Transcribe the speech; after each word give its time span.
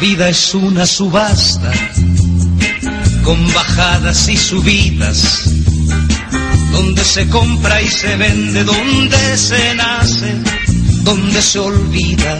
vida 0.00 0.30
es 0.30 0.54
una 0.54 0.86
subasta 0.86 1.70
con 3.22 3.52
bajadas 3.52 4.28
y 4.28 4.36
subidas, 4.36 5.44
donde 6.72 7.04
se 7.04 7.28
compra 7.28 7.82
y 7.82 7.88
se 7.88 8.16
vende, 8.16 8.64
donde 8.64 9.36
se 9.36 9.74
nace, 9.74 10.34
donde 11.02 11.42
se 11.42 11.58
olvida. 11.58 12.38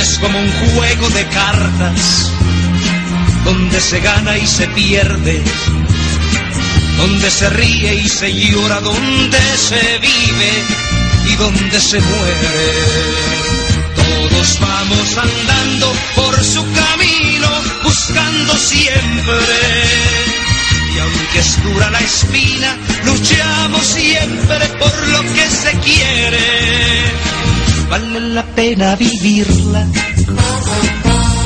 Es 0.00 0.18
como 0.18 0.38
un 0.38 0.50
juego 0.74 1.10
de 1.10 1.26
cartas, 1.26 2.30
donde 3.44 3.80
se 3.80 4.00
gana 4.00 4.38
y 4.38 4.46
se 4.46 4.66
pierde, 4.68 5.42
donde 6.96 7.30
se 7.30 7.50
ríe 7.50 7.94
y 7.94 8.08
se 8.08 8.32
llora, 8.32 8.80
donde 8.80 9.38
se 9.56 9.98
vive 9.98 10.52
y 11.30 11.36
donde 11.36 11.78
se 11.78 12.00
muere. 12.00 13.12
Todos 13.96 14.58
vamos 14.60 15.18
andando 15.18 15.92
por 16.32 16.44
su 16.44 16.62
camino, 16.62 17.48
buscando 17.84 18.56
siempre. 18.56 19.58
Y 20.94 20.98
aunque 20.98 21.38
es 21.38 21.62
dura 21.62 21.90
la 21.90 22.00
espina, 22.00 22.76
luchamos 23.04 23.86
siempre 23.86 24.66
por 24.78 25.08
lo 25.08 25.20
que 25.34 25.46
se 25.50 25.72
quiere. 25.80 26.46
Vale 27.90 28.20
la 28.20 28.44
pena 28.54 28.96
vivirla, 28.96 29.86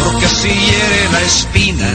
porque 0.04 0.28
si 0.28 0.48
hiere 0.48 1.00
la 1.12 1.22
espina, 1.22 1.88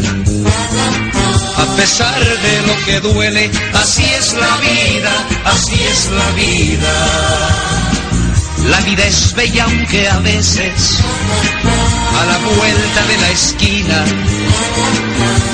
a 1.57 1.65
pesar 1.77 2.19
de 2.19 2.61
lo 2.67 2.85
que 2.85 2.99
duele, 2.99 3.49
así 3.73 4.03
es 4.19 4.33
la 4.33 4.57
vida, 4.57 5.13
así 5.45 5.79
es 5.93 6.09
la 6.11 6.29
vida. 6.31 7.61
La 8.69 8.79
vida 8.81 9.05
es 9.05 9.33
bella 9.33 9.63
aunque 9.63 10.07
a 10.07 10.19
veces 10.19 10.99
a 12.21 12.25
la 12.25 12.37
vuelta 12.37 13.05
de 13.07 13.17
la 13.17 13.29
esquina 13.31 14.05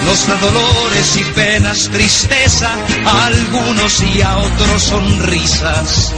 nos 0.08 0.28
da 0.28 0.36
dolores 0.36 1.18
y 1.18 1.24
penas, 1.34 1.90
tristeza 1.90 2.70
a 3.06 3.26
algunos 3.26 4.02
y 4.04 4.22
a 4.22 4.38
otros 4.38 4.84
sonrisas. 4.84 6.14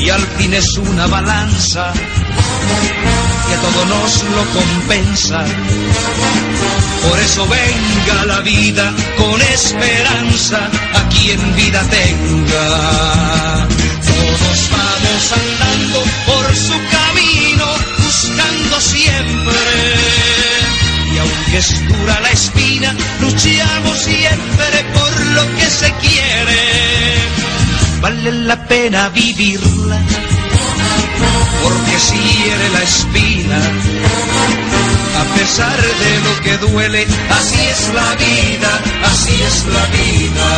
Y 0.00 0.10
al 0.10 0.26
fin 0.36 0.52
es 0.54 0.76
una 0.78 1.06
balanza 1.06 1.92
que 1.92 3.56
todo 3.56 3.84
nos 3.86 4.24
lo 4.24 4.60
compensa. 4.60 5.44
Por 7.08 7.18
eso 7.20 7.46
venga 7.46 8.24
la 8.26 8.40
vida 8.40 8.92
con 9.16 9.40
esperanza 9.40 10.68
a 10.94 11.08
quien 11.08 11.56
vida 11.56 11.82
tenga. 11.88 13.68
Todos 14.10 14.70
vamos 14.72 15.32
andando 15.40 16.04
por 16.26 16.56
su 16.56 16.76
camino, 16.96 17.66
buscando 18.08 18.80
siempre. 18.80 19.60
Y 21.14 21.18
aunque 21.18 21.58
es 21.58 21.88
dura 21.88 22.20
la 22.20 22.30
espina, 22.30 22.94
luchamos 23.20 23.98
siempre 23.98 24.76
por 24.94 25.26
lo 25.36 25.44
que 25.56 25.66
se 25.80 25.92
quiere. 26.04 26.60
Vale 28.00 28.32
la 28.50 28.56
pena 28.66 29.08
vivirla, 29.10 29.98
porque 31.62 31.96
si 31.98 32.16
hiere 32.16 32.68
la 32.76 32.82
espina, 32.82 33.60
a 35.22 35.24
pesar 35.38 35.78
de 36.02 36.12
lo 36.26 36.34
que 36.44 36.56
duele, 36.66 37.06
así 37.40 37.60
es 37.74 37.82
la 37.98 38.10
vida, 38.26 38.70
así 39.12 39.34
es 39.50 39.56
la 39.76 39.84
vida. 39.98 40.50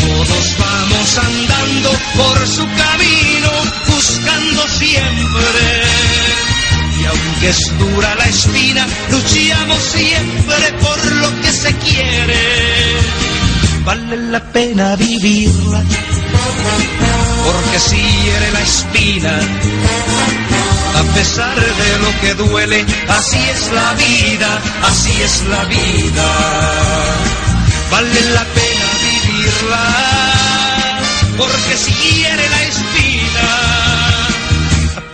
Todos 0.00 0.46
vamos 0.64 1.18
andando 1.28 1.90
por 2.16 2.36
su 2.46 2.64
camino, 2.84 3.50
buscando 3.88 4.43
siempre. 4.78 5.58
Y 7.00 7.04
aunque 7.06 7.48
es 7.50 7.78
dura 7.78 8.14
la 8.14 8.24
espina, 8.24 8.86
luchamos 9.10 9.82
siempre 9.82 10.72
por 10.80 11.12
lo 11.12 11.40
que 11.42 11.52
se 11.52 11.74
quiere. 11.76 12.42
Vale 13.84 14.16
la 14.16 14.40
pena 14.40 14.96
vivirla, 14.96 15.82
porque 17.44 17.78
si 17.78 17.96
hiere 17.96 18.52
la 18.52 18.60
espina, 18.60 19.32
a 21.00 21.02
pesar 21.14 21.54
de 21.54 21.98
lo 21.98 22.20
que 22.20 22.34
duele, 22.34 22.84
así 23.08 23.38
es 23.54 23.72
la 23.72 23.92
vida, 23.94 24.60
así 24.84 25.12
es 25.22 25.44
la 25.48 25.64
vida. 25.64 26.28
Vale 27.90 28.20
la 28.30 28.44
pena 28.58 28.86
vivirla, 29.04 29.84
porque 31.36 31.76
si 31.76 31.92
hiere 31.92 32.48
la 32.48 32.62
espina, 32.62 33.13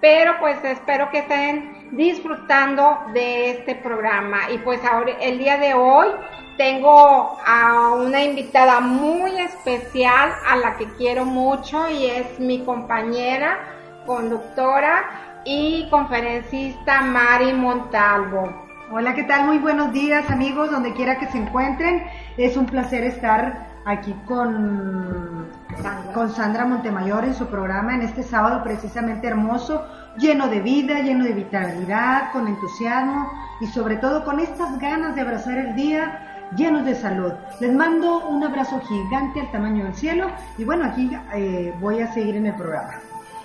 pero 0.00 0.38
pues 0.40 0.62
espero 0.64 1.10
que 1.10 1.18
estén 1.18 1.79
disfrutando 1.92 2.98
de 3.12 3.50
este 3.50 3.74
programa. 3.74 4.50
Y 4.52 4.58
pues 4.58 4.80
ahora, 4.84 5.12
el 5.20 5.38
día 5.38 5.58
de 5.58 5.74
hoy 5.74 6.08
tengo 6.56 7.38
a 7.46 7.94
una 7.94 8.22
invitada 8.22 8.80
muy 8.80 9.38
especial 9.40 10.30
a 10.48 10.56
la 10.56 10.76
que 10.76 10.86
quiero 10.94 11.24
mucho 11.24 11.88
y 11.90 12.06
es 12.06 12.38
mi 12.38 12.64
compañera, 12.64 13.58
conductora 14.06 15.42
y 15.44 15.88
conferencista 15.90 17.00
Mari 17.02 17.52
Montalvo. 17.54 18.68
Hola, 18.92 19.14
¿qué 19.14 19.22
tal? 19.22 19.46
Muy 19.46 19.58
buenos 19.58 19.92
días 19.92 20.28
amigos, 20.30 20.70
donde 20.70 20.92
quiera 20.94 21.18
que 21.18 21.28
se 21.28 21.38
encuentren. 21.38 22.02
Es 22.36 22.56
un 22.56 22.66
placer 22.66 23.04
estar 23.04 23.68
aquí 23.84 24.14
con 24.26 25.48
Sandra. 25.80 26.12
con 26.12 26.30
Sandra 26.30 26.64
Montemayor 26.66 27.24
en 27.24 27.34
su 27.34 27.46
programa 27.46 27.94
en 27.94 28.02
este 28.02 28.22
sábado 28.22 28.62
precisamente 28.62 29.26
hermoso, 29.28 29.86
lleno 30.16 30.48
de 30.48 30.60
vida, 30.60 31.00
lleno 31.00 31.24
de 31.24 31.32
vitalidad, 31.32 32.32
con 32.32 32.48
entusiasmo 32.48 33.30
y 33.60 33.66
sobre 33.66 33.96
todo 33.96 34.24
con 34.24 34.40
estas 34.40 34.78
ganas 34.78 35.14
de 35.14 35.20
abrazar 35.20 35.58
el 35.58 35.74
día 35.74 36.48
llenos 36.56 36.84
de 36.84 36.94
salud. 36.94 37.32
Les 37.60 37.72
mando 37.72 38.26
un 38.28 38.42
abrazo 38.42 38.80
gigante 38.80 39.40
al 39.40 39.50
tamaño 39.50 39.84
del 39.84 39.94
cielo 39.94 40.30
y 40.58 40.64
bueno, 40.64 40.84
aquí 40.84 41.10
eh, 41.34 41.74
voy 41.80 42.00
a 42.00 42.12
seguir 42.12 42.36
en 42.36 42.46
el 42.46 42.54
programa. 42.54 42.94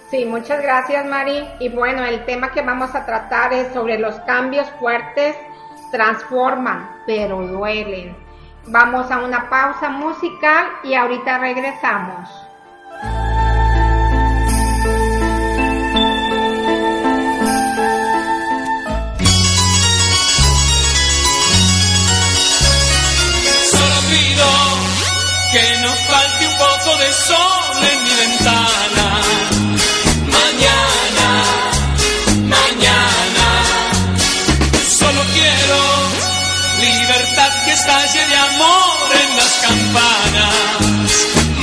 Sí, 0.09 0.25
muchas 0.25 0.62
gracias 0.62 1.06
Mari. 1.06 1.47
Y 1.59 1.69
bueno, 1.69 2.03
el 2.03 2.25
tema 2.25 2.51
que 2.51 2.62
vamos 2.62 2.94
a 2.95 3.06
tratar 3.06 3.53
es 3.53 3.73
sobre 3.73 4.00
los 4.00 4.15
cambios 4.21 4.69
fuertes 4.79 5.35
transforman, 5.91 6.89
pero 7.06 7.45
duelen. 7.47 8.15
Vamos 8.67 9.12
a 9.12 9.19
una 9.19 9.50
pausa 9.50 9.89
musical 9.89 10.67
y 10.83 10.94
ahorita 10.95 11.38
regresamos. 11.38 12.44
sol 27.27 27.77
en 27.92 28.00
mi 28.06 28.13
ventana. 28.24 29.07
Mañana, 30.38 31.30
mañana. 32.56 33.48
Solo 35.00 35.22
quiero 35.36 35.80
libertad 36.88 37.51
que 37.63 37.72
estalle 37.72 38.22
de 38.31 38.38
amor 38.50 39.07
en 39.24 39.30
las 39.39 39.54
campanas. 39.68 40.56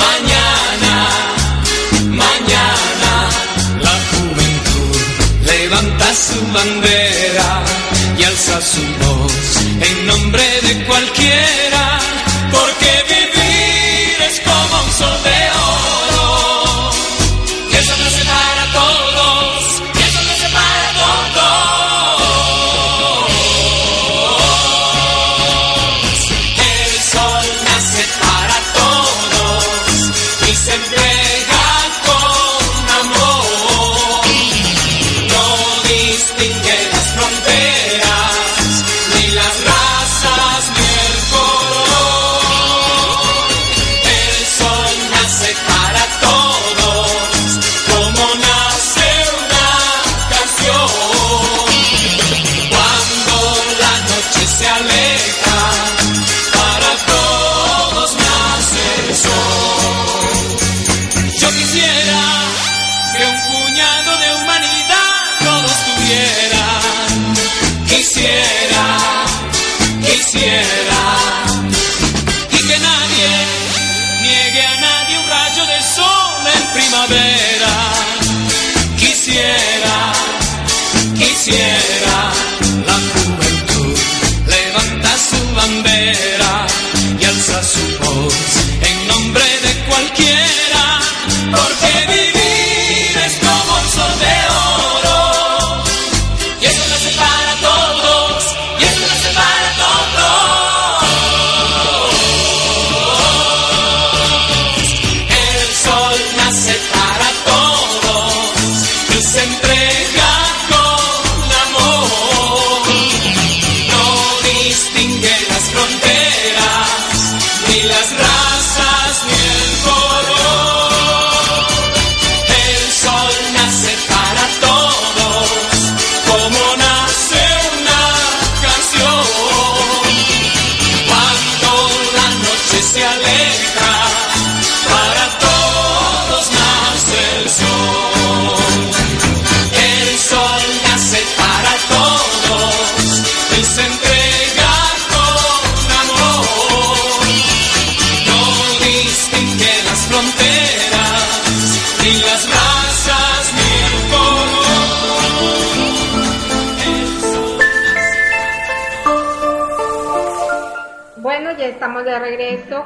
Mañana, 0.05 0.95
mañana. 2.23 3.13
La 3.87 3.97
juventud 4.11 4.97
levanta 5.53 6.07
su 6.27 6.39
bandera 6.59 7.51
y 8.19 8.25
alza 8.25 8.61
su 8.73 8.85
voz 9.03 9.33
en 9.89 10.07
nombre 10.07 10.45
de 10.67 10.72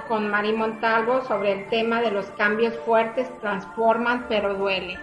con 0.04 0.28
Mari 0.28 0.52
Montalvo 0.52 1.22
sobre 1.24 1.52
el 1.52 1.68
tema 1.68 2.00
de 2.00 2.10
los 2.10 2.26
cambios 2.32 2.74
fuertes 2.84 3.28
transforman 3.40 4.26
pero 4.28 4.54
duele. 4.54 4.98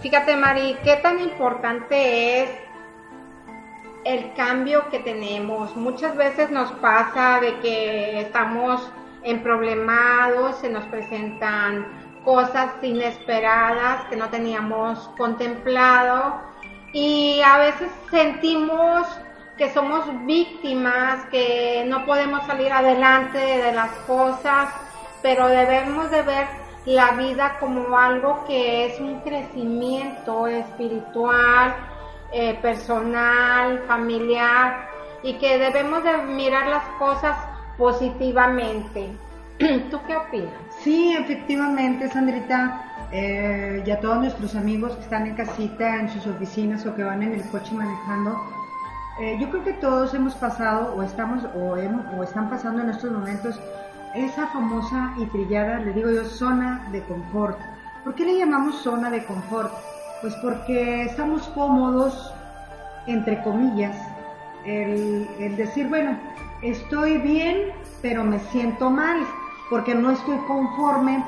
Fíjate 0.00 0.36
Mari, 0.36 0.76
qué 0.84 0.96
tan 0.96 1.20
importante 1.20 2.42
es 2.42 2.50
el 4.04 4.32
cambio 4.34 4.88
que 4.90 5.00
tenemos. 5.00 5.74
Muchas 5.76 6.16
veces 6.16 6.50
nos 6.50 6.70
pasa 6.72 7.40
de 7.40 7.58
que 7.60 8.20
estamos 8.20 8.90
en 9.22 9.42
problemados, 9.42 10.56
se 10.58 10.70
nos 10.70 10.84
presentan 10.86 11.86
cosas 12.24 12.70
inesperadas 12.82 14.04
que 14.06 14.16
no 14.16 14.28
teníamos 14.28 14.98
contemplado 15.16 16.40
y 16.92 17.40
a 17.42 17.58
veces 17.58 17.90
sentimos 18.10 19.06
que 19.58 19.70
somos 19.74 20.04
víctimas, 20.24 21.26
que 21.26 21.84
no 21.86 22.06
podemos 22.06 22.46
salir 22.46 22.72
adelante 22.72 23.38
de 23.38 23.72
las 23.72 23.90
cosas, 24.06 24.70
pero 25.20 25.48
debemos 25.48 26.10
de 26.10 26.22
ver 26.22 26.46
la 26.86 27.10
vida 27.12 27.58
como 27.58 27.98
algo 27.98 28.44
que 28.46 28.86
es 28.86 29.00
un 29.00 29.20
crecimiento 29.20 30.46
espiritual, 30.46 31.74
eh, 32.32 32.58
personal, 32.62 33.82
familiar 33.86 34.88
y 35.22 35.34
que 35.34 35.58
debemos 35.58 36.04
de 36.04 36.16
mirar 36.18 36.68
las 36.68 36.84
cosas 36.98 37.36
positivamente. 37.76 39.08
¿Tú 39.90 40.00
qué 40.06 40.16
opinas? 40.16 40.52
Sí, 40.82 41.14
efectivamente, 41.14 42.08
Sandrita. 42.08 42.84
eh, 43.10 43.82
y 43.86 43.90
a 43.90 44.00
todos 44.00 44.18
nuestros 44.18 44.54
amigos 44.54 44.94
que 44.96 45.02
están 45.02 45.26
en 45.26 45.34
casita, 45.34 45.96
en 45.96 46.10
sus 46.10 46.26
oficinas 46.26 46.84
o 46.86 46.94
que 46.94 47.02
van 47.02 47.22
en 47.22 47.34
el 47.34 47.42
coche 47.48 47.72
manejando, 47.72 48.38
eh, 49.20 49.36
yo 49.40 49.50
creo 49.50 49.64
que 49.64 49.72
todos 49.74 50.14
hemos 50.14 50.34
pasado 50.36 50.94
o 50.94 51.02
estamos 51.02 51.42
o, 51.56 51.76
están 52.22 52.48
pasando 52.48 52.82
en 52.82 52.90
estos 52.90 53.10
momentos 53.10 53.60
esa 54.14 54.46
famosa 54.46 55.12
y 55.18 55.26
trillada, 55.26 55.80
le 55.80 55.92
digo 55.92 56.10
yo, 56.10 56.24
zona 56.24 56.86
de 56.92 57.02
confort. 57.02 57.58
¿Por 58.04 58.14
qué 58.14 58.24
le 58.24 58.38
llamamos 58.38 58.76
zona 58.76 59.10
de 59.10 59.24
confort? 59.24 59.72
Pues 60.20 60.34
porque 60.36 61.02
estamos 61.02 61.42
cómodos, 61.48 62.32
entre 63.06 63.42
comillas, 63.42 63.96
el, 64.64 65.56
decir, 65.56 65.88
bueno, 65.88 66.16
estoy 66.62 67.18
bien, 67.18 67.72
pero 68.02 68.22
me 68.22 68.38
siento 68.38 68.88
mal, 68.88 69.18
porque 69.68 69.94
no 69.94 70.12
estoy 70.12 70.38
conforme 70.46 71.24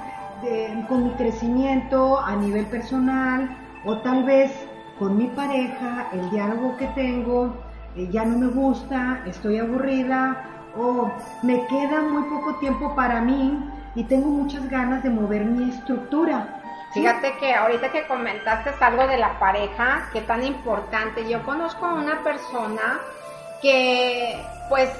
con 0.88 1.04
mi 1.04 1.10
crecimiento 1.10 2.18
a 2.20 2.36
nivel 2.36 2.66
personal, 2.66 3.50
o 3.84 3.98
tal 3.98 4.24
vez 4.24 4.52
con 4.98 5.16
mi 5.16 5.26
pareja, 5.26 6.08
el 6.12 6.30
diálogo 6.30 6.76
que 6.76 6.86
tengo, 6.88 7.52
eh, 7.96 8.08
ya 8.10 8.24
no 8.24 8.38
me 8.38 8.46
gusta, 8.48 9.22
estoy 9.26 9.58
aburrida, 9.58 10.44
o 10.76 11.10
me 11.42 11.66
queda 11.66 12.00
muy 12.02 12.22
poco 12.24 12.54
tiempo 12.56 12.94
para 12.94 13.20
mí 13.20 13.58
y 13.94 14.04
tengo 14.04 14.28
muchas 14.28 14.68
ganas 14.68 15.02
de 15.02 15.10
mover 15.10 15.44
mi 15.44 15.70
estructura. 15.70 16.60
Fíjate 16.92 17.36
que 17.38 17.54
ahorita 17.54 17.90
que 17.92 18.06
comentaste 18.06 18.72
algo 18.80 19.06
de 19.06 19.16
la 19.16 19.38
pareja, 19.38 20.08
que 20.12 20.22
tan 20.22 20.44
importante, 20.44 21.28
yo 21.28 21.42
conozco 21.44 21.86
a 21.86 21.94
una 21.94 22.22
persona 22.22 23.00
que 23.62 24.44
pues 24.68 24.90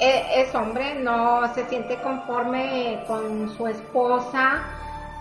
e- 0.00 0.42
es 0.42 0.54
hombre, 0.54 0.96
no 0.96 1.52
se 1.54 1.66
siente 1.68 1.96
conforme 2.02 3.02
con 3.06 3.48
su 3.56 3.66
esposa 3.66 4.62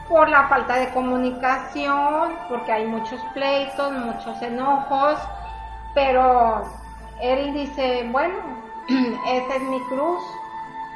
por 0.09 0.27
la 0.27 0.47
falta 0.49 0.75
de 0.75 0.89
comunicación, 0.89 2.33
porque 2.49 2.71
hay 2.71 2.85
muchos 2.85 3.21
pleitos, 3.33 3.93
muchos 3.93 4.41
enojos, 4.41 5.17
pero 5.95 6.63
él 7.23 7.53
dice, 7.53 8.07
bueno, 8.11 8.35
esa 8.87 9.55
es 9.55 9.61
mi 9.63 9.79
cruz, 9.85 10.21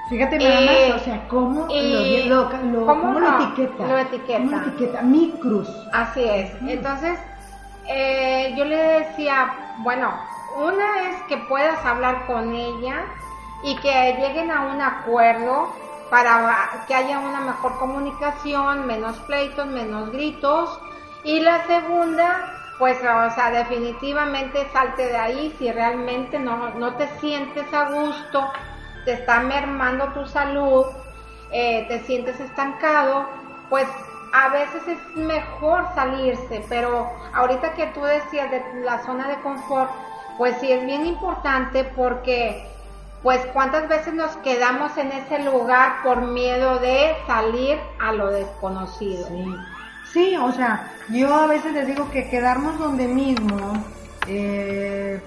Fíjate 0.09 0.37
nada 0.37 0.61
Eh, 0.61 0.89
más, 0.93 1.01
o 1.01 1.03
sea, 1.03 1.27
cómo 1.27 1.67
lo, 1.67 2.49
lo, 2.49 2.49
¿cómo 2.85 2.85
cómo 2.85 3.19
no? 3.19 3.19
lo 3.19 3.43
etiqueta. 3.43 3.87
Lo 3.87 3.97
etiqueta. 3.97 4.37
¿Cómo 4.39 4.51
lo 4.51 4.57
etiqueta? 4.61 5.01
Mi 5.01 5.31
cruz. 5.41 5.69
Así 5.91 6.23
es. 6.23 6.51
Entonces, 6.65 7.19
eh, 7.87 8.53
yo 8.57 8.63
le 8.63 8.77
decía, 8.77 9.53
bueno, 9.79 10.13
una 10.57 11.09
es 11.09 11.21
que 11.23 11.37
puedas 11.49 11.85
hablar 11.85 12.25
con 12.25 12.55
ella 12.55 13.03
y 13.63 13.75
que 13.77 14.15
lleguen 14.19 14.49
a 14.49 14.61
un 14.73 14.81
acuerdo 14.81 15.73
para 16.09 16.85
que 16.87 16.95
haya 16.95 17.19
una 17.19 17.41
mejor 17.41 17.77
comunicación, 17.77 18.87
menos 18.87 19.17
pleitos, 19.27 19.67
menos 19.67 20.09
gritos. 20.11 20.79
Y 21.25 21.41
la 21.41 21.65
segunda, 21.67 22.53
pues, 22.77 22.97
o 22.99 23.31
sea, 23.31 23.51
definitivamente 23.51 24.67
salte 24.71 25.07
de 25.07 25.17
ahí. 25.17 25.55
Si 25.57 25.71
realmente 25.71 26.39
no, 26.39 26.69
no 26.71 26.95
te 26.95 27.07
sientes 27.19 27.71
a 27.73 27.89
gusto, 27.89 28.51
te 29.05 29.13
está 29.13 29.39
mermando 29.39 30.05
tu 30.09 30.25
salud, 30.25 30.85
eh, 31.51 31.85
te 31.87 31.99
sientes 32.01 32.39
estancado, 32.39 33.25
pues 33.69 33.87
a 34.33 34.49
veces 34.49 34.87
es 34.87 35.15
mejor 35.15 35.85
salirse, 35.95 36.63
pero 36.69 37.09
ahorita 37.33 37.73
que 37.73 37.87
tú 37.87 38.03
decías 38.03 38.51
de 38.51 38.61
la 38.83 39.03
zona 39.03 39.27
de 39.27 39.41
confort, 39.41 39.89
pues 40.37 40.57
sí 40.59 40.71
es 40.71 40.85
bien 40.85 41.05
importante 41.05 41.83
porque 41.83 42.67
pues 43.23 43.43
cuántas 43.53 43.87
veces 43.87 44.13
nos 44.13 44.35
quedamos 44.37 44.95
en 44.97 45.11
ese 45.11 45.39
lugar 45.39 46.03
por 46.03 46.21
miedo 46.21 46.77
de 46.79 47.15
salir 47.25 47.79
a 47.99 48.11
lo 48.11 48.27
desconocido. 48.27 49.27
O 50.41 50.51
sea, 50.51 50.91
yo 51.09 51.33
a 51.33 51.47
veces 51.47 51.73
les 51.73 51.87
digo 51.87 52.09
que 52.11 52.29
quedarnos 52.29 52.79
donde 52.79 53.07
mismo, 53.07 53.83
eh, 54.27 55.21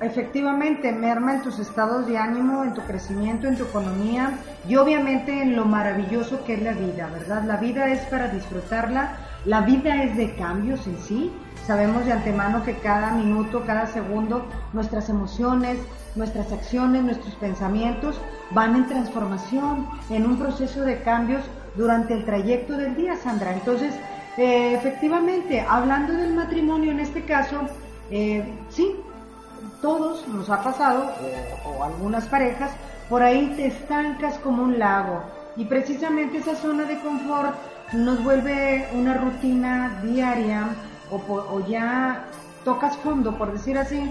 efectivamente 0.00 0.92
merma 0.92 1.34
en 1.34 1.42
tus 1.42 1.58
estados 1.58 2.06
de 2.06 2.16
ánimo, 2.16 2.64
en 2.64 2.72
tu 2.72 2.80
crecimiento, 2.82 3.46
en 3.46 3.56
tu 3.56 3.64
economía 3.64 4.38
y 4.66 4.76
obviamente 4.76 5.42
en 5.42 5.56
lo 5.56 5.66
maravilloso 5.66 6.42
que 6.44 6.54
es 6.54 6.62
la 6.62 6.72
vida, 6.72 7.08
¿verdad? 7.12 7.44
La 7.44 7.56
vida 7.56 7.88
es 7.88 8.00
para 8.06 8.28
disfrutarla, 8.28 9.16
la 9.44 9.60
vida 9.60 10.02
es 10.02 10.16
de 10.16 10.34
cambios 10.34 10.86
en 10.86 10.98
sí. 10.98 11.32
Sabemos 11.66 12.06
de 12.06 12.12
antemano 12.12 12.64
que 12.64 12.74
cada 12.74 13.12
minuto, 13.12 13.64
cada 13.66 13.86
segundo, 13.86 14.46
nuestras 14.72 15.08
emociones, 15.10 15.78
nuestras 16.16 16.50
acciones, 16.50 17.02
nuestros 17.02 17.34
pensamientos 17.34 18.20
van 18.50 18.74
en 18.74 18.86
transformación, 18.86 19.86
en 20.08 20.26
un 20.26 20.38
proceso 20.38 20.80
de 20.80 21.02
cambios 21.02 21.42
durante 21.76 22.14
el 22.14 22.24
trayecto 22.24 22.76
del 22.76 22.96
día, 22.96 23.16
Sandra. 23.16 23.52
Entonces, 23.52 23.94
eh, 24.40 24.74
efectivamente, 24.74 25.60
hablando 25.60 26.14
del 26.14 26.32
matrimonio 26.32 26.92
en 26.92 27.00
este 27.00 27.24
caso, 27.24 27.60
eh, 28.10 28.42
sí, 28.70 28.96
todos 29.82 30.26
nos 30.28 30.48
ha 30.48 30.62
pasado, 30.62 31.12
o, 31.66 31.84
algunas 31.84 32.26
parejas, 32.26 32.70
por 33.10 33.22
ahí 33.22 33.52
te 33.56 33.66
estancas 33.66 34.38
como 34.38 34.62
un 34.62 34.78
lago. 34.78 35.22
Y 35.56 35.66
precisamente 35.66 36.38
esa 36.38 36.54
zona 36.54 36.84
de 36.84 36.98
confort 37.00 37.54
nos 37.92 38.24
vuelve 38.24 38.88
una 38.94 39.14
rutina 39.14 40.00
diaria 40.02 40.68
o 41.10 41.60
ya 41.68 42.24
tocas 42.64 42.96
fondo, 42.96 43.36
por 43.36 43.52
decir 43.52 43.76
así, 43.76 44.10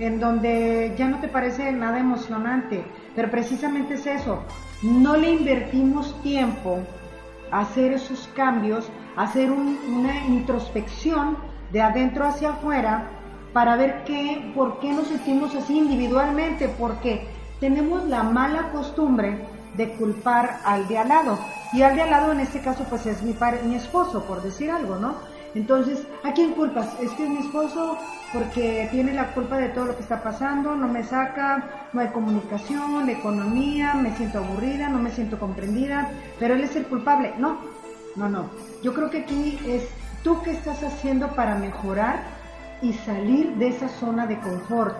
en 0.00 0.18
donde 0.18 0.94
ya 0.96 1.06
no 1.06 1.20
te 1.20 1.28
parece 1.28 1.70
nada 1.70 2.00
emocionante. 2.00 2.84
Pero 3.14 3.30
precisamente 3.30 3.94
es 3.94 4.06
eso, 4.06 4.42
no 4.82 5.16
le 5.16 5.30
invertimos 5.30 6.20
tiempo 6.22 6.78
a 7.50 7.60
hacer 7.60 7.92
esos 7.92 8.28
cambios, 8.34 8.88
hacer 9.16 9.50
una 9.50 10.26
introspección 10.26 11.36
de 11.72 11.82
adentro 11.82 12.26
hacia 12.26 12.50
afuera 12.50 13.10
para 13.52 13.76
ver 13.76 14.04
qué, 14.04 14.52
por 14.54 14.78
qué 14.80 14.92
nos 14.92 15.08
sentimos 15.08 15.54
así 15.54 15.78
individualmente, 15.78 16.68
porque 16.68 17.28
tenemos 17.58 18.04
la 18.04 18.22
mala 18.22 18.70
costumbre 18.70 19.46
de 19.76 19.92
culpar 19.94 20.60
al 20.64 20.86
de 20.88 20.98
al 20.98 21.08
lado. 21.08 21.38
Y 21.72 21.82
al 21.82 21.94
de 21.94 22.02
al 22.02 22.10
lado 22.10 22.32
en 22.32 22.40
este 22.40 22.60
caso 22.60 22.84
pues 22.88 23.06
es 23.06 23.22
mi, 23.22 23.36
mi 23.66 23.74
esposo, 23.74 24.24
por 24.24 24.42
decir 24.42 24.70
algo, 24.70 24.96
¿no? 24.96 25.14
Entonces, 25.54 26.06
¿a 26.22 26.32
quién 26.32 26.52
culpas? 26.52 26.88
Es 27.00 27.10
que 27.12 27.24
es 27.24 27.28
mi 27.28 27.38
esposo 27.38 27.98
porque 28.32 28.88
tiene 28.92 29.12
la 29.12 29.32
culpa 29.32 29.56
de 29.58 29.70
todo 29.70 29.86
lo 29.86 29.96
que 29.96 30.02
está 30.02 30.22
pasando, 30.22 30.76
no 30.76 30.86
me 30.86 31.02
saca, 31.02 31.88
no 31.92 32.00
hay 32.00 32.08
comunicación, 32.08 33.08
economía, 33.08 33.94
me 33.94 34.14
siento 34.16 34.38
aburrida, 34.38 34.88
no 34.88 34.98
me 34.98 35.10
siento 35.10 35.40
comprendida, 35.40 36.08
pero 36.38 36.54
él 36.54 36.62
es 36.62 36.76
el 36.76 36.86
culpable. 36.86 37.34
No, 37.38 37.58
no, 38.20 38.28
no. 38.28 38.50
Yo 38.82 38.92
creo 38.92 39.10
que 39.10 39.20
aquí 39.20 39.58
es 39.66 39.88
tú 40.22 40.42
qué 40.42 40.50
estás 40.50 40.82
haciendo 40.82 41.28
para 41.28 41.54
mejorar 41.54 42.22
y 42.82 42.92
salir 42.92 43.54
de 43.54 43.68
esa 43.68 43.88
zona 43.88 44.26
de 44.26 44.38
confort. 44.40 44.96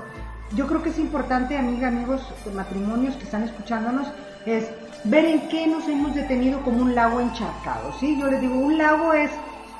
Yo 0.54 0.66
creo 0.66 0.82
que 0.82 0.88
es 0.88 0.98
importante, 0.98 1.56
amiga, 1.56 1.88
amigos 1.88 2.22
matrimonios 2.54 3.14
que 3.16 3.24
están 3.24 3.44
escuchándonos, 3.44 4.08
es 4.46 4.68
ver 5.04 5.24
en 5.26 5.48
qué 5.48 5.66
nos 5.66 5.86
hemos 5.86 6.14
detenido 6.14 6.62
como 6.62 6.82
un 6.82 6.94
lago 6.94 7.20
encharcado, 7.20 7.92
¿sí? 8.00 8.18
Yo 8.18 8.26
les 8.28 8.40
digo, 8.40 8.54
un 8.54 8.78
lago 8.78 9.12
es, 9.12 9.30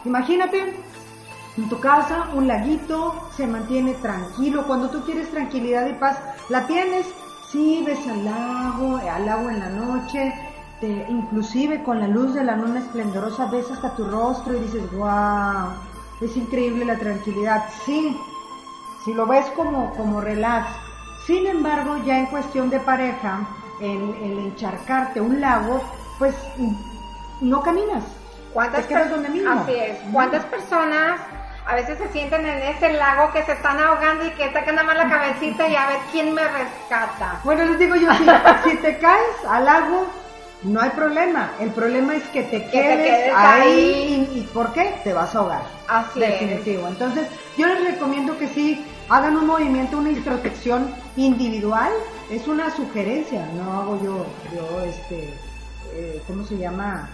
imagínate, 0.04 0.74
en 1.56 1.68
tu 1.68 1.80
casa, 1.80 2.28
un 2.34 2.46
laguito 2.46 3.28
se 3.36 3.46
mantiene 3.46 3.94
tranquilo. 3.94 4.66
Cuando 4.66 4.90
tú 4.90 5.02
quieres 5.04 5.30
tranquilidad 5.30 5.86
y 5.88 5.94
paz, 5.94 6.18
la 6.48 6.66
tienes. 6.66 7.06
Sí, 7.50 7.82
ves 7.84 8.06
al 8.06 8.24
lago, 8.24 8.96
al 8.96 9.26
lago 9.26 9.50
en 9.50 9.58
la 9.58 9.68
noche, 9.70 10.32
te, 10.80 11.06
inclusive 11.08 11.82
con 11.82 12.00
la 12.00 12.08
luz 12.08 12.34
de 12.34 12.44
la 12.44 12.56
luna 12.56 12.80
esplendorosa 12.80 13.46
ves 13.46 13.70
hasta 13.70 13.94
tu 13.94 14.04
rostro 14.04 14.56
y 14.56 14.60
dices, 14.60 14.82
wow, 14.92 15.70
es 16.20 16.36
increíble 16.36 16.84
la 16.84 16.96
tranquilidad. 16.96 17.64
Sí, 17.84 18.16
si 19.04 19.14
lo 19.14 19.26
ves 19.26 19.46
como, 19.56 19.94
como 19.94 20.20
relax. 20.20 20.68
Sin 21.26 21.46
embargo, 21.46 21.96
ya 22.04 22.18
en 22.18 22.26
cuestión 22.26 22.70
de 22.70 22.80
pareja, 22.80 23.40
el, 23.80 24.14
el 24.22 24.38
encharcarte 24.38 25.20
un 25.20 25.40
lago, 25.40 25.82
pues 26.18 26.34
no 27.40 27.62
caminas. 27.62 28.04
¿Cuántas 28.52 28.86
personas? 28.86 29.30
Así 29.60 29.74
es. 29.74 29.98
¿Cuántas 30.12 30.44
personas 30.46 31.20
a 31.66 31.74
veces 31.74 31.98
se 31.98 32.08
sienten 32.08 32.44
en 32.44 32.58
ese 32.74 32.92
lago 32.94 33.32
que 33.32 33.44
se 33.44 33.52
están 33.52 33.78
ahogando 33.78 34.26
y 34.26 34.30
que 34.30 34.52
sacan 34.52 34.74
nada 34.74 34.86
más 34.88 34.96
la 34.96 35.08
cabecita 35.08 35.68
y 35.68 35.76
a 35.76 35.86
ver 35.86 35.98
quién 36.10 36.34
me 36.34 36.42
rescata? 36.42 37.40
Bueno, 37.44 37.64
les 37.64 37.78
digo 37.78 37.94
yo, 37.94 38.10
si, 38.14 38.70
si 38.70 38.76
te 38.78 38.98
caes 38.98 39.44
al 39.48 39.64
lago, 39.66 40.06
no 40.62 40.80
hay 40.80 40.90
problema. 40.90 41.52
El 41.60 41.70
problema 41.70 42.16
es 42.16 42.24
que 42.24 42.42
te 42.42 42.64
quedes, 42.66 43.32
ahí, 43.34 44.28
Y, 44.34 44.40
¿por 44.52 44.72
qué? 44.72 44.94
Te 45.04 45.12
vas 45.12 45.34
a 45.34 45.38
ahogar. 45.38 45.62
Así 45.88 46.20
Definitivo. 46.20 46.86
Entonces, 46.88 47.26
yo 47.56 47.66
les 47.66 47.84
recomiendo 47.84 48.36
que 48.38 48.48
sí 48.48 48.84
hagan 49.08 49.36
un 49.36 49.46
movimiento, 49.46 49.98
una 49.98 50.10
introspección 50.10 50.92
individual. 51.16 51.90
Es 52.30 52.46
una 52.46 52.70
sugerencia, 52.74 53.46
no 53.56 53.80
hago 53.80 54.00
yo, 54.02 54.26
yo, 54.54 54.80
este, 54.84 55.34
eh, 55.94 56.22
¿cómo 56.26 56.44
se 56.44 56.58
llama? 56.58 57.08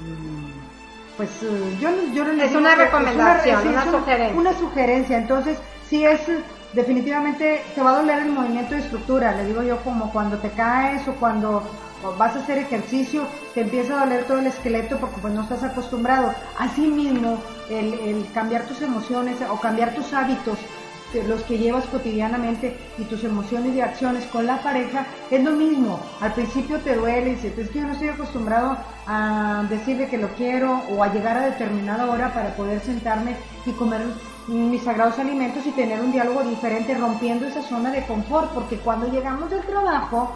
Mm, 0.00 1.16
pues 1.16 1.30
eh, 1.42 1.76
yo, 1.80 1.90
yo 2.12 2.24
les 2.24 2.50
Es 2.50 2.56
una 2.56 2.74
recomendación, 2.74 3.68
una, 3.68 3.84
sugerencia. 3.84 4.40
Una 4.40 4.58
sugerencia. 4.58 5.18
Entonces, 5.18 5.58
sí 5.88 6.04
es 6.04 6.20
definitivamente 6.74 7.62
te 7.74 7.80
va 7.80 7.90
a 7.90 8.00
doler 8.00 8.18
el 8.20 8.32
movimiento 8.32 8.74
de 8.74 8.80
estructura, 8.80 9.32
le 9.32 9.44
digo 9.46 9.62
yo 9.62 9.78
como 9.78 10.12
cuando 10.12 10.38
te 10.38 10.50
caes 10.50 11.06
o 11.08 11.12
cuando 11.14 11.62
vas 12.12 12.36
a 12.36 12.40
hacer 12.40 12.58
ejercicio, 12.58 13.26
te 13.54 13.62
empieza 13.62 13.94
a 13.96 14.04
doler 14.04 14.24
todo 14.24 14.38
el 14.38 14.46
esqueleto 14.46 14.98
porque 14.98 15.20
pues 15.20 15.34
no 15.34 15.42
estás 15.42 15.62
acostumbrado. 15.62 16.34
Asimismo, 16.58 17.38
el, 17.70 17.94
el 17.94 18.26
cambiar 18.32 18.66
tus 18.66 18.82
emociones 18.82 19.36
o 19.50 19.60
cambiar 19.60 19.94
tus 19.94 20.12
hábitos, 20.12 20.58
los 21.22 21.42
que 21.42 21.58
llevas 21.58 21.86
cotidianamente 21.86 22.76
y 22.98 23.04
tus 23.04 23.22
emociones 23.24 23.74
y 23.74 23.80
acciones 23.80 24.24
con 24.26 24.46
la 24.46 24.62
pareja, 24.62 25.06
es 25.30 25.42
lo 25.42 25.52
mismo. 25.52 26.00
Al 26.20 26.32
principio 26.32 26.78
te 26.80 26.96
duele 26.96 27.30
y 27.30 27.34
dices, 27.36 27.56
es 27.56 27.70
que 27.70 27.78
yo 27.78 27.86
no 27.86 27.92
estoy 27.92 28.08
acostumbrado 28.08 28.76
a 29.06 29.64
decirle 29.68 30.08
que 30.08 30.18
lo 30.18 30.28
quiero 30.28 30.82
o 30.90 31.02
a 31.02 31.12
llegar 31.12 31.36
a 31.36 31.46
determinada 31.46 32.10
hora 32.10 32.32
para 32.32 32.54
poder 32.56 32.80
sentarme 32.80 33.36
y 33.64 33.70
comer 33.72 34.00
mis 34.48 34.82
sagrados 34.82 35.18
alimentos 35.18 35.64
y 35.66 35.70
tener 35.70 36.00
un 36.00 36.12
diálogo 36.12 36.42
diferente, 36.42 36.94
rompiendo 36.94 37.46
esa 37.46 37.62
zona 37.62 37.90
de 37.90 38.04
confort, 38.04 38.50
porque 38.52 38.76
cuando 38.78 39.08
llegamos 39.08 39.50
del 39.50 39.62
trabajo, 39.62 40.34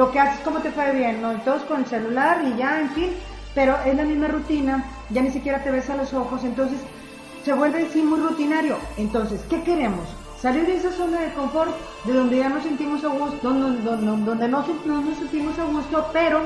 lo 0.00 0.10
que 0.10 0.18
haces 0.18 0.40
como 0.40 0.60
te 0.60 0.70
fue 0.70 0.92
bien, 0.92 1.20
¿no? 1.20 1.32
Todos 1.42 1.60
con 1.64 1.80
el 1.80 1.86
celular 1.86 2.42
y 2.46 2.56
ya, 2.56 2.80
en 2.80 2.88
fin, 2.92 3.10
pero 3.54 3.76
es 3.84 3.94
la 3.94 4.04
misma 4.04 4.28
rutina, 4.28 4.82
ya 5.10 5.20
ni 5.20 5.30
siquiera 5.30 5.62
te 5.62 5.70
ves 5.70 5.90
a 5.90 5.96
los 5.96 6.14
ojos, 6.14 6.42
entonces 6.42 6.80
se 7.44 7.52
vuelve 7.52 7.86
sí 7.92 8.00
muy 8.00 8.18
rutinario. 8.18 8.78
Entonces, 8.96 9.42
¿qué 9.50 9.62
queremos? 9.62 10.08
Salir 10.40 10.64
de 10.64 10.76
esa 10.76 10.90
zona 10.90 11.20
de 11.20 11.34
confort, 11.34 11.72
de 12.04 12.14
donde 12.14 12.38
ya 12.38 12.48
nos 12.48 12.62
sentimos 12.62 13.04
a 13.04 13.08
gusto, 13.08 13.36
donde, 13.42 13.82
donde, 13.82 14.48
no, 14.48 14.64
no 14.86 15.00
nos 15.02 15.18
sentimos 15.18 15.58
a 15.58 15.64
gusto, 15.64 16.06
pero 16.14 16.40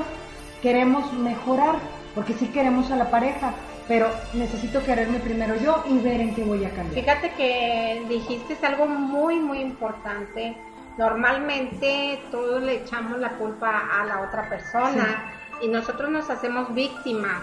queremos 0.61 1.13
mejorar, 1.13 1.75
porque 2.13 2.33
sí 2.33 2.47
queremos 2.47 2.91
a 2.91 2.97
la 2.97 3.09
pareja, 3.09 3.53
pero 3.87 4.09
necesito 4.33 4.83
quererme 4.83 5.19
primero 5.19 5.55
yo 5.55 5.81
y 5.89 5.97
ver 5.99 6.19
en 6.19 6.35
qué 6.35 6.43
voy 6.43 6.65
a 6.65 6.71
cambiar. 6.71 7.05
Fíjate 7.05 7.31
que 7.37 8.05
dijiste 8.09 8.57
algo 8.65 8.85
muy, 8.85 9.39
muy 9.39 9.59
importante 9.59 10.57
Normalmente 10.97 12.21
todos 12.31 12.61
le 12.61 12.75
echamos 12.75 13.19
la 13.19 13.31
culpa 13.31 13.89
a 13.91 14.05
la 14.05 14.21
otra 14.21 14.47
persona 14.47 15.33
y 15.61 15.67
nosotros 15.67 16.09
nos 16.09 16.29
hacemos 16.29 16.73
víctimas, 16.73 17.41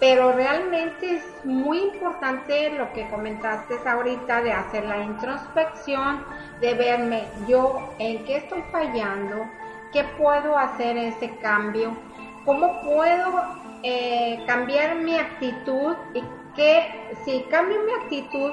pero 0.00 0.32
realmente 0.32 1.16
es 1.16 1.44
muy 1.44 1.78
importante 1.78 2.70
lo 2.70 2.92
que 2.92 3.08
comentaste 3.08 3.76
ahorita 3.88 4.42
de 4.42 4.52
hacer 4.52 4.84
la 4.84 4.98
introspección, 4.98 6.24
de 6.60 6.74
verme 6.74 7.24
yo 7.46 7.94
en 7.98 8.24
qué 8.24 8.38
estoy 8.38 8.62
fallando, 8.72 9.48
qué 9.92 10.04
puedo 10.18 10.58
hacer 10.58 10.96
ese 10.96 11.36
cambio, 11.38 11.96
cómo 12.44 12.80
puedo 12.82 13.44
eh, 13.84 14.42
cambiar 14.46 14.96
mi 14.96 15.16
actitud 15.16 15.94
y 16.14 16.22
qué, 16.56 17.14
si 17.24 17.42
cambio 17.50 17.78
mi 17.84 17.92
actitud, 18.04 18.52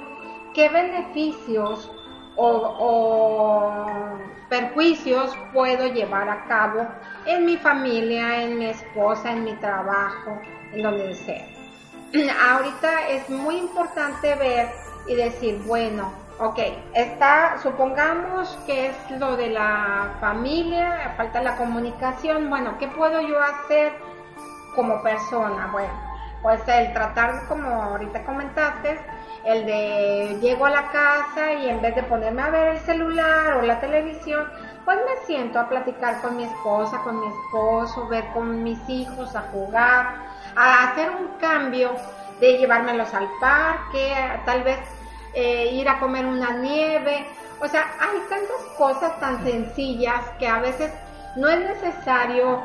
qué 0.53 0.69
beneficios 0.69 1.91
o, 2.35 4.17
perjuicios 4.49 5.35
puedo 5.53 5.87
llevar 5.87 6.29
a 6.29 6.45
cabo 6.45 6.87
en 7.25 7.45
mi 7.45 7.57
familia, 7.57 8.43
en 8.43 8.59
mi 8.59 8.65
esposa, 8.65 9.31
en 9.31 9.43
mi 9.43 9.53
trabajo, 9.55 10.39
en 10.73 10.83
donde 10.83 11.13
sea. 11.15 11.45
Ahorita 12.51 13.09
es 13.09 13.29
muy 13.29 13.57
importante 13.57 14.35
ver 14.35 14.69
y 15.07 15.15
decir, 15.15 15.61
bueno, 15.65 16.11
ok, 16.39 16.59
está, 16.93 17.57
supongamos 17.61 18.57
que 18.65 18.87
es 18.87 18.95
lo 19.19 19.35
de 19.37 19.49
la 19.49 20.15
familia, 20.19 21.13
falta 21.17 21.41
la 21.41 21.55
comunicación, 21.55 22.49
bueno, 22.49 22.77
¿qué 22.79 22.87
puedo 22.87 23.21
yo 23.21 23.39
hacer 23.39 23.93
como 24.75 25.01
persona? 25.01 25.69
Bueno, 25.71 25.93
pues 26.41 26.61
el 26.67 26.93
tratar, 26.93 27.47
como 27.47 27.67
ahorita 27.67 28.23
comentaste, 28.23 28.99
el 29.45 29.65
de 29.65 30.39
llego 30.41 30.65
a 30.65 30.71
la 30.71 30.89
casa 30.89 31.53
y 31.53 31.69
en 31.69 31.81
vez 31.81 31.95
de 31.95 32.03
ponerme 32.03 32.41
a 32.41 32.49
ver 32.49 32.67
el 32.69 32.79
celular 32.79 33.57
o 33.57 33.61
la 33.61 33.79
televisión, 33.79 34.49
pues 34.83 34.97
me 34.97 35.25
siento 35.25 35.59
a 35.59 35.69
platicar 35.69 36.21
con 36.21 36.35
mi 36.37 36.43
esposa, 36.43 37.01
con 37.03 37.19
mi 37.19 37.27
esposo, 37.27 38.07
ver 38.07 38.25
con 38.33 38.63
mis 38.63 38.79
hijos, 38.89 39.35
a 39.35 39.41
jugar, 39.51 40.15
a 40.55 40.89
hacer 40.89 41.11
un 41.11 41.37
cambio 41.39 41.91
de 42.39 42.57
llevármelos 42.57 43.13
al 43.13 43.29
parque, 43.39 44.13
tal 44.45 44.63
vez 44.63 44.79
eh, 45.33 45.69
ir 45.73 45.87
a 45.89 45.99
comer 45.99 46.25
una 46.25 46.51
nieve. 46.51 47.27
O 47.59 47.67
sea, 47.67 47.85
hay 47.99 48.19
tantas 48.29 48.61
cosas 48.77 49.19
tan 49.19 49.43
sencillas 49.43 50.21
que 50.39 50.47
a 50.47 50.59
veces 50.59 50.91
no 51.35 51.47
es 51.47 51.59
necesario 51.59 52.61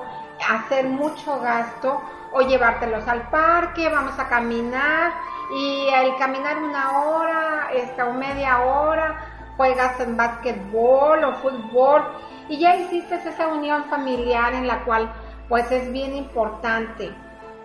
hacer 0.49 0.87
mucho 0.87 1.41
gasto 1.41 2.01
o 2.33 2.41
llevártelos 2.41 3.07
al 3.07 3.29
parque, 3.29 3.89
vamos 3.89 4.19
a 4.19 4.29
caminar 4.29 5.13
y 5.50 5.88
al 5.90 6.16
caminar 6.16 6.62
una 6.62 7.02
hora 7.02 7.69
esta, 7.75 8.07
o 8.07 8.12
media 8.12 8.61
hora 8.61 9.16
juegas 9.57 9.99
en 10.00 10.16
básquetbol 10.16 11.25
o 11.25 11.35
fútbol. 11.35 12.02
Y 12.49 12.59
ya 12.59 12.76
hiciste 12.76 13.16
esa 13.16 13.49
unión 13.49 13.85
familiar 13.87 14.54
en 14.54 14.66
la 14.66 14.85
cual 14.85 15.12
pues 15.49 15.71
es 15.71 15.90
bien 15.92 16.16
importante. 16.16 17.12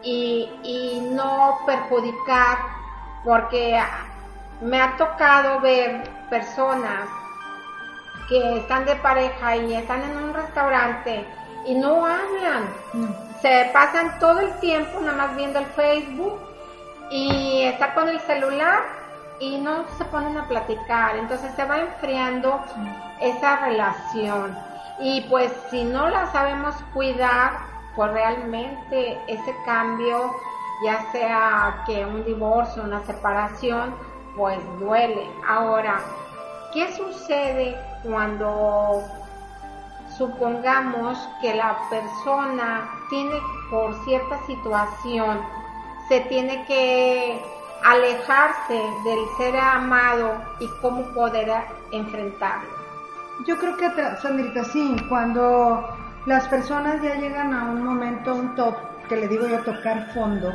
Y, 0.03 0.49
y 0.63 1.09
no 1.13 1.59
perjudicar 1.65 2.57
porque 3.23 3.81
me 4.61 4.79
ha 4.81 4.95
tocado 4.97 5.59
ver 5.61 6.03
personas 6.29 7.09
que 8.29 8.57
están 8.57 8.85
de 8.85 8.95
pareja 8.95 9.55
y 9.55 9.73
están 9.73 10.01
en 10.03 10.17
un 10.17 10.33
restaurante 10.33 11.25
y 11.65 11.75
no 11.75 12.05
hablan. 12.05 12.67
Se 13.41 13.69
pasan 13.73 14.19
todo 14.19 14.39
el 14.39 14.53
tiempo 14.59 14.99
nada 15.01 15.17
más 15.17 15.35
viendo 15.35 15.59
el 15.59 15.65
Facebook 15.65 16.44
y 17.09 17.63
está 17.63 17.93
con 17.93 18.09
el 18.09 18.19
celular 18.21 18.79
y 19.39 19.57
no 19.57 19.85
se 19.97 20.05
ponen 20.05 20.37
a 20.37 20.47
platicar. 20.47 21.15
Entonces 21.17 21.51
se 21.55 21.65
va 21.65 21.79
enfriando 21.79 22.59
esa 23.19 23.57
relación. 23.57 24.57
Y 24.99 25.21
pues 25.29 25.51
si 25.69 25.83
no 25.83 26.09
la 26.09 26.31
sabemos 26.31 26.75
cuidar, 26.93 27.53
pues 27.95 28.11
realmente 28.11 29.19
ese 29.27 29.55
cambio, 29.65 30.35
ya 30.83 31.11
sea 31.11 31.83
que 31.85 32.05
un 32.05 32.23
divorcio, 32.25 32.83
una 32.83 33.03
separación, 33.05 33.95
pues 34.35 34.59
duele. 34.79 35.29
Ahora, 35.47 35.99
¿qué 36.73 36.91
sucede 36.93 37.77
cuando 38.03 39.03
supongamos 40.17 41.17
que 41.41 41.55
la 41.55 41.77
persona 41.89 42.89
tiene 43.09 43.41
por 43.69 43.93
cierta 44.05 44.39
situación, 44.45 45.41
se 46.07 46.21
tiene 46.21 46.65
que 46.65 47.41
alejarse 47.83 48.73
del 49.03 49.19
ser 49.37 49.55
amado 49.57 50.41
y 50.59 50.67
cómo 50.81 51.03
poder 51.13 51.51
enfrentarlo? 51.91 52.69
Yo 53.45 53.57
creo 53.57 53.77
que, 53.77 53.89
Sandrita, 54.21 54.63
sí, 54.63 54.95
cuando 55.09 55.85
las 56.25 56.47
personas 56.47 57.01
ya 57.01 57.15
llegan 57.15 57.53
a 57.53 57.65
un 57.65 57.83
momento, 57.83 58.33
un 58.33 58.55
top, 58.55 58.75
que 59.09 59.17
le 59.17 59.27
digo 59.27 59.47
yo 59.47 59.59
tocar 59.63 60.11
fondo, 60.13 60.51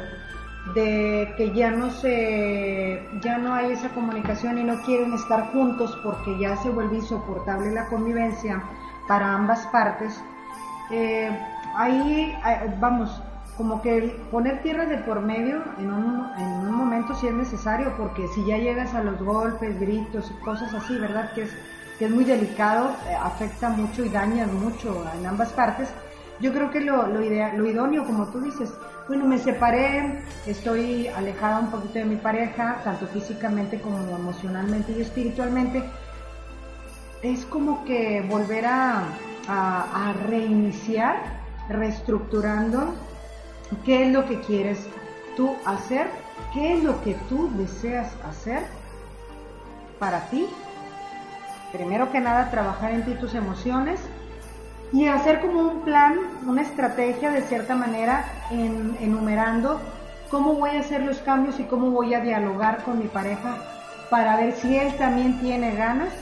de 0.74 1.32
que 1.36 1.52
ya 1.52 1.70
no 1.70 1.90
se 1.90 3.08
ya 3.22 3.38
no 3.38 3.54
hay 3.54 3.72
esa 3.72 3.88
comunicación 3.90 4.58
y 4.58 4.64
no 4.64 4.80
quieren 4.82 5.12
estar 5.14 5.50
juntos 5.52 5.98
porque 6.02 6.38
ya 6.38 6.56
se 6.58 6.68
vuelve 6.68 6.96
insoportable 6.96 7.72
la 7.72 7.86
convivencia 7.86 8.62
para 9.08 9.34
ambas 9.34 9.66
partes 9.68 10.22
eh, 10.90 11.30
ahí 11.74 12.36
eh, 12.46 12.74
vamos 12.78 13.22
como 13.60 13.82
que 13.82 14.16
poner 14.30 14.62
tierra 14.62 14.86
de 14.86 14.96
por 14.96 15.20
medio 15.20 15.62
en 15.76 15.92
un, 15.92 16.32
en 16.38 16.48
un 16.66 16.74
momento 16.74 17.14
si 17.14 17.26
es 17.26 17.34
necesario 17.34 17.92
porque 17.98 18.26
si 18.28 18.42
ya 18.46 18.56
llegas 18.56 18.94
a 18.94 19.02
los 19.02 19.22
golpes 19.22 19.78
gritos 19.78 20.30
y 20.30 20.42
cosas 20.42 20.72
así 20.72 20.96
verdad 20.96 21.30
que 21.34 21.42
es 21.42 21.50
que 21.98 22.06
es 22.06 22.10
muy 22.10 22.24
delicado 22.24 22.96
eh, 23.06 23.14
afecta 23.14 23.68
mucho 23.68 24.02
y 24.02 24.08
daña 24.08 24.46
mucho 24.46 25.04
en 25.14 25.26
ambas 25.26 25.52
partes 25.52 25.90
yo 26.40 26.54
creo 26.54 26.70
que 26.70 26.80
lo, 26.80 27.06
lo, 27.06 27.20
lo 27.20 27.66
idóneo 27.66 28.06
como 28.06 28.28
tú 28.28 28.40
dices 28.40 28.72
bueno, 29.08 29.26
me 29.26 29.38
separé, 29.38 30.22
estoy 30.46 31.08
alejada 31.08 31.58
un 31.58 31.70
poquito 31.70 31.98
de 31.98 32.04
mi 32.06 32.16
pareja, 32.16 32.80
tanto 32.84 33.08
físicamente 33.08 33.80
como 33.80 33.98
emocionalmente 34.16 34.92
y 34.92 35.00
espiritualmente. 35.00 35.82
Es 37.20 37.44
como 37.44 37.84
que 37.84 38.24
volver 38.30 38.66
a, 38.66 39.02
a, 39.48 40.12
reiniciar, 40.28 41.16
reestructurando 41.68 42.94
qué 43.84 44.06
es 44.06 44.12
lo 44.12 44.26
que 44.26 44.40
quieres 44.40 44.86
tú 45.36 45.56
hacer, 45.64 46.08
qué 46.52 46.74
es 46.74 46.84
lo 46.84 47.02
que 47.02 47.14
tú 47.28 47.50
deseas 47.56 48.12
hacer 48.28 48.62
para 49.98 50.28
ti. 50.30 50.46
Primero 51.72 52.10
que 52.10 52.20
nada, 52.20 52.50
trabajar 52.50 52.92
en 52.92 53.04
ti 53.04 53.14
tus 53.14 53.34
emociones, 53.34 54.00
y 54.92 55.06
hacer 55.06 55.40
como 55.40 55.60
un 55.60 55.80
plan, 55.82 56.18
una 56.46 56.62
estrategia 56.62 57.30
de 57.30 57.42
cierta 57.42 57.76
manera, 57.76 58.24
en, 58.50 58.96
enumerando 59.00 59.80
cómo 60.30 60.54
voy 60.54 60.70
a 60.70 60.80
hacer 60.80 61.02
los 61.02 61.18
cambios 61.18 61.60
y 61.60 61.64
cómo 61.64 61.90
voy 61.90 62.14
a 62.14 62.20
dialogar 62.20 62.82
con 62.84 62.98
mi 62.98 63.06
pareja 63.06 63.56
para 64.10 64.36
ver 64.36 64.54
si 64.54 64.76
él 64.76 64.96
también 64.96 65.38
tiene 65.40 65.74
ganas 65.74 66.12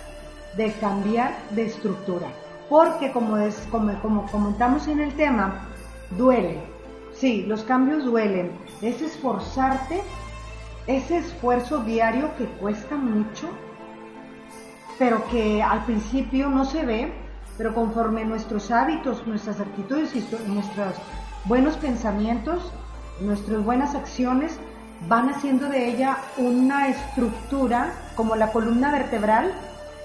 de 0.57 0.73
cambiar 0.73 1.33
de 1.51 1.67
estructura. 1.67 2.27
Porque 2.69 3.11
como, 3.13 3.39
es, 3.39 3.57
como, 3.71 3.99
como 4.01 4.27
comentamos 4.31 4.87
en 4.89 5.01
el 5.01 5.15
tema, 5.15 5.67
duele. 6.11 6.59
Sí, 7.19 7.45
los 7.49 7.65
cambios 7.65 8.05
duelen. 8.05 8.53
Es 8.81 9.03
esforzarte, 9.03 10.03
ese 10.87 11.19
esfuerzo 11.19 11.79
diario 11.81 12.31
que 12.37 12.45
cuesta 12.45 12.95
mucho, 12.97 13.49
pero 15.01 15.27
que 15.29 15.61
al 15.61 15.85
principio 15.85 16.49
no 16.49 16.65
se 16.65 16.87
ve, 16.87 17.13
pero 17.57 17.75
conforme 17.75 18.25
nuestros 18.25 18.71
hábitos, 18.71 19.27
nuestras 19.27 19.59
actitudes 19.59 20.15
y 20.15 20.25
nuestros 20.47 20.95
buenos 21.45 21.77
pensamientos, 21.77 22.73
nuestras 23.21 23.65
buenas 23.65 23.97
acciones 23.97 24.61
van 25.09 25.29
haciendo 25.29 25.69
de 25.69 25.89
ella 25.89 26.19
una 26.37 26.89
estructura 26.89 27.93
como 28.15 28.37
la 28.37 28.53
columna 28.53 28.93
vertebral 28.93 29.53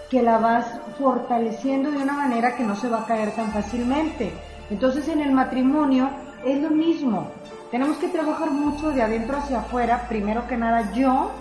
que 0.10 0.24
la 0.24 0.40
vas 0.40 0.66
fortaleciendo 0.98 1.92
de 1.92 1.98
una 1.98 2.14
manera 2.14 2.56
que 2.56 2.64
no 2.64 2.76
se 2.76 2.90
va 2.90 3.02
a 3.02 3.06
caer 3.06 3.32
tan 3.36 3.52
fácilmente. 3.52 4.32
Entonces 4.70 5.08
en 5.08 5.22
el 5.22 5.32
matrimonio 5.32 6.10
es 6.46 6.62
lo 6.62 6.70
mismo. 6.70 7.32
Tenemos 7.72 7.98
que 7.98 8.08
trabajar 8.08 8.52
mucho 8.52 8.92
de 8.92 9.02
adentro 9.02 9.38
hacia 9.38 9.60
afuera, 9.60 10.06
primero 10.08 10.48
que 10.48 10.58
nada 10.58 10.92
yo, 10.94 11.32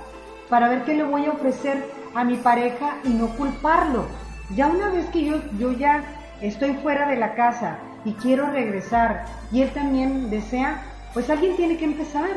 para 0.48 0.68
ver 0.68 0.84
qué 0.84 0.94
le 0.94 1.04
voy 1.04 1.26
a 1.26 1.32
ofrecer 1.32 1.84
a 2.14 2.24
mi 2.24 2.36
pareja 2.36 2.96
y 3.04 3.08
no 3.10 3.28
culparlo 3.36 4.06
ya 4.56 4.66
una 4.66 4.90
vez 4.90 5.08
que 5.10 5.24
yo, 5.24 5.36
yo 5.58 5.72
ya 5.72 6.02
estoy 6.40 6.74
fuera 6.74 7.08
de 7.08 7.16
la 7.16 7.34
casa 7.34 7.78
y 8.04 8.12
quiero 8.14 8.46
regresar 8.50 9.24
y 9.50 9.62
él 9.62 9.70
también 9.72 10.30
desea, 10.30 10.82
pues 11.14 11.30
alguien 11.30 11.56
tiene 11.56 11.78
que 11.78 11.84
empezar. 11.84 12.30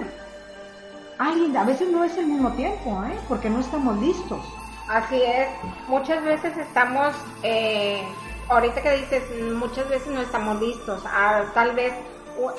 Alguien, 1.17 1.55
a 1.55 1.63
veces 1.63 1.89
no 1.89 2.03
es 2.03 2.17
el 2.17 2.27
mismo 2.27 2.51
tiempo, 2.53 3.03
¿eh? 3.05 3.17
porque 3.27 3.49
no 3.49 3.59
estamos 3.59 3.97
listos. 3.99 4.45
Así 4.89 5.21
es, 5.21 5.47
muchas 5.87 6.23
veces 6.23 6.55
estamos, 6.57 7.15
eh, 7.41 8.03
ahorita 8.49 8.81
que 8.81 8.97
dices, 8.97 9.23
muchas 9.55 9.89
veces 9.89 10.07
no 10.13 10.21
estamos 10.21 10.61
listos, 10.61 11.01
ah, 11.07 11.45
tal 11.53 11.73
vez 11.73 11.93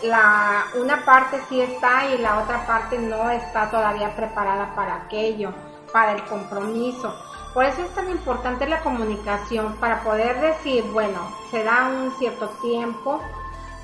la, 0.02 0.66
una 0.74 1.04
parte 1.04 1.40
sí 1.48 1.60
está 1.60 2.06
y 2.06 2.18
la 2.18 2.38
otra 2.38 2.66
parte 2.66 2.98
no 2.98 3.30
está 3.30 3.70
todavía 3.70 4.14
preparada 4.14 4.74
para 4.74 4.96
aquello, 4.96 5.52
para 5.92 6.12
el 6.12 6.24
compromiso. 6.24 7.14
Por 7.52 7.64
eso 7.64 7.82
es 7.82 7.94
tan 7.94 8.10
importante 8.10 8.66
la 8.66 8.80
comunicación 8.80 9.76
para 9.76 10.02
poder 10.02 10.40
decir, 10.40 10.84
bueno, 10.92 11.18
se 11.50 11.64
da 11.64 11.88
un 11.88 12.12
cierto 12.18 12.48
tiempo, 12.60 13.20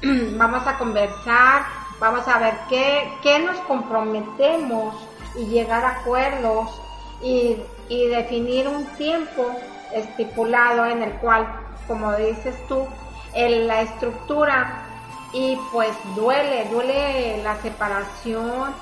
vamos 0.36 0.66
a 0.66 0.78
conversar, 0.78 1.62
vamos 1.98 2.26
a 2.28 2.38
ver 2.38 2.54
qué, 2.68 3.12
qué 3.22 3.38
nos 3.38 3.56
comprometemos 3.60 4.94
y 5.36 5.46
llegar 5.46 5.84
a 5.84 6.00
acuerdos 6.00 6.80
y, 7.22 7.56
y 7.88 8.08
definir 8.08 8.68
un 8.68 8.84
tiempo 8.96 9.46
estipulado 9.94 10.86
en 10.86 11.02
el 11.02 11.12
cual, 11.14 11.46
como 11.86 12.14
dices 12.16 12.54
tú, 12.66 12.86
la 13.34 13.80
estructura 13.80 14.91
y 15.32 15.58
pues 15.72 15.90
duele, 16.14 16.66
duele 16.70 17.42
la 17.42 17.60
separación, 17.62 18.74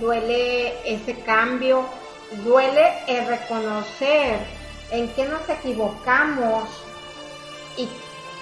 duele 0.00 0.74
ese 0.84 1.18
cambio, 1.20 1.84
duele 2.44 2.92
el 3.06 3.26
reconocer 3.26 4.38
en 4.90 5.08
qué 5.14 5.24
nos 5.26 5.48
equivocamos 5.48 6.68
y 7.76 7.88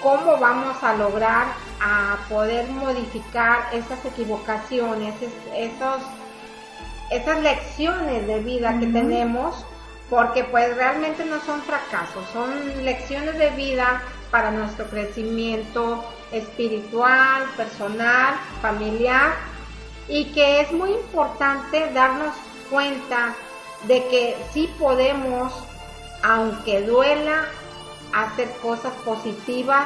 cómo 0.01 0.37
vamos 0.37 0.83
a 0.83 0.95
lograr 0.95 1.47
a 1.79 2.17
poder 2.27 2.67
modificar 2.69 3.69
esas 3.71 4.03
equivocaciones, 4.05 5.15
esos, 5.55 6.01
esas 7.09 7.39
lecciones 7.41 8.27
de 8.27 8.39
vida 8.39 8.77
que 8.79 8.87
tenemos 8.87 9.65
porque 10.09 10.43
pues 10.43 10.75
realmente 10.75 11.23
no 11.25 11.39
son 11.39 11.61
fracasos, 11.61 12.23
son 12.33 12.85
lecciones 12.85 13.37
de 13.37 13.49
vida 13.51 14.01
para 14.33 14.49
nuestro 14.49 14.85
crecimiento 14.85 16.03
espiritual, 16.31 17.43
personal, 17.55 18.33
familiar 18.63 19.35
y 20.07 20.25
que 20.33 20.61
es 20.61 20.71
muy 20.71 20.89
importante 20.89 21.91
darnos 21.93 22.33
cuenta 22.71 23.35
de 23.87 24.07
que 24.07 24.35
sí 24.51 24.67
podemos, 24.79 25.53
aunque 26.23 26.81
duela, 26.81 27.45
hacer 28.11 28.49
cosas 28.59 28.91
positivas 29.05 29.85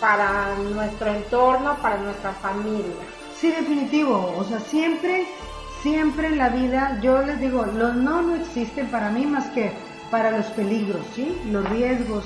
para 0.00 0.54
nuestro 0.72 1.10
entorno, 1.10 1.76
para 1.82 1.98
nuestra 1.98 2.32
familia. 2.32 3.04
Sí, 3.38 3.50
definitivo. 3.50 4.34
O 4.38 4.44
sea, 4.44 4.60
siempre, 4.60 5.26
siempre 5.82 6.28
en 6.28 6.38
la 6.38 6.48
vida, 6.48 6.98
yo 7.02 7.20
les 7.20 7.38
digo, 7.38 7.66
los 7.66 7.94
no 7.94 8.22
no 8.22 8.34
existen 8.34 8.90
para 8.90 9.10
mí 9.10 9.26
más 9.26 9.44
que 9.50 9.72
para 10.10 10.30
los 10.30 10.46
peligros, 10.46 11.02
¿sí? 11.14 11.38
Los 11.50 11.68
riesgos. 11.68 12.24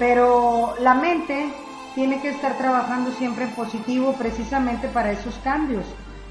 Pero 0.00 0.76
la 0.80 0.94
mente 0.94 1.52
tiene 1.94 2.22
que 2.22 2.30
estar 2.30 2.56
trabajando 2.56 3.12
siempre 3.12 3.44
en 3.44 3.50
positivo 3.50 4.14
precisamente 4.14 4.88
para 4.88 5.12
esos 5.12 5.34
cambios, 5.44 5.84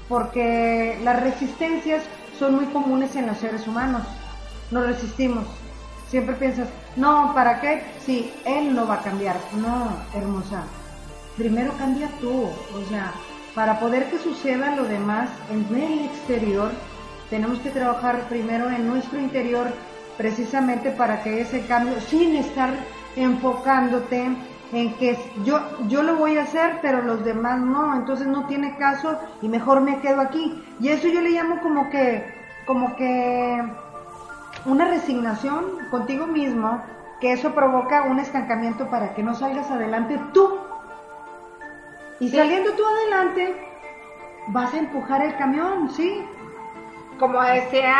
porque 0.08 0.98
las 1.04 1.22
resistencias 1.22 2.02
son 2.36 2.56
muy 2.56 2.66
comunes 2.66 3.14
en 3.14 3.28
los 3.28 3.38
seres 3.38 3.68
humanos. 3.68 4.02
Nos 4.72 4.86
resistimos. 4.86 5.44
Siempre 6.08 6.34
piensas, 6.34 6.66
no, 6.96 7.32
¿para 7.32 7.60
qué? 7.60 7.84
Si 8.04 8.32
él 8.44 8.74
no 8.74 8.88
va 8.88 8.94
a 8.94 9.02
cambiar. 9.02 9.36
No, 9.54 9.88
hermosa. 10.18 10.64
Primero 11.36 11.72
cambia 11.78 12.08
tú. 12.20 12.48
O 12.74 12.88
sea, 12.88 13.12
para 13.54 13.78
poder 13.78 14.10
que 14.10 14.18
suceda 14.18 14.74
lo 14.74 14.82
demás 14.82 15.28
en 15.48 15.80
el 15.80 16.06
exterior, 16.06 16.72
tenemos 17.30 17.60
que 17.60 17.70
trabajar 17.70 18.28
primero 18.28 18.68
en 18.68 18.88
nuestro 18.88 19.20
interior 19.20 19.68
precisamente 20.16 20.90
para 20.90 21.22
que 21.22 21.40
ese 21.40 21.64
cambio, 21.66 22.00
sin 22.00 22.34
estar 22.34 22.74
enfocándote 23.16 24.36
en 24.72 24.94
que 24.94 25.18
yo, 25.44 25.60
yo 25.88 26.02
lo 26.02 26.16
voy 26.16 26.38
a 26.38 26.42
hacer, 26.42 26.78
pero 26.80 27.02
los 27.02 27.24
demás 27.24 27.60
no, 27.60 27.94
entonces 27.96 28.26
no 28.26 28.46
tiene 28.46 28.76
caso 28.76 29.18
y 29.42 29.48
mejor 29.48 29.80
me 29.80 29.98
quedo 30.00 30.20
aquí. 30.20 30.62
Y 30.78 30.88
eso 30.88 31.08
yo 31.08 31.20
le 31.20 31.30
llamo 31.30 31.60
como 31.60 31.90
que, 31.90 32.24
como 32.66 32.94
que 32.96 33.62
una 34.64 34.84
resignación 34.86 35.64
contigo 35.90 36.26
mismo, 36.26 36.82
que 37.20 37.32
eso 37.32 37.54
provoca 37.54 38.02
un 38.02 38.18
estancamiento 38.18 38.88
para 38.88 39.14
que 39.14 39.22
no 39.22 39.34
salgas 39.34 39.70
adelante 39.70 40.20
tú. 40.32 40.58
Y 42.20 42.28
saliendo 42.28 42.72
tú 42.72 42.82
adelante, 42.86 43.56
vas 44.48 44.72
a 44.72 44.78
empujar 44.78 45.22
el 45.22 45.36
camión, 45.36 45.90
¿sí? 45.90 46.24
Como 47.18 47.42
decía, 47.42 47.96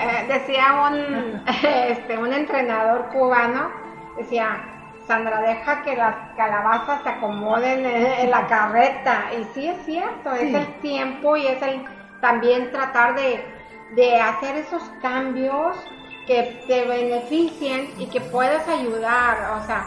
eh, 0.00 0.26
decía 0.28 0.88
un, 0.90 1.42
este, 1.64 2.18
un 2.18 2.32
entrenador 2.32 3.06
cubano, 3.12 3.83
decía, 4.16 4.74
Sandra, 5.06 5.40
deja 5.40 5.82
que 5.82 5.96
las 5.96 6.14
calabazas 6.36 7.02
se 7.02 7.08
acomoden 7.10 7.84
en, 7.84 8.30
la 8.30 8.46
carreta. 8.46 9.24
Y 9.38 9.44
sí 9.52 9.68
es 9.68 9.84
cierto, 9.84 10.32
es 10.32 10.54
el 10.54 10.66
tiempo 10.80 11.36
y 11.36 11.46
es 11.46 11.60
el 11.62 11.84
también 12.20 12.70
tratar 12.72 13.14
de, 13.14 13.44
de 13.94 14.20
hacer 14.20 14.56
esos 14.56 14.82
cambios 15.02 15.76
que 16.26 16.64
te 16.66 16.86
beneficien 16.86 17.90
y 17.98 18.06
que 18.06 18.20
puedas 18.20 18.66
ayudar, 18.66 19.60
o 19.60 19.66
sea, 19.66 19.86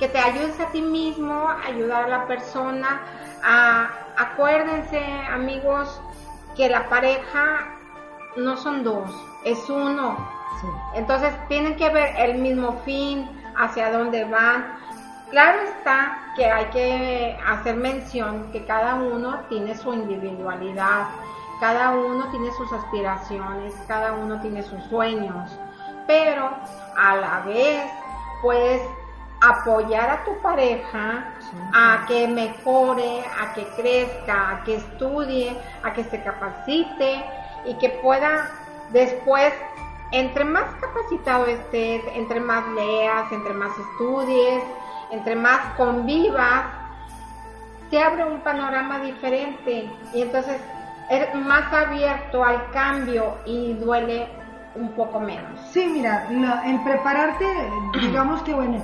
que 0.00 0.08
te 0.08 0.18
ayudes 0.18 0.58
a 0.60 0.66
ti 0.70 0.82
mismo, 0.82 1.48
ayudar 1.64 2.04
a 2.04 2.08
la 2.08 2.26
persona. 2.26 3.02
A, 3.44 3.88
acuérdense, 4.16 5.00
amigos, 5.30 6.00
que 6.56 6.68
la 6.68 6.88
pareja 6.88 7.68
no 8.36 8.56
son 8.56 8.82
dos, 8.82 9.10
es 9.44 9.68
uno. 9.70 10.16
Entonces 10.94 11.32
tienen 11.48 11.76
que 11.76 11.88
ver 11.90 12.16
el 12.18 12.38
mismo 12.38 12.80
fin, 12.84 13.28
hacia 13.58 13.90
dónde 13.90 14.24
van. 14.24 14.78
Claro 15.30 15.58
está 15.62 16.18
que 16.36 16.46
hay 16.46 16.66
que 16.66 17.38
hacer 17.46 17.76
mención 17.76 18.50
que 18.52 18.64
cada 18.64 18.94
uno 18.94 19.40
tiene 19.48 19.76
su 19.76 19.92
individualidad, 19.92 21.08
cada 21.60 21.90
uno 21.90 22.28
tiene 22.30 22.50
sus 22.52 22.72
aspiraciones, 22.72 23.74
cada 23.88 24.12
uno 24.12 24.40
tiene 24.40 24.62
sus 24.62 24.82
sueños, 24.84 25.58
pero 26.06 26.50
a 26.96 27.16
la 27.16 27.40
vez 27.40 27.82
puedes 28.42 28.82
apoyar 29.40 30.10
a 30.10 30.24
tu 30.24 30.36
pareja 30.42 31.24
a 31.74 32.04
que 32.06 32.28
mejore, 32.28 33.24
a 33.40 33.52
que 33.54 33.64
crezca, 33.76 34.50
a 34.50 34.64
que 34.64 34.76
estudie, 34.76 35.56
a 35.82 35.92
que 35.92 36.04
se 36.04 36.22
capacite 36.22 37.24
y 37.64 37.74
que 37.74 37.90
pueda 38.02 38.50
después 38.90 39.52
entre 40.12 40.44
más 40.44 40.64
capacitado 40.80 41.46
estés, 41.46 42.02
entre 42.14 42.40
más 42.40 42.66
leas, 42.68 43.30
entre 43.32 43.54
más 43.54 43.72
estudies, 43.78 44.62
entre 45.10 45.36
más 45.36 45.60
convivas, 45.76 46.64
te 47.90 48.02
abre 48.02 48.24
un 48.24 48.40
panorama 48.40 48.98
diferente 49.00 49.90
y 50.12 50.22
entonces 50.22 50.60
eres 51.10 51.34
más 51.34 51.72
abierto 51.72 52.44
al 52.44 52.70
cambio 52.70 53.36
y 53.44 53.74
duele 53.74 54.28
un 54.74 54.90
poco 54.92 55.20
menos. 55.20 55.60
Sí, 55.70 55.86
mira, 55.86 56.26
el 56.66 56.80
prepararte, 56.82 57.46
digamos 58.00 58.42
que 58.42 58.54
bueno, 58.54 58.82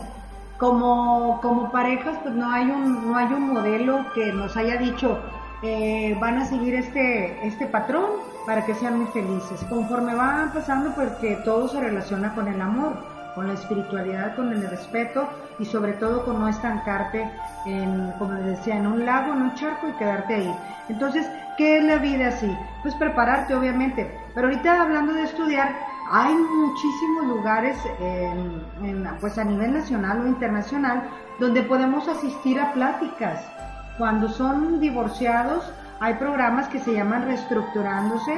como, 0.58 1.40
como 1.42 1.70
parejas, 1.72 2.16
pues 2.22 2.34
no 2.34 2.50
hay 2.50 2.64
un, 2.66 3.10
no 3.10 3.16
hay 3.16 3.26
un 3.26 3.52
modelo 3.52 4.04
que 4.14 4.32
nos 4.32 4.56
haya 4.56 4.76
dicho, 4.76 5.18
eh, 5.62 6.16
van 6.20 6.38
a 6.38 6.44
seguir 6.44 6.74
este, 6.74 7.46
este 7.46 7.66
patrón 7.66 8.06
para 8.46 8.66
que 8.66 8.74
sean 8.74 8.98
muy 8.98 9.06
felices. 9.12 9.64
Conforme 9.68 10.14
van 10.14 10.52
pasando, 10.52 10.92
porque 10.94 11.36
todo 11.44 11.68
se 11.68 11.80
relaciona 11.80 12.34
con 12.34 12.48
el 12.48 12.60
amor, 12.60 12.96
con 13.34 13.46
la 13.46 13.54
espiritualidad, 13.54 14.34
con 14.34 14.52
el 14.52 14.68
respeto 14.68 15.28
y 15.58 15.64
sobre 15.64 15.92
todo 15.92 16.24
con 16.24 16.40
no 16.40 16.48
estancarte 16.48 17.30
en, 17.66 18.12
como 18.18 18.34
les 18.34 18.58
decía, 18.58 18.76
en 18.76 18.86
un 18.86 19.04
lago, 19.06 19.32
en 19.32 19.42
un 19.42 19.54
charco 19.54 19.88
y 19.88 19.92
quedarte 19.92 20.34
ahí. 20.34 20.56
Entonces, 20.88 21.30
¿qué 21.56 21.78
es 21.78 21.84
la 21.84 21.98
vida 21.98 22.28
así? 22.28 22.52
Pues 22.82 22.94
prepararte, 22.96 23.54
obviamente. 23.54 24.10
Pero 24.34 24.48
ahorita 24.48 24.82
hablando 24.82 25.12
de 25.12 25.22
estudiar, 25.22 25.72
hay 26.10 26.34
muchísimos 26.34 27.26
lugares, 27.26 27.78
pues 29.20 29.38
a 29.38 29.44
nivel 29.44 29.74
nacional 29.74 30.22
o 30.22 30.26
internacional, 30.26 31.08
donde 31.38 31.62
podemos 31.62 32.08
asistir 32.08 32.60
a 32.60 32.72
pláticas 32.72 33.40
cuando 34.02 34.28
son 34.30 34.80
divorciados, 34.80 35.62
hay 36.00 36.14
programas 36.14 36.66
que 36.66 36.80
se 36.80 36.92
llaman 36.92 37.24
reestructurándose, 37.24 38.34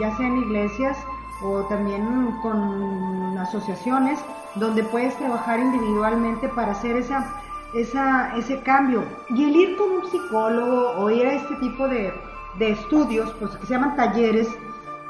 ya 0.00 0.16
sea 0.16 0.26
en 0.28 0.36
iglesias 0.36 0.96
o 1.42 1.64
también 1.64 2.30
con 2.42 3.36
asociaciones, 3.38 4.20
donde 4.54 4.84
puedes 4.84 5.16
trabajar 5.16 5.58
individualmente 5.58 6.48
para 6.50 6.70
hacer 6.70 6.94
esa, 6.94 7.26
esa, 7.74 8.36
ese 8.36 8.60
cambio. 8.60 9.02
Y 9.30 9.46
el 9.46 9.56
ir 9.56 9.76
con 9.76 9.90
un 9.90 10.06
psicólogo 10.08 10.92
o 10.92 11.10
ir 11.10 11.26
a 11.26 11.32
este 11.32 11.56
tipo 11.56 11.88
de, 11.88 12.14
de 12.60 12.70
estudios, 12.70 13.34
pues 13.40 13.50
que 13.56 13.66
se 13.66 13.74
llaman 13.74 13.96
talleres, 13.96 14.48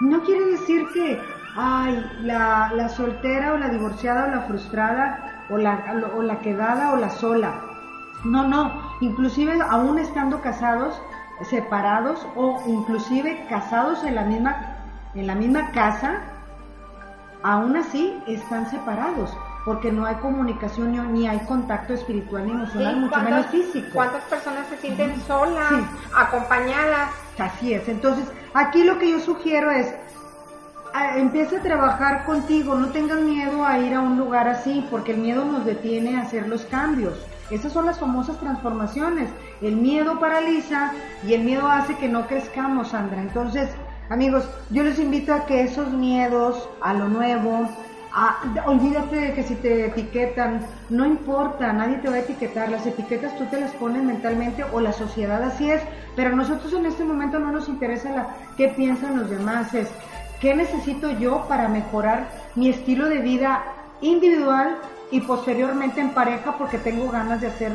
no 0.01 0.22
quiere 0.22 0.46
decir 0.46 0.88
que 0.94 1.20
ay, 1.59 2.11
la, 2.22 2.72
la 2.75 2.88
soltera 2.88 3.53
o 3.53 3.59
la 3.59 3.68
divorciada 3.68 4.29
o 4.29 4.31
la 4.31 4.40
frustrada 4.46 5.44
o 5.51 5.59
la, 5.59 6.11
o 6.16 6.22
la 6.22 6.40
quedada 6.40 6.94
o 6.94 6.96
la 6.96 7.11
sola 7.11 7.65
no, 8.24 8.46
no, 8.46 8.96
inclusive 9.00 9.59
aún 9.70 9.98
estando 9.98 10.40
casados, 10.40 11.00
separados 11.48 12.26
o 12.35 12.62
inclusive 12.66 13.46
casados 13.48 14.02
en 14.05 14.14
la 14.14 14.22
misma, 14.22 14.76
en 15.14 15.26
la 15.26 15.35
misma 15.35 15.70
casa, 15.70 16.20
aún 17.42 17.76
así 17.76 18.18
están 18.26 18.70
separados 18.70 19.37
porque 19.66 19.90
no 19.90 20.07
hay 20.07 20.14
comunicación 20.16 21.12
ni 21.12 21.26
hay 21.26 21.40
contacto 21.40 21.92
espiritual 21.92 22.46
ni 22.46 22.52
emocional, 22.52 22.98
mucho 22.98 23.20
menos 23.20 23.46
físico. 23.46 23.88
¿Cuántas 23.92 24.22
personas 24.22 24.68
se 24.68 24.76
sienten 24.76 25.20
solas, 25.22 25.72
acompañadas? 26.14 27.11
Así 27.37 27.74
es. 27.74 27.88
Entonces, 27.88 28.26
aquí 28.55 28.85
lo 28.85 28.96
que 29.00 29.11
yo 29.11 29.18
sugiero 29.18 29.72
es, 29.72 29.92
empieza 31.16 31.57
a 31.57 31.62
trabajar 31.62 32.24
contigo, 32.24 32.76
no 32.76 32.90
tengas 32.90 33.18
miedo 33.18 33.66
a 33.66 33.81
ir 33.81 33.94
a 33.94 34.00
un 34.00 34.16
lugar 34.16 34.46
así, 34.46 34.87
porque 34.88 35.12
el 35.12 35.18
miedo 35.18 35.44
nos 35.44 35.64
detiene 35.64 36.16
a 36.16 36.22
hacer 36.22 36.46
los 36.46 36.64
cambios. 36.66 37.18
Esas 37.50 37.72
son 37.72 37.87
las 37.87 37.98
famosas 37.98 38.38
transformaciones. 38.38 39.30
El 39.62 39.76
miedo 39.76 40.18
paraliza 40.18 40.92
y 41.26 41.35
el 41.35 41.42
miedo 41.42 41.68
hace 41.68 41.94
que 41.96 42.09
no 42.09 42.26
crezcamos, 42.26 42.88
Sandra. 42.88 43.20
Entonces, 43.20 43.70
amigos, 44.09 44.48
yo 44.70 44.82
les 44.82 44.98
invito 44.98 45.32
a 45.32 45.46
que 45.46 45.62
esos 45.62 45.88
miedos 45.92 46.68
a 46.80 46.94
lo 46.94 47.09
nuevo, 47.09 47.68
olvídate 48.64 49.16
de 49.16 49.35
que 49.35 49.42
si 49.42 49.54
te 49.56 49.87
etiquetan, 49.87 50.61
no 50.88 51.04
importa, 51.04 51.72
nadie 51.72 51.98
te 51.98 52.09
va 52.09 52.16
a 52.16 52.20
etiquetar, 52.20 52.70
las 52.70 52.87
etiquetas 52.87 53.37
tú 53.37 53.44
te 53.46 53.61
las 53.61 53.72
pones 53.72 54.02
mentalmente 54.02 54.64
o 54.72 54.80
la 54.80 54.92
sociedad 54.92 55.42
así 55.42 55.70
es, 55.70 55.82
pero 56.14 56.30
a 56.30 56.37
nosotros 56.37 56.72
en 56.72 56.87
este 56.87 57.04
momento 57.04 57.38
no 57.38 57.52
nos 57.52 57.68
interesa 57.68 58.11
la, 58.11 58.28
qué 58.56 58.68
piensan 58.68 59.18
los 59.18 59.28
demás, 59.28 59.74
es 59.74 59.88
qué 60.40 60.54
necesito 60.54 61.11
yo 61.11 61.44
para 61.46 61.68
mejorar 61.68 62.26
mi 62.54 62.70
estilo 62.70 63.09
de 63.09 63.18
vida 63.18 63.62
individual 64.00 64.76
y 65.11 65.21
posteriormente 65.21 66.01
en 66.01 66.11
pareja 66.11 66.57
porque 66.59 66.79
tengo 66.79 67.11
ganas 67.11 67.40
de 67.40 67.49
hacer 67.49 67.73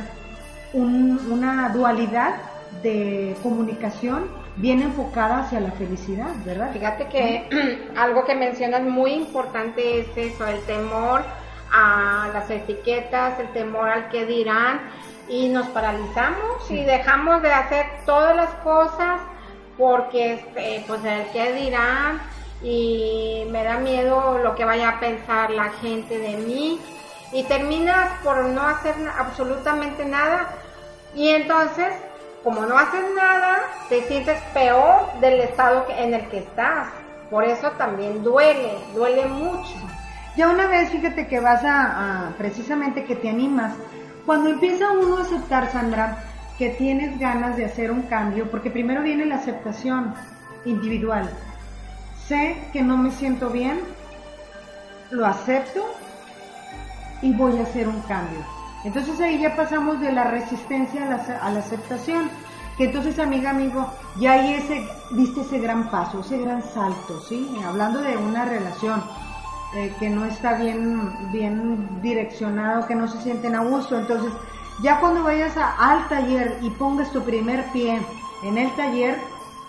una 0.73 1.69
dualidad 1.69 2.35
de 2.81 3.35
comunicación 3.43 4.29
bien 4.55 4.81
enfocada 4.81 5.39
hacia 5.39 5.59
la 5.59 5.71
felicidad, 5.71 6.31
¿verdad? 6.45 6.71
Fíjate 6.73 7.07
que 7.07 7.89
algo 7.97 8.25
que 8.25 8.35
mencionas 8.35 8.83
muy 8.83 9.13
importante 9.13 10.01
es 10.01 10.07
eso, 10.15 10.47
el 10.47 10.61
temor 10.61 11.23
a 11.71 12.29
las 12.33 12.49
etiquetas, 12.49 13.39
el 13.39 13.47
temor 13.53 13.89
al 13.89 14.09
que 14.09 14.25
dirán 14.25 14.81
y 15.29 15.47
nos 15.47 15.67
paralizamos 15.67 16.69
y 16.69 16.83
dejamos 16.83 17.41
de 17.41 17.53
hacer 17.53 17.85
todas 18.05 18.35
las 18.35 18.49
cosas 18.55 19.21
porque 19.77 20.33
este, 20.33 20.83
pues 20.87 21.03
el 21.05 21.25
que 21.31 21.53
dirán 21.53 22.21
y 22.61 23.45
me 23.49 23.63
da 23.63 23.77
miedo 23.77 24.39
lo 24.43 24.53
que 24.55 24.65
vaya 24.65 24.89
a 24.89 24.99
pensar 24.99 25.49
la 25.51 25.69
gente 25.69 26.19
de 26.19 26.37
mí 26.37 26.79
y 27.33 27.43
terminas 27.43 28.09
por 28.23 28.45
no 28.45 28.61
hacer 28.61 28.95
absolutamente 29.17 30.05
nada. 30.05 30.49
Y 31.15 31.29
entonces 31.29 31.87
como 32.43 32.65
no 32.65 32.77
haces 32.77 33.03
nada 33.15 33.59
te 33.87 34.01
sientes 34.07 34.41
peor 34.53 35.19
del 35.19 35.41
estado 35.41 35.85
en 35.95 36.13
el 36.13 36.27
que 36.29 36.39
estás. 36.39 36.87
Por 37.29 37.43
eso 37.45 37.71
también 37.71 38.23
duele 38.23 38.77
duele 38.93 39.25
mucho. 39.25 39.75
Ya 40.35 40.49
una 40.49 40.67
vez 40.67 40.89
fíjate 40.89 41.27
que 41.27 41.39
vas 41.39 41.63
a, 41.63 42.27
a 42.27 42.29
precisamente 42.37 43.05
que 43.05 43.15
te 43.15 43.29
animas. 43.29 43.73
Cuando 44.25 44.49
empieza 44.49 44.91
uno 44.91 45.17
a 45.17 45.21
aceptar 45.21 45.71
Sandra 45.71 46.17
que 46.57 46.69
tienes 46.69 47.19
ganas 47.19 47.57
de 47.57 47.65
hacer 47.65 47.91
un 47.91 48.03
cambio 48.03 48.49
porque 48.49 48.69
primero 48.69 49.01
viene 49.01 49.25
la 49.25 49.35
aceptación 49.35 50.13
individual. 50.65 51.29
Sé 52.27 52.57
que 52.71 52.81
no 52.81 52.97
me 52.97 53.11
siento 53.11 53.49
bien, 53.49 53.81
lo 55.09 55.25
acepto 55.25 55.85
y 57.21 57.33
voy 57.33 57.57
a 57.59 57.63
hacer 57.63 57.87
un 57.87 58.01
cambio. 58.01 58.39
Entonces 58.83 59.19
ahí 59.19 59.39
ya 59.39 59.55
pasamos 59.55 59.99
de 59.99 60.11
la 60.11 60.25
resistencia 60.25 61.05
a 61.05 61.49
la, 61.51 61.59
aceptación. 61.59 62.29
Que 62.77 62.85
entonces, 62.85 63.19
amiga, 63.19 63.51
amigo, 63.51 63.85
ya 64.19 64.33
ahí 64.33 64.53
ese, 64.53 64.87
diste 65.11 65.41
ese 65.41 65.59
gran 65.59 65.91
paso, 65.91 66.21
ese 66.21 66.37
gran 66.37 66.63
salto, 66.63 67.19
¿sí? 67.21 67.53
Hablando 67.65 68.01
de 68.01 68.17
una 68.17 68.45
relación 68.45 69.03
eh, 69.75 69.93
que 69.99 70.09
no 70.09 70.25
está 70.25 70.53
bien, 70.53 71.31
bien 71.31 72.01
direccionado, 72.01 72.87
que 72.87 72.95
no 72.95 73.07
se 73.07 73.21
sienten 73.21 73.55
a 73.55 73.63
gusto. 73.63 73.99
Entonces, 73.99 74.31
ya 74.81 74.99
cuando 74.99 75.23
vayas 75.23 75.53
al 75.57 76.07
taller 76.07 76.57
y 76.61 76.69
pongas 76.71 77.11
tu 77.11 77.21
primer 77.21 77.65
pie 77.71 78.01
en 78.41 78.57
el 78.57 78.71
taller, 78.75 79.19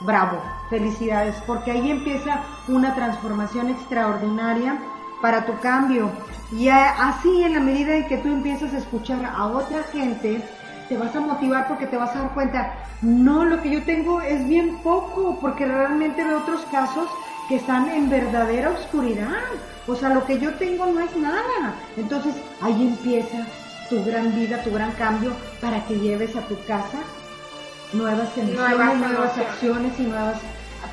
bravo, 0.01 0.41
felicidades, 0.71 1.35
porque 1.47 1.73
ahí 1.73 1.91
empieza 1.91 2.41
una 2.69 2.95
transformación 2.95 3.69
extraordinaria 3.69 4.79
para 5.21 5.45
tu 5.45 5.59
cambio. 5.59 6.11
Y 6.53 6.69
así 6.69 7.43
en 7.43 7.55
la 7.55 7.61
medida 7.61 7.97
en 7.97 8.07
que 8.07 8.19
tú 8.19 8.29
empiezas 8.29 8.75
a 8.75 8.79
escuchar 8.79 9.25
a 9.25 9.47
otra 9.47 9.83
gente, 9.85 10.43
te 10.89 10.97
vas 10.97 11.15
a 11.17 11.21
motivar 11.21 11.67
porque 11.67 11.87
te 11.87 11.97
vas 11.97 12.15
a 12.15 12.21
dar 12.21 12.35
cuenta, 12.35 12.75
no, 13.01 13.45
lo 13.45 13.63
que 13.63 13.71
yo 13.71 13.83
tengo 13.85 14.21
es 14.21 14.47
bien 14.47 14.77
poco, 14.83 15.39
porque 15.41 15.65
realmente 15.65 16.23
veo 16.23 16.39
otros 16.39 16.61
casos 16.71 17.09
que 17.49 17.57
están 17.57 17.89
en 17.89 18.11
verdadera 18.11 18.71
oscuridad. 18.71 19.41
O 19.87 19.97
sea, 19.97 20.11
lo 20.11 20.25
que 20.27 20.39
yo 20.39 20.53
tengo 20.55 20.87
no 20.87 21.01
es 21.01 21.17
nada. 21.17 21.75
Entonces 21.97 22.35
ahí 22.61 22.83
empieza 22.83 23.47
tu 23.89 24.05
gran 24.05 24.35
vida, 24.35 24.63
tu 24.63 24.71
gran 24.73 24.93
cambio 24.93 25.33
para 25.61 25.85
que 25.87 25.99
lleves 25.99 26.37
a 26.37 26.43
tu 26.43 26.57
casa 26.67 26.99
nuevas 27.93 28.37
emociones, 28.37 28.99
nuevas, 28.99 29.39
acciones 29.39 29.93
y 29.99 30.03
nuevos 30.03 30.37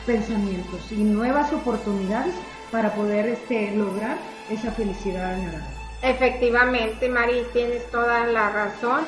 pensamientos 0.06 0.92
y 0.92 1.04
nuevas 1.04 1.52
oportunidades 1.54 2.34
para 2.72 2.94
poder 2.94 3.28
este, 3.28 3.72
lograr 3.72 4.18
esa 4.50 4.72
felicidad 4.72 5.34
añorada. 5.34 5.68
Efectivamente, 6.02 7.10
Mari, 7.10 7.46
tienes 7.54 7.90
toda 7.92 8.26
la 8.26 8.50
razón. 8.50 9.02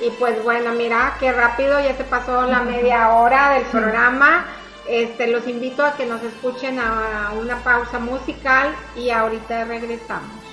Y 0.00 0.10
pues 0.18 0.42
bueno, 0.44 0.72
mira 0.72 1.16
qué 1.18 1.32
rápido 1.32 1.80
ya 1.80 1.96
se 1.96 2.04
pasó 2.04 2.46
la 2.46 2.60
media 2.60 3.14
hora 3.14 3.50
del 3.54 3.64
programa. 3.64 4.46
Este, 4.86 5.26
los 5.26 5.48
invito 5.48 5.84
a 5.84 5.96
que 5.96 6.06
nos 6.06 6.22
escuchen 6.22 6.78
a 6.78 7.32
una 7.40 7.56
pausa 7.64 7.98
musical 7.98 8.74
y 8.94 9.10
ahorita 9.10 9.64
regresamos. 9.64 10.45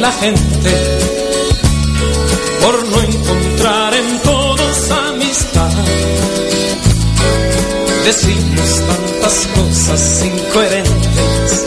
La 0.00 0.12
gente 0.12 0.70
por 2.62 2.88
no 2.88 3.02
encontrar 3.02 3.94
en 3.94 4.18
todos 4.20 4.90
amistad. 5.08 5.70
Decimos 8.04 8.80
tantas 8.88 9.46
cosas 9.54 10.24
incoherentes, 10.24 11.66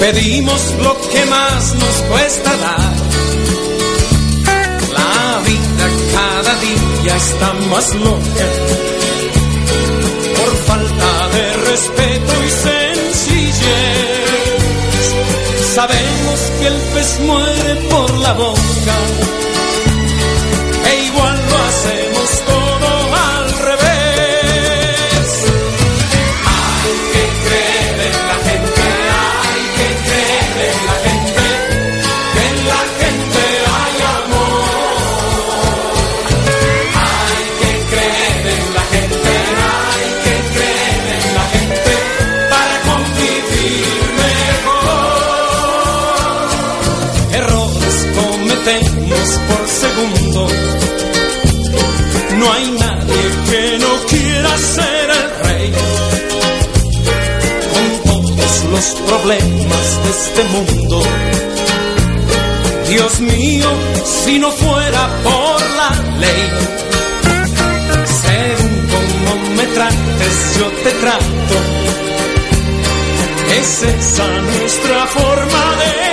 pedimos 0.00 0.74
lo 0.82 1.00
que 1.08 1.24
más 1.26 1.74
nos 1.74 1.96
cuesta 2.10 2.56
dar. 2.58 2.96
La 4.92 5.40
vida 5.48 5.86
cada 6.12 6.54
día 6.60 7.16
está 7.16 7.52
más 7.70 7.94
loca 7.94 8.46
por 10.36 10.56
falta 10.66 11.28
de 11.34 11.52
respeto 11.70 12.32
y 12.44 12.50
sencillez. 12.50 12.77
Sabemos 15.78 16.40
que 16.58 16.66
el 16.66 16.74
pez 16.92 17.20
muere 17.20 17.74
por 17.88 18.18
la 18.18 18.32
boca, 18.32 18.96
por 49.48 49.68
segundo. 49.68 50.48
No 52.38 52.52
hay 52.52 52.70
nadie 52.70 53.22
que 53.50 53.78
no 53.78 53.92
quiera 54.08 54.58
ser 54.58 55.10
el 55.10 55.26
rey. 55.44 55.72
Con 57.72 57.86
todos 58.10 58.64
los 58.72 58.86
problemas 59.08 59.86
de 60.04 60.10
este 60.10 60.42
mundo. 60.54 61.02
Dios 62.88 63.20
mío, 63.20 63.70
si 64.24 64.38
no 64.38 64.50
fuera 64.50 65.10
por 65.22 65.60
la 65.80 65.90
ley, 66.18 66.50
según 68.22 68.88
como 68.92 69.50
me 69.56 69.66
trates, 69.66 70.34
yo 70.58 70.66
te 70.84 70.90
trato. 71.02 71.56
Es 73.60 73.82
esa 73.82 74.26
nuestra 74.40 75.06
forma 75.06 75.76
de 75.80 76.07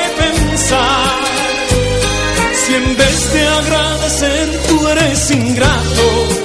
en 2.76 2.98
vez 2.98 3.34
de 3.34 3.48
agradecer 3.48 4.62
tú 4.68 4.88
eres 4.88 5.32
ingrato, 5.32 6.45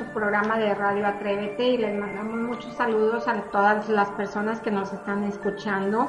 su 0.00 0.06
programa 0.14 0.56
de 0.58 0.74
Radio 0.74 1.06
Atrévete 1.06 1.62
y 1.62 1.76
les 1.76 1.94
mandamos 1.94 2.34
muchos 2.38 2.74
saludos 2.74 3.28
a 3.28 3.34
todas 3.52 3.86
las 3.90 4.08
personas 4.12 4.58
que 4.60 4.70
nos 4.70 4.90
están 4.94 5.24
escuchando. 5.24 6.08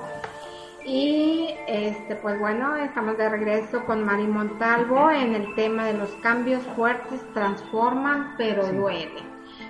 Y 0.86 1.50
este, 1.68 2.16
pues 2.16 2.40
bueno, 2.40 2.78
estamos 2.78 3.18
de 3.18 3.28
regreso 3.28 3.84
con 3.86 4.06
Mari 4.06 4.28
Montalvo 4.28 5.12
en 5.12 5.36
el 5.36 5.54
tema 5.56 5.86
de 5.86 5.94
los 5.96 6.10
cambios 6.24 6.64
fuertes 6.78 7.20
transforman, 7.34 8.36
pero 8.38 8.66
duelen. 8.68 9.26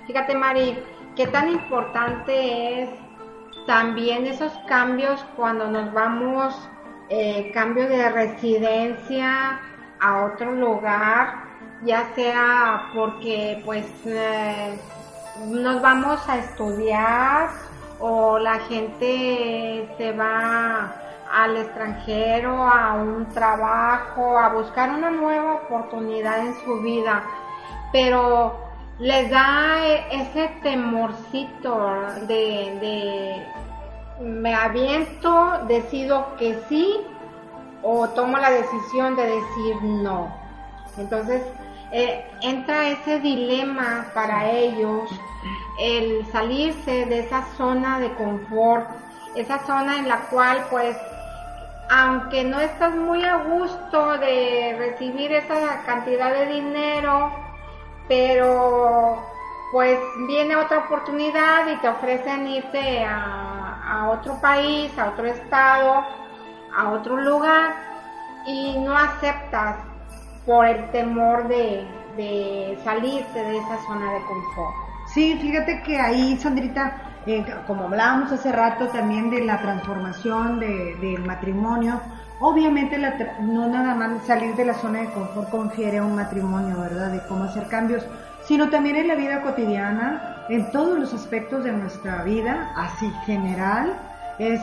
Fíjate, 0.06 0.36
Mari, 0.36 0.78
qué 1.16 1.26
tan 1.26 1.50
importante 1.50 2.82
es 2.82 2.90
también 3.66 4.26
esos 4.26 4.52
cambios 4.68 5.24
cuando 5.34 5.68
nos 5.68 5.92
vamos, 5.92 6.54
eh, 7.08 7.50
cambio 7.52 7.88
de 7.88 8.08
residencia 8.08 9.60
a 9.98 10.24
otro 10.26 10.52
lugar, 10.52 11.41
ya 11.84 12.12
sea 12.14 12.90
porque 12.94 13.60
pues 13.64 13.86
eh, 14.06 14.78
nos 15.46 15.80
vamos 15.82 16.20
a 16.28 16.38
estudiar 16.38 17.50
o 17.98 18.38
la 18.38 18.58
gente 18.60 19.88
se 19.96 20.12
va 20.12 20.92
al 21.32 21.56
extranjero, 21.56 22.68
a 22.68 22.94
un 22.94 23.26
trabajo, 23.30 24.38
a 24.38 24.50
buscar 24.50 24.90
una 24.90 25.10
nueva 25.10 25.54
oportunidad 25.54 26.46
en 26.46 26.54
su 26.62 26.80
vida, 26.80 27.22
pero 27.90 28.54
les 28.98 29.30
da 29.30 29.86
ese 30.10 30.48
temorcito 30.62 31.90
de, 32.28 32.78
de 32.80 33.46
me 34.20 34.54
aviento, 34.54 35.64
decido 35.66 36.36
que 36.36 36.60
sí 36.68 37.00
o 37.82 38.08
tomo 38.10 38.36
la 38.36 38.50
decisión 38.50 39.16
de 39.16 39.22
decir 39.22 39.82
no. 39.82 40.32
Entonces 40.98 41.42
eh, 41.92 42.26
entra 42.40 42.88
ese 42.88 43.20
dilema 43.20 44.06
para 44.14 44.50
ellos, 44.50 45.10
el 45.78 46.26
salirse 46.32 47.06
de 47.06 47.20
esa 47.20 47.44
zona 47.56 48.00
de 48.00 48.12
confort, 48.14 48.88
esa 49.34 49.58
zona 49.66 49.98
en 49.98 50.08
la 50.08 50.20
cual 50.30 50.66
pues 50.70 50.96
aunque 51.90 52.44
no 52.44 52.58
estás 52.58 52.94
muy 52.94 53.22
a 53.22 53.36
gusto 53.36 54.18
de 54.18 54.74
recibir 54.78 55.32
esa 55.32 55.82
cantidad 55.84 56.32
de 56.32 56.46
dinero, 56.46 57.30
pero 58.08 59.22
pues 59.72 59.98
viene 60.26 60.56
otra 60.56 60.78
oportunidad 60.78 61.66
y 61.68 61.76
te 61.76 61.88
ofrecen 61.88 62.46
irte 62.46 63.04
a, 63.04 64.08
otro 64.10 64.40
país, 64.40 64.98
a 64.98 65.10
otro 65.10 65.26
estado, 65.26 66.04
a 66.74 66.90
otro 66.90 67.16
lugar 67.16 67.74
y 68.46 68.78
no 68.78 68.96
aceptas 68.96 69.76
por 70.46 70.66
el 70.66 70.90
temor 70.90 71.48
de, 71.48 71.86
de 72.16 72.78
salirte 72.84 73.38
de 73.38 73.58
esa 73.58 73.78
zona 73.86 74.12
de 74.14 74.20
confort. 74.22 74.74
Sí, 75.12 75.36
fíjate 75.40 75.82
que 75.82 75.98
ahí, 75.98 76.36
Sandrita, 76.36 77.12
eh, 77.26 77.44
como 77.66 77.84
hablábamos 77.84 78.32
hace 78.32 78.50
rato 78.50 78.88
también 78.88 79.30
de 79.30 79.44
la 79.44 79.60
transformación 79.60 80.58
del 80.58 81.24
matrimonio, 81.24 82.00
obviamente 82.40 82.98
no 83.40 83.68
nada 83.68 83.94
más 83.94 84.26
salir 84.26 84.54
de 84.56 84.64
la 84.64 84.74
zona 84.74 85.02
de 85.02 85.10
confort 85.10 85.50
confiere 85.50 85.98
a 85.98 86.04
un 86.04 86.16
matrimonio, 86.16 86.80
¿verdad? 86.80 87.10
De 87.10 87.20
cómo 87.28 87.44
hacer 87.44 87.66
cambios, 87.68 88.04
sino 88.44 88.70
también 88.70 88.96
en 88.96 89.08
la 89.08 89.14
vida 89.14 89.42
cotidiana, 89.42 90.44
en 90.48 90.70
todos 90.72 90.98
los 90.98 91.14
aspectos 91.14 91.62
de 91.62 91.72
nuestra 91.72 92.22
vida, 92.24 92.72
así 92.76 93.08
general, 93.24 93.94
es 94.38 94.60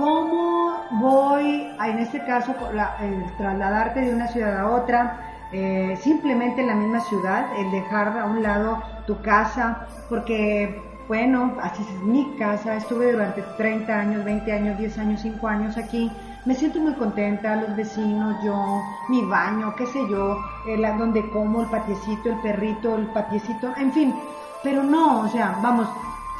cómo 0.00 0.86
voy, 0.92 1.68
en 1.78 1.98
este 1.98 2.24
caso, 2.24 2.54
el 3.00 3.36
trasladarte 3.36 4.00
de 4.00 4.14
una 4.14 4.28
ciudad 4.28 4.58
a 4.58 4.70
otra, 4.70 5.48
eh, 5.52 5.98
simplemente 6.00 6.62
en 6.62 6.68
la 6.68 6.74
misma 6.74 7.00
ciudad, 7.00 7.46
el 7.58 7.70
dejar 7.70 8.16
a 8.18 8.24
un 8.24 8.42
lado 8.42 8.82
tu 9.06 9.20
casa, 9.20 9.86
porque 10.08 10.80
bueno, 11.06 11.54
así 11.60 11.82
es 11.82 12.02
mi 12.02 12.36
casa, 12.38 12.76
estuve 12.76 13.12
durante 13.12 13.42
30 13.56 13.92
años, 13.92 14.24
20 14.24 14.52
años, 14.52 14.78
10 14.78 14.98
años, 14.98 15.20
5 15.20 15.48
años 15.48 15.76
aquí, 15.76 16.10
me 16.46 16.54
siento 16.54 16.78
muy 16.78 16.94
contenta, 16.94 17.56
los 17.56 17.76
vecinos, 17.76 18.36
yo, 18.42 18.80
mi 19.08 19.22
baño, 19.22 19.74
qué 19.76 19.86
sé 19.86 19.98
yo, 20.08 20.38
el, 20.66 20.82
donde 20.98 21.28
como, 21.30 21.62
el 21.62 21.66
patiecito, 21.66 22.30
el 22.30 22.40
perrito, 22.40 22.94
el 22.96 23.06
patiecito, 23.08 23.72
en 23.76 23.92
fin, 23.92 24.14
pero 24.62 24.82
no, 24.82 25.22
o 25.22 25.28
sea, 25.28 25.58
vamos, 25.60 25.88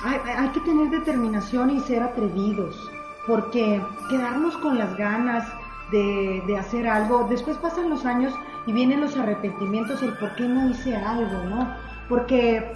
hay, 0.05 0.49
que 0.51 0.61
tener 0.61 0.89
determinación 0.89 1.71
y 1.71 1.81
ser 1.81 2.03
atrevidos, 2.03 2.91
porque 3.31 3.81
quedarnos 4.09 4.57
con 4.57 4.77
las 4.77 4.97
ganas 4.97 5.47
de, 5.93 6.43
de 6.49 6.59
hacer 6.59 6.89
algo, 6.89 7.29
después 7.31 7.57
pasan 7.59 7.89
los 7.89 8.05
años 8.05 8.35
y 8.67 8.73
vienen 8.73 9.01
los 9.01 9.17
arrepentimientos, 9.17 10.03
el 10.03 10.15
por 10.15 10.35
qué 10.35 10.49
no 10.49 10.69
hice 10.69 10.97
algo, 10.97 11.45
¿no? 11.45 11.73
Porque 12.09 12.73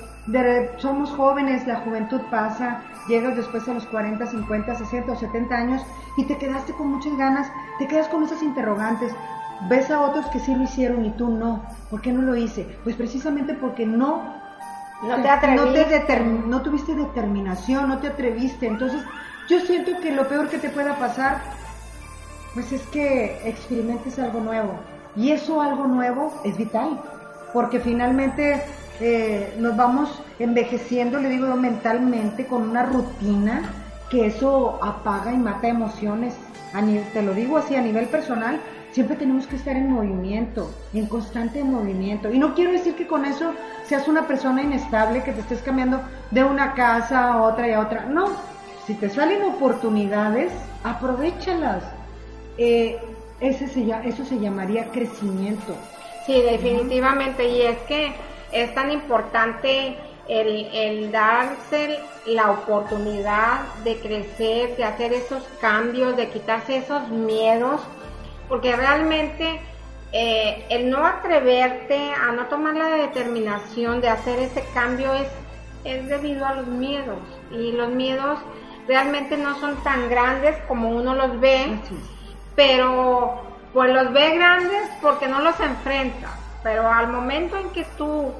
somos 0.78 1.10
jóvenes, 1.10 1.66
la 1.66 1.80
juventud 1.80 2.20
pasa, 2.30 2.82
llegas 3.08 3.34
después 3.36 3.68
a 3.68 3.74
los 3.74 3.84
40, 3.86 4.24
50, 4.28 4.76
60 4.76 5.12
o 5.12 5.16
70 5.16 5.56
años 5.56 5.82
y 6.16 6.24
te 6.24 6.38
quedaste 6.38 6.72
con 6.74 6.92
muchas 6.92 7.16
ganas, 7.16 7.50
te 7.80 7.88
quedas 7.88 8.06
con 8.06 8.22
esas 8.22 8.40
interrogantes. 8.40 9.12
Ves 9.68 9.90
a 9.90 10.02
otros 10.02 10.24
que 10.26 10.38
sí 10.38 10.54
lo 10.54 10.62
hicieron 10.62 11.04
y 11.04 11.10
tú 11.10 11.30
no. 11.30 11.64
¿Por 11.90 12.00
qué 12.00 12.12
no 12.12 12.22
lo 12.22 12.36
hice? 12.36 12.78
Pues 12.84 12.94
precisamente 12.94 13.54
porque 13.54 13.86
no 13.86 14.22
no 15.02 15.20
te 15.20 15.28
atreviste. 15.28 16.20
No, 16.46 16.62
tuviste 16.62 16.94
determinación, 16.94 17.88
no 17.88 17.98
te 17.98 18.08
atreviste. 18.08 18.66
Entonces, 18.66 19.02
yo 19.48 19.60
siento 19.60 20.00
que 20.00 20.12
lo 20.12 20.28
peor 20.28 20.48
que 20.48 20.58
te 20.58 20.70
pueda 20.70 20.98
pasar, 20.98 21.42
pues 22.54 22.72
es 22.72 22.82
que 22.88 23.40
experimentes 23.48 24.18
algo 24.18 24.40
nuevo. 24.40 24.74
Y 25.16 25.30
eso 25.30 25.60
algo 25.60 25.86
nuevo 25.86 26.32
es 26.44 26.56
vital, 26.56 27.00
porque 27.52 27.78
finalmente 27.80 28.62
eh, 29.00 29.54
nos 29.58 29.76
vamos 29.76 30.22
envejeciendo, 30.38 31.18
le 31.18 31.28
digo 31.28 31.54
mentalmente, 31.56 32.46
con 32.46 32.68
una 32.68 32.84
rutina 32.84 33.62
que 34.10 34.26
eso 34.26 34.78
apaga 34.82 35.32
y 35.32 35.38
mata 35.38 35.68
emociones. 35.68 36.34
A 36.72 36.82
te 37.12 37.22
lo 37.22 37.34
digo 37.34 37.58
así, 37.58 37.76
a 37.76 37.80
nivel 37.80 38.06
personal, 38.06 38.58
siempre 38.90 39.16
tenemos 39.16 39.46
que 39.46 39.56
estar 39.56 39.76
en 39.76 39.90
movimiento, 39.90 40.70
en 40.92 41.06
constante 41.06 41.62
movimiento. 41.62 42.32
Y 42.32 42.38
no 42.38 42.54
quiero 42.54 42.72
decir 42.72 42.94
que 42.94 43.06
con 43.06 43.24
eso 43.24 43.52
seas 43.84 44.08
una 44.08 44.26
persona 44.26 44.62
inestable, 44.62 45.22
que 45.22 45.32
te 45.32 45.40
estés 45.40 45.62
cambiando 45.62 46.00
de 46.30 46.42
una 46.42 46.74
casa 46.74 47.32
a 47.32 47.42
otra 47.42 47.68
y 47.68 47.72
a 47.72 47.80
otra. 47.80 48.06
No, 48.06 48.26
si 48.86 48.94
te 48.94 49.08
salen 49.08 49.42
oportunidades, 49.42 50.52
aprovechalas. 50.82 51.84
Eh, 52.58 52.98
ese 53.40 53.66
se, 53.68 53.84
eso 54.04 54.24
se 54.24 54.38
llamaría 54.38 54.90
crecimiento. 54.90 55.74
Sí, 56.26 56.40
definitivamente. 56.42 57.48
Y 57.48 57.62
es 57.62 57.78
que 57.88 58.14
es 58.52 58.74
tan 58.74 58.90
importante 58.90 59.96
el, 60.28 61.10
darse 61.10 61.98
la 62.26 62.50
oportunidad 62.50 63.62
de 63.84 63.96
crecer, 63.98 64.76
de 64.76 64.84
hacer 64.84 65.12
esos 65.12 65.42
cambios, 65.60 66.16
de 66.16 66.28
quitarse 66.28 66.78
esos 66.78 67.08
miedos, 67.08 67.80
porque 68.48 68.74
realmente 68.76 69.60
eh, 70.12 70.64
el 70.70 70.88
no 70.88 71.04
atreverte 71.04 72.10
a 72.12 72.32
no 72.32 72.46
tomar 72.46 72.74
la 72.74 72.88
determinación 72.90 74.00
de 74.00 74.08
hacer 74.08 74.38
ese 74.38 74.64
cambio 74.72 75.12
es, 75.14 75.28
es 75.84 76.08
debido 76.08 76.46
a 76.46 76.54
los 76.54 76.66
miedos. 76.66 77.18
Y 77.50 77.72
los 77.72 77.90
miedos 77.90 78.38
realmente 78.86 79.36
no 79.36 79.58
son 79.60 79.82
tan 79.82 80.08
grandes 80.08 80.56
como 80.68 80.90
uno 80.90 81.14
los 81.14 81.40
ve, 81.40 81.78
pero 82.54 83.42
pues 83.72 83.92
los 83.92 84.12
ve 84.12 84.36
grandes 84.36 84.88
porque 85.00 85.26
no 85.26 85.40
los 85.40 85.58
enfrenta. 85.60 86.30
Pero 86.62 86.88
al 86.90 87.08
momento 87.08 87.56
en 87.58 87.70
que 87.70 87.84
tú 87.98 88.32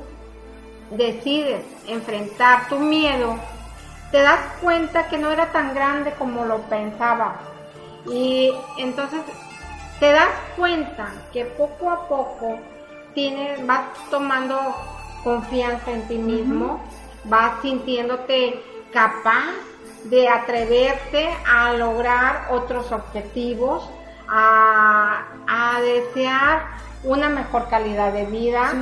decides 0.90 1.64
enfrentar 1.86 2.68
tu 2.68 2.78
miedo, 2.78 3.36
te 4.10 4.20
das 4.20 4.40
cuenta 4.62 5.08
que 5.08 5.18
no 5.18 5.30
era 5.30 5.46
tan 5.46 5.74
grande 5.74 6.12
como 6.12 6.44
lo 6.44 6.58
pensaba. 6.62 7.36
Y 8.10 8.52
entonces 8.78 9.20
te 9.98 10.12
das 10.12 10.28
cuenta 10.56 11.12
que 11.32 11.44
poco 11.44 11.90
a 11.90 12.08
poco 12.08 12.58
tienes, 13.14 13.64
vas 13.66 13.82
tomando 14.10 14.58
confianza 15.22 15.90
en 15.90 16.06
ti 16.06 16.18
mismo, 16.18 16.80
vas 17.24 17.60
sintiéndote 17.62 18.62
capaz 18.92 19.54
de 20.04 20.28
atreverte 20.28 21.28
a 21.46 21.72
lograr 21.72 22.48
otros 22.50 22.92
objetivos, 22.92 23.88
a, 24.28 25.24
desear 25.80 26.62
una 27.02 27.28
mejor 27.28 27.68
calidad 27.68 28.12
de 28.12 28.24
vida. 28.26 28.72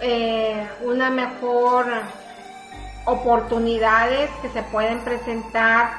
Eh, 0.00 0.66
una 0.82 1.10
mejor 1.10 1.86
oportunidades 3.04 4.30
que 4.40 4.48
se 4.50 4.62
pueden 4.64 5.00
presentar 5.00 5.92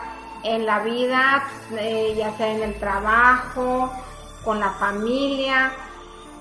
en 0.44 0.66
la 0.66 0.80
vida, 0.80 1.44
eh, 1.78 2.16
ya 2.18 2.36
sea 2.38 2.48
en 2.48 2.64
el 2.64 2.80
trabajo, 2.80 3.92
con 4.44 4.60
la 4.60 4.72
familia. 4.72 5.72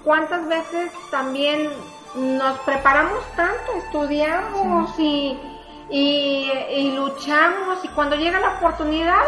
¿Cuántas 0.04 0.46
veces 0.48 0.90
también 1.10 1.68
nos 2.14 2.58
preparamos 2.60 3.24
tanto, 3.36 3.72
estudiamos 3.84 4.98
y, 4.98 5.38
y, 5.90 6.92
luchamos 6.94 7.84
y 7.84 7.88
cuando 7.88 8.16
llega 8.16 8.38
la 8.40 8.54
oportunidad 8.54 9.22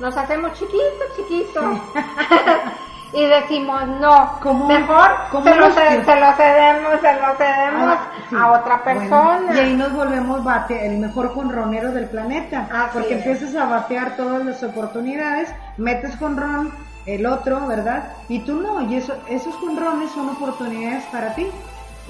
nos 0.00 0.16
hacemos 0.16 0.52
chiquitos, 0.54 1.16
chiquitos? 1.16 1.64
y 3.12 3.26
decimos 3.26 3.86
no, 4.00 4.38
Como- 4.42 4.66
mejor 4.68 5.10
como 5.30 5.44
se, 5.44 5.54
lo 5.54 5.66
los 5.66 5.74
ce- 5.74 5.80
que- 5.98 6.04
se 6.04 6.16
lo 6.20 6.32
cedemos, 6.32 7.00
se 7.00 7.12
lo 7.14 7.34
cedemos 7.36 7.98
Ah, 7.98 8.06
sí. 8.30 8.36
a 8.38 8.50
otra 8.52 8.80
Bueno, 8.84 9.00
persona. 9.00 9.54
y 9.54 9.58
ahí 9.58 9.74
nos 9.76 9.92
volvemos 9.92 10.42
bate, 10.42 10.86
el 10.86 10.98
mejor 10.98 11.34
jonronero 11.34 11.92
del 11.92 12.08
planeta. 12.08 12.88
Porque 12.92 13.14
empiezas 13.14 13.54
a 13.54 13.66
batear 13.66 14.16
todas 14.16 14.44
las 14.44 14.62
oportunidades, 14.62 15.54
metes 15.76 16.16
jonrón, 16.16 16.72
el 17.04 17.26
otro, 17.26 17.66
¿verdad? 17.66 18.04
Y 18.28 18.38
tú 18.40 18.54
no, 18.62 18.80
y 18.80 18.96
eso, 18.96 19.14
esos 19.28 19.54
jonrones 19.56 20.10
son 20.12 20.30
oportunidades 20.30 21.04
para 21.12 21.34
ti. 21.34 21.48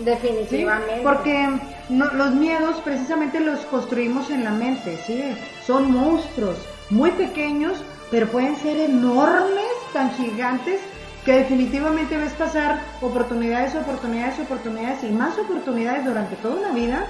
Definitivamente. 0.05 1.01
Porque 1.03 1.49
no- 1.89 2.13
los 2.13 2.33
miedos 2.33 2.77
precisamente 2.85 3.41
los 3.41 3.61
construimos 3.67 4.31
en 4.31 4.45
la 4.45 4.51
mente, 4.51 4.99
¿sí? 5.07 5.23
Son 5.67 5.91
monstruos 5.91 6.57
muy 6.91 7.11
pequeños, 7.13 7.79
pero 8.11 8.29
pueden 8.29 8.57
ser 8.57 8.79
enormes, 8.79 9.73
tan 9.93 10.11
gigantes, 10.15 10.81
que 11.25 11.33
definitivamente 11.33 12.17
ves 12.17 12.33
pasar 12.33 12.81
oportunidades, 13.01 13.75
oportunidades, 13.77 14.39
oportunidades 14.41 15.05
y 15.05 15.11
más 15.11 15.39
oportunidades 15.39 16.05
durante 16.05 16.37
toda 16.37 16.57
una 16.57 16.71
vida. 16.73 17.07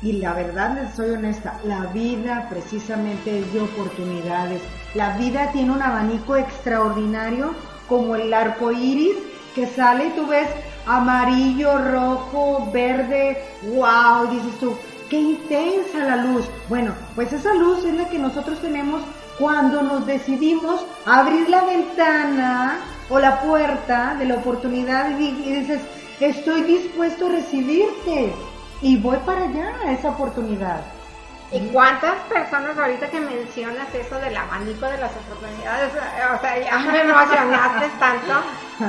Y 0.00 0.12
la 0.12 0.32
verdad, 0.32 0.80
les 0.80 0.94
soy 0.94 1.10
honesta, 1.10 1.58
la 1.64 1.86
vida 1.86 2.46
precisamente 2.48 3.40
es 3.40 3.52
de 3.52 3.60
oportunidades. 3.60 4.62
La 4.94 5.16
vida 5.16 5.50
tiene 5.52 5.72
un 5.72 5.82
abanico 5.82 6.36
extraordinario 6.36 7.54
como 7.88 8.14
el 8.14 8.32
arco 8.32 8.70
iris 8.70 9.16
que 9.56 9.66
sale 9.66 10.06
y 10.06 10.10
tú 10.10 10.26
ves 10.28 10.46
amarillo, 10.88 11.78
rojo, 11.78 12.70
verde, 12.72 13.44
wow, 13.74 14.26
dices 14.30 14.58
tú, 14.58 14.76
qué 15.10 15.20
intensa 15.20 15.98
la 15.98 16.16
luz. 16.16 16.46
Bueno, 16.68 16.92
pues 17.14 17.32
esa 17.32 17.54
luz 17.54 17.84
es 17.84 17.94
la 17.94 18.08
que 18.08 18.18
nosotros 18.18 18.58
tenemos 18.60 19.02
cuando 19.38 19.82
nos 19.82 20.06
decidimos 20.06 20.84
abrir 21.06 21.48
la 21.48 21.64
ventana 21.64 22.78
o 23.08 23.18
la 23.18 23.40
puerta 23.40 24.16
de 24.18 24.24
la 24.24 24.34
oportunidad 24.34 25.16
y 25.18 25.28
y 25.28 25.60
dices, 25.60 25.80
estoy 26.20 26.62
dispuesto 26.62 27.26
a 27.26 27.30
recibirte 27.30 28.32
y 28.80 28.96
voy 28.96 29.18
para 29.18 29.44
allá 29.44 29.72
a 29.84 29.92
esa 29.92 30.10
oportunidad. 30.10 30.80
¿Y 31.50 31.60
cuántas 31.68 32.16
personas 32.28 32.76
ahorita 32.76 33.08
que 33.08 33.20
mencionas 33.20 33.94
eso 33.94 34.16
del 34.16 34.36
abanico 34.36 34.84
de 34.86 34.98
las 34.98 35.10
oportunidades? 35.12 35.92
O 36.36 36.40
sea, 36.40 36.58
ya 36.62 36.78
me 36.78 37.00
emocionaste 37.10 37.88
tanto 37.98 38.34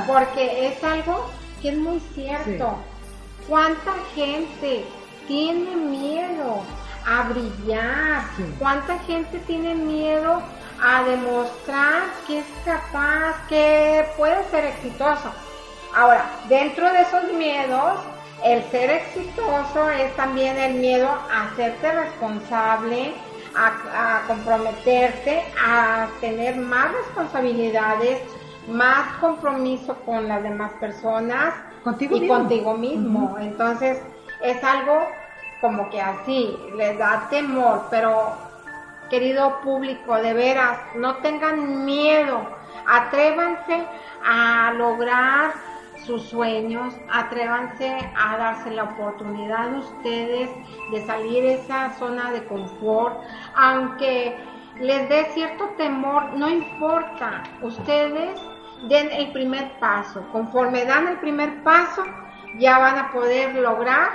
porque 0.06 0.68
es 0.68 0.84
algo 0.84 1.30
que 1.60 1.70
es 1.70 1.76
muy 1.76 2.00
cierto. 2.14 2.76
¿Cuánta 3.48 3.92
gente 4.14 4.84
tiene 5.26 5.76
miedo 5.76 6.62
a 7.06 7.22
brillar? 7.28 8.24
Sí. 8.36 8.44
¿Cuánta 8.58 8.98
gente 9.00 9.38
tiene 9.40 9.74
miedo 9.74 10.42
a 10.82 11.02
demostrar 11.04 12.02
que 12.26 12.38
es 12.38 12.46
capaz, 12.64 13.46
que 13.48 14.04
puede 14.16 14.42
ser 14.50 14.66
exitoso? 14.66 15.32
Ahora, 15.94 16.24
dentro 16.48 16.90
de 16.90 17.00
esos 17.00 17.32
miedos, 17.32 18.00
el 18.44 18.62
ser 18.70 18.90
exitoso 18.90 19.90
es 19.90 20.14
también 20.16 20.56
el 20.56 20.74
miedo 20.74 21.08
a 21.08 21.48
hacerte 21.48 21.92
responsable, 21.92 23.12
a, 23.54 24.18
a 24.18 24.26
comprometerte, 24.26 25.42
a 25.62 26.08
tener 26.20 26.56
más 26.56 26.92
responsabilidades, 26.92 28.20
más 28.70 29.16
compromiso 29.18 29.94
con 30.06 30.28
las 30.28 30.42
demás 30.42 30.72
personas 30.80 31.54
Contigo 31.84 32.16
y 32.16 32.20
mismo. 32.20 32.34
contigo 32.36 32.74
mismo. 32.76 33.36
Entonces, 33.40 34.02
es 34.42 34.62
algo 34.64 35.06
como 35.60 35.90
que 35.90 36.00
así, 36.00 36.56
les 36.76 36.98
da 36.98 37.26
temor, 37.30 37.86
pero 37.90 38.32
querido 39.10 39.60
público, 39.62 40.14
de 40.16 40.32
veras, 40.32 40.78
no 40.94 41.16
tengan 41.16 41.84
miedo, 41.84 42.40
atrévanse 42.86 43.84
a 44.24 44.72
lograr 44.76 45.52
sus 46.06 46.22
sueños, 46.22 46.94
atrévanse 47.12 47.94
a 48.16 48.36
darse 48.38 48.70
la 48.70 48.84
oportunidad 48.84 49.76
ustedes 49.76 50.48
de 50.92 51.06
salir 51.06 51.44
de 51.44 51.54
esa 51.54 51.92
zona 51.98 52.30
de 52.30 52.44
confort, 52.46 53.20
aunque 53.54 54.36
les 54.80 55.08
dé 55.10 55.26
cierto 55.34 55.66
temor, 55.76 56.32
no 56.34 56.48
importa, 56.48 57.42
ustedes 57.60 58.40
den 58.88 59.10
el 59.10 59.32
primer 59.32 59.78
paso, 59.78 60.24
conforme 60.32 60.84
dan 60.84 61.08
el 61.08 61.18
primer 61.18 61.62
paso, 61.62 62.04
ya 62.58 62.78
van 62.78 62.98
a 62.98 63.12
poder 63.12 63.54
lograr 63.56 64.08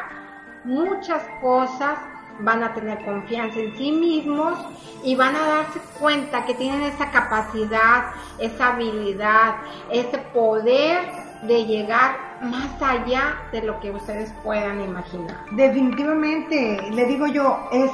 muchas 0.63 1.21
cosas, 1.41 1.97
van 2.39 2.63
a 2.63 2.73
tener 2.73 3.03
confianza 3.05 3.59
en 3.59 3.75
sí 3.77 3.91
mismos 3.91 4.57
y 5.03 5.15
van 5.15 5.35
a 5.35 5.47
darse 5.47 5.79
cuenta 5.99 6.45
que 6.45 6.53
tienen 6.55 6.81
esa 6.81 7.09
capacidad, 7.11 8.05
esa 8.39 8.73
habilidad, 8.73 9.55
ese 9.91 10.17
poder 10.33 10.99
de 11.43 11.65
llegar 11.65 12.17
más 12.41 12.69
allá 12.81 13.37
de 13.51 13.61
lo 13.61 13.79
que 13.79 13.91
ustedes 13.91 14.33
puedan 14.43 14.81
imaginar. 14.81 15.37
Definitivamente, 15.51 16.89
le 16.91 17.05
digo 17.05 17.27
yo, 17.27 17.69
es, 17.71 17.91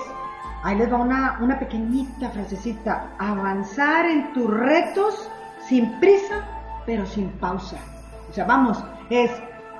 ahí 0.63 0.77
les 0.77 0.91
va 0.91 0.97
una, 0.97 1.37
una 1.41 1.59
pequeñita 1.59 2.29
frasecita, 2.29 3.07
avanzar 3.19 4.05
en 4.05 4.33
tus 4.33 4.49
retos 4.49 5.29
sin 5.67 5.99
prisa, 5.99 6.43
pero 6.85 7.05
sin 7.05 7.29
pausa. 7.39 7.77
O 8.29 8.33
sea, 8.33 8.45
vamos, 8.45 8.83
es, 9.09 9.31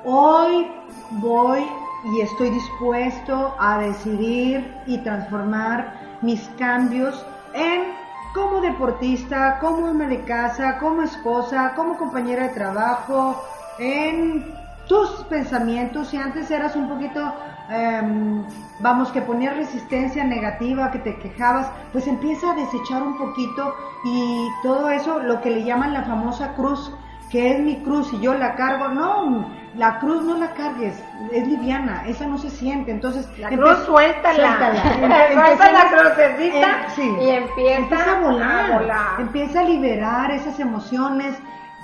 hoy 0.04 0.68
voy 1.12 1.66
y 2.14 2.22
estoy 2.22 2.49
dispuesto 2.49 3.56
a 3.60 3.80
decidir 3.80 4.76
y 4.88 4.97
transformar 4.99 5.93
mis 6.22 6.41
cambios 6.58 7.26
en 7.54 8.02
como 8.34 8.62
deportista, 8.62 9.60
como 9.60 9.88
ama 9.88 10.08
de 10.08 10.22
casa, 10.24 10.78
como 10.80 11.02
esposa, 11.02 11.74
como 11.76 11.97
compañera 11.97 12.47
de 12.47 12.54
trabajo, 12.54 13.43
en 13.78 14.54
tus 14.88 15.10
pensamientos, 15.30 16.10
si 16.10 16.18
antes 16.18 16.49
eras 16.49 16.76
un 16.76 16.88
poquito, 16.88 17.34
em, 17.72 18.43
vamos, 18.80 19.11
que 19.11 19.22
ponías 19.22 19.55
resistencia 19.55 20.24
negativa, 20.24 20.91
que 20.91 20.99
te 20.99 21.15
quejabas, 21.17 21.67
pues 21.91 22.07
empieza 22.07 22.51
a 22.51 22.55
desechar 22.55 23.01
un 23.01 23.17
poquito 23.17 23.76
y 24.03 24.47
todo 24.63 24.89
eso, 24.89 25.19
lo 25.19 25.41
que 25.41 25.51
le 25.51 25.63
llaman 25.63 25.93
la 25.93 26.03
famosa 26.03 26.53
cruz, 26.55 26.93
que 27.30 27.53
es 27.53 27.59
mi 27.59 27.78
cruz 27.78 28.11
y 28.13 28.19
yo 28.19 28.34
la 28.34 28.55
cargo, 28.55 28.89
no, 28.89 29.47
la 29.76 29.99
cruz 29.99 30.24
no 30.24 30.38
la 30.38 30.51
cargues, 30.51 31.01
es 31.32 31.47
liviana, 31.47 32.03
esa 32.05 32.28
no 32.28 32.38
se 32.38 32.49
siente, 32.49 32.91
entonces... 32.91 33.28
La 33.39 33.49
cruz 33.49 33.78
suéltala, 33.86 34.57
suéltala. 34.57 35.34
suelta 35.34 35.72
la 35.72 35.89
crucecita 35.89 36.67
em- 36.67 36.89
sí. 36.95 37.15
y 37.22 37.30
empieza, 37.30 38.17
a 38.17 38.19
volar, 38.19 38.72
a 38.72 38.78
volar. 38.78 39.07
empieza 39.19 39.61
a 39.61 39.63
liberar 39.63 40.32
esas 40.32 40.59
emociones 40.59 41.38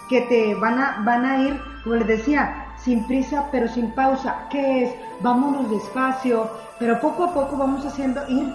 que 0.10 0.22
te 0.22 0.56
van 0.56 0.80
a, 0.80 1.02
van 1.06 1.26
a 1.26 1.38
ir, 1.38 1.62
como 1.84 1.96
les 1.96 2.08
decía, 2.08 2.67
sin 2.88 3.04
prisa 3.04 3.44
pero 3.52 3.68
sin 3.68 3.92
pausa. 3.92 4.48
¿Qué 4.50 4.84
es? 4.84 4.96
Vámonos 5.20 5.70
despacio, 5.70 6.50
pero 6.80 7.00
poco 7.02 7.26
a 7.26 7.34
poco 7.34 7.58
vamos 7.58 7.86
haciendo, 7.86 8.22
ir, 8.30 8.48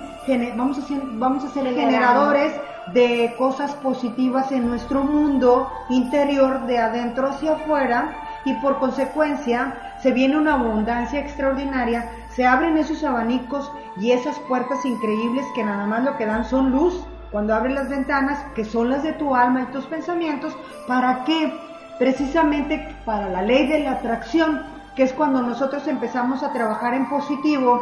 vamos, 0.56 0.78
haciendo, 0.78 1.06
vamos 1.18 1.44
a 1.44 1.50
ser 1.50 1.66
generadores 1.66 2.52
de 2.94 3.34
cosas 3.36 3.72
positivas 3.74 4.50
en 4.50 4.66
nuestro 4.68 5.04
mundo 5.04 5.70
interior, 5.90 6.66
de 6.66 6.78
adentro 6.78 7.28
hacia 7.28 7.52
afuera, 7.52 8.16
y 8.44 8.54
por 8.54 8.78
consecuencia 8.78 9.96
se 10.02 10.10
viene 10.12 10.38
una 10.38 10.54
abundancia 10.54 11.20
extraordinaria, 11.20 12.10
se 12.34 12.46
abren 12.46 12.78
esos 12.78 13.04
abanicos 13.04 13.70
y 13.98 14.12
esas 14.12 14.38
puertas 14.48 14.84
increíbles 14.84 15.44
que 15.54 15.62
nada 15.62 15.86
más 15.86 16.02
lo 16.04 16.16
que 16.16 16.26
dan 16.26 16.44
son 16.46 16.72
luz 16.72 17.04
cuando 17.30 17.54
abres 17.54 17.74
las 17.74 17.88
ventanas, 17.88 18.44
que 18.54 18.64
son 18.64 18.90
las 18.90 19.02
de 19.02 19.12
tu 19.12 19.34
alma 19.34 19.62
y 19.62 19.72
tus 19.72 19.84
pensamientos, 19.86 20.56
¿para 20.86 21.24
qué? 21.24 21.52
Precisamente 21.98 22.96
para 23.04 23.28
la 23.28 23.42
ley 23.42 23.66
de 23.68 23.80
la 23.80 23.92
atracción, 23.92 24.62
que 24.96 25.04
es 25.04 25.12
cuando 25.12 25.42
nosotros 25.42 25.86
empezamos 25.86 26.42
a 26.42 26.52
trabajar 26.52 26.94
en 26.94 27.08
positivo, 27.08 27.80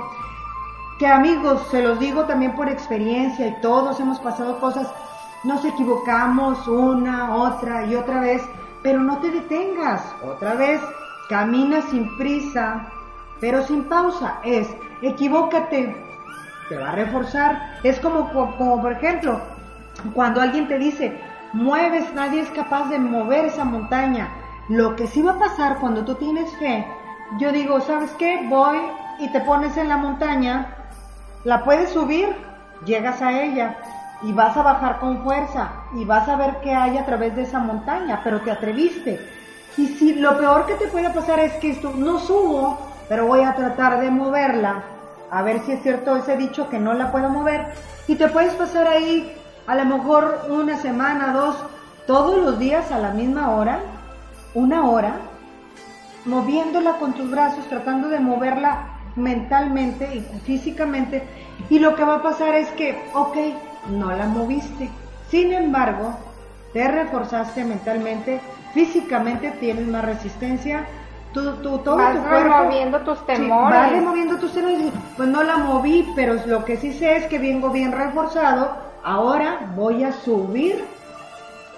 que 0.99 1.07
amigos, 1.07 1.67
se 1.71 1.83
los 1.83 1.99
digo 1.99 2.25
también 2.25 2.55
por 2.55 2.69
experiencia 2.69 3.47
y 3.47 3.61
todos 3.63 3.99
hemos 4.01 4.19
pasado 4.21 4.61
cosas, 4.61 4.87
nos 5.45 5.65
equivocamos 5.65 6.69
una, 6.69 7.35
otra 7.35 7.87
y 7.87 7.95
otra 7.95 8.21
vez, 8.21 8.43
pero 8.83 9.01
no 9.01 9.19
te 9.19 9.31
detengas, 9.31 10.03
otra 10.23 10.55
vez, 10.55 10.81
camina 11.29 11.81
sin 11.83 12.17
prisa, 12.19 12.87
pero 13.41 13.65
sin 13.65 13.85
pausa, 13.85 14.41
es, 14.45 14.69
equivócate, 15.01 15.97
te 16.69 16.77
va 16.77 16.91
a 16.91 16.93
reforzar, 16.93 17.79
es 17.83 17.99
como, 18.01 18.31
como, 18.31 18.83
por 18.83 18.93
ejemplo, 18.93 19.41
cuando 20.13 20.41
alguien 20.41 20.69
te 20.69 20.79
dice, 20.79 21.19
mueves, 21.53 22.13
nadie 22.15 22.41
es 22.41 22.51
capaz 22.51 22.89
de 22.89 22.99
mover 22.99 23.47
esa 23.47 23.65
montaña, 23.65 24.29
lo 24.69 24.95
que 24.97 25.07
sí 25.07 25.23
va 25.23 25.33
a 25.33 25.39
pasar 25.39 25.79
cuando 25.79 26.05
tú 26.05 26.15
tienes 26.15 26.51
fe, 26.57 26.87
yo 27.39 27.53
digo, 27.53 27.81
¿sabes 27.81 28.11
qué? 28.13 28.47
Voy 28.49 28.79
y 29.19 29.29
te 29.29 29.41
pones 29.41 29.77
en 29.77 29.89
la 29.89 29.97
montaña, 29.97 30.75
la 31.45 31.65
puedes 31.65 31.91
subir, 31.91 32.35
llegas 32.85 33.21
a 33.23 33.43
ella 33.43 33.77
y 34.23 34.33
vas 34.33 34.57
a 34.57 34.63
bajar 34.63 35.01
con 35.01 35.23
fuerza 35.23 35.71
y 35.95 36.05
vas 36.05 36.29
a 36.29 36.37
ver 36.37 36.59
qué 36.63 36.75
hay 36.75 36.99
a 36.99 37.07
través 37.07 37.35
de 37.37 37.43
esa 37.43 37.59
montaña, 37.59 38.21
pero 38.23 38.41
te 38.41 38.51
atreviste. 38.51 39.21
Y 39.77 39.87
si 39.87 40.15
lo 40.15 40.37
peor 40.37 40.67
que 40.67 40.75
te 40.75 40.89
puede 40.89 41.11
pasar 41.11 41.41
es 41.41 41.53
que 41.55 41.71
esto 41.71 41.93
no 41.97 42.19
subo, 42.19 42.79
pero 43.09 43.27
voy 43.27 43.43
a 43.43 43.55
tratar 43.55 44.01
de 44.01 44.11
moverla, 44.11 44.83
a 45.31 45.43
ver 45.43 45.61
si 45.61 45.73
es 45.73 45.83
cierto 45.83 46.17
ese 46.17 46.37
dicho 46.37 46.69
que 46.69 46.79
no 46.79 46.93
la 46.93 47.11
puedo 47.11 47.29
mover, 47.29 47.73
y 48.07 48.17
te 48.17 48.29
puedes 48.29 48.55
pasar 48.55 48.89
ahí 48.89 49.37
a 49.71 49.75
lo 49.77 49.85
mejor 49.85 50.47
una 50.49 50.77
semana, 50.79 51.33
dos, 51.33 51.57
todos 52.07 52.37
los 52.45 52.59
días 52.59 52.91
a 52.91 52.99
la 52.99 53.11
misma 53.13 53.51
hora, 53.51 53.79
una 54.53 54.85
hora 54.91 55.13
moviéndola 56.25 56.95
con 56.95 57.13
tus 57.13 57.31
brazos, 57.31 57.65
tratando 57.69 58.09
de 58.09 58.19
moverla 58.19 58.87
mentalmente 59.15 60.13
y 60.17 60.21
físicamente. 60.41 61.23
Y 61.69 61.79
lo 61.79 61.95
que 61.95 62.05
va 62.05 62.17
a 62.17 62.23
pasar 62.23 62.55
es 62.57 62.69
que, 62.73 63.01
ok, 63.15 63.37
no 63.91 64.11
la 64.13 64.27
moviste. 64.27 64.89
Sin 65.31 65.53
embargo, 65.53 66.15
te 66.73 66.89
reforzaste 66.89 67.65
mentalmente, 67.65 68.41
físicamente 68.75 69.53
tienes 69.61 69.87
más 69.87 70.05
resistencia, 70.05 70.85
tu, 71.33 71.53
tu, 71.59 71.79
todo 71.79 71.97
vas 71.97 72.17
tu 72.17 72.23
cuerpo. 72.29 72.57
removiendo 72.59 72.99
tus 73.03 73.19
Sí, 73.21 73.25
temores. 73.27 73.79
vas 73.79 73.93
removiendo 73.93 74.37
tus 74.39 74.53
temores. 74.53 74.79
Pues 75.17 75.29
no 75.29 75.45
la 75.45 75.59
moví, 75.59 76.11
pero 76.17 76.35
lo 76.47 76.65
que 76.65 76.77
sí 76.77 76.93
sé 76.93 77.19
es 77.19 77.27
que 77.27 77.39
vengo 77.39 77.71
bien 77.71 77.93
reforzado. 77.93 78.90
Ahora 79.03 79.73
voy 79.75 80.05
a 80.05 80.13
subir 80.13 80.85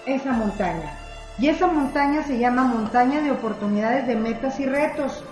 esa 0.06 0.32
montaña. 0.32 0.98
Y 1.38 1.48
esa 1.48 1.66
montaña 1.66 2.22
se 2.24 2.38
llama 2.38 2.64
montaña 2.64 3.20
de 3.20 3.30
oportunidades, 3.30 4.06
de 4.06 4.16
metas 4.16 4.58
y 4.60 4.66
retos 4.66 5.22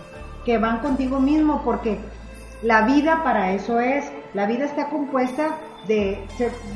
que 0.45 0.59
van 0.59 0.78
contigo 0.78 1.20
mismo, 1.20 1.62
porque 1.64 1.99
la 2.62 2.82
vida 2.82 3.22
para 3.24 3.53
eso 3.53 3.80
es. 3.80 4.11
La 4.34 4.47
vida 4.47 4.64
está 4.64 4.86
compuesta 4.86 5.57
de, 5.88 6.24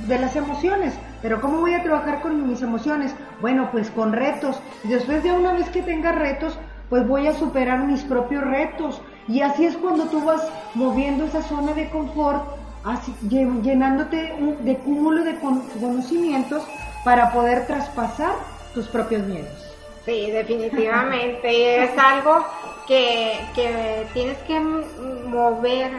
de 0.09 0.19
las 0.19 0.35
emociones. 0.35 0.95
Pero 1.23 1.41
¿cómo 1.41 1.61
voy 1.61 1.75
a 1.75 1.83
trabajar 1.83 2.21
con 2.21 2.49
mis 2.49 2.63
emociones? 2.63 3.15
Bueno, 3.41 3.69
pues 3.71 3.91
con 3.91 4.13
retos. 4.13 4.61
Y 4.83 4.89
después 4.89 5.23
de 5.23 5.33
una 5.33 5.53
vez 5.53 5.69
que 5.71 5.83
tenga 5.83 6.13
retos, 6.13 6.59
pues 6.91 7.07
voy 7.07 7.29
a 7.29 7.35
superar 7.35 7.87
mis 7.87 8.03
propios 8.03 8.45
retos. 8.45 9.01
Y 9.29 9.41
así 9.41 9.65
es 9.65 9.77
cuando 9.77 10.05
tú 10.07 10.23
vas 10.25 10.43
moviendo 10.75 11.25
esa 11.25 11.43
zona 11.43 11.73
de 11.73 11.89
confort, 11.89 12.45
así, 12.85 13.15
llen- 13.29 13.63
llenándote 13.63 14.35
de 14.61 14.77
cúmulo 14.79 15.25
de 15.25 15.37
con- 15.41 15.63
conocimientos 15.81 16.63
para 17.05 17.33
poder 17.33 17.67
traspasar 17.67 18.35
tus 18.75 18.87
propios 18.89 19.23
miedos. 19.27 19.75
Sí, 20.05 20.31
definitivamente. 20.31 21.85
es 21.85 21.99
algo 21.99 22.45
que, 22.87 23.41
que 23.55 24.07
tienes 24.13 24.37
que 24.47 24.61
mover, 24.61 25.91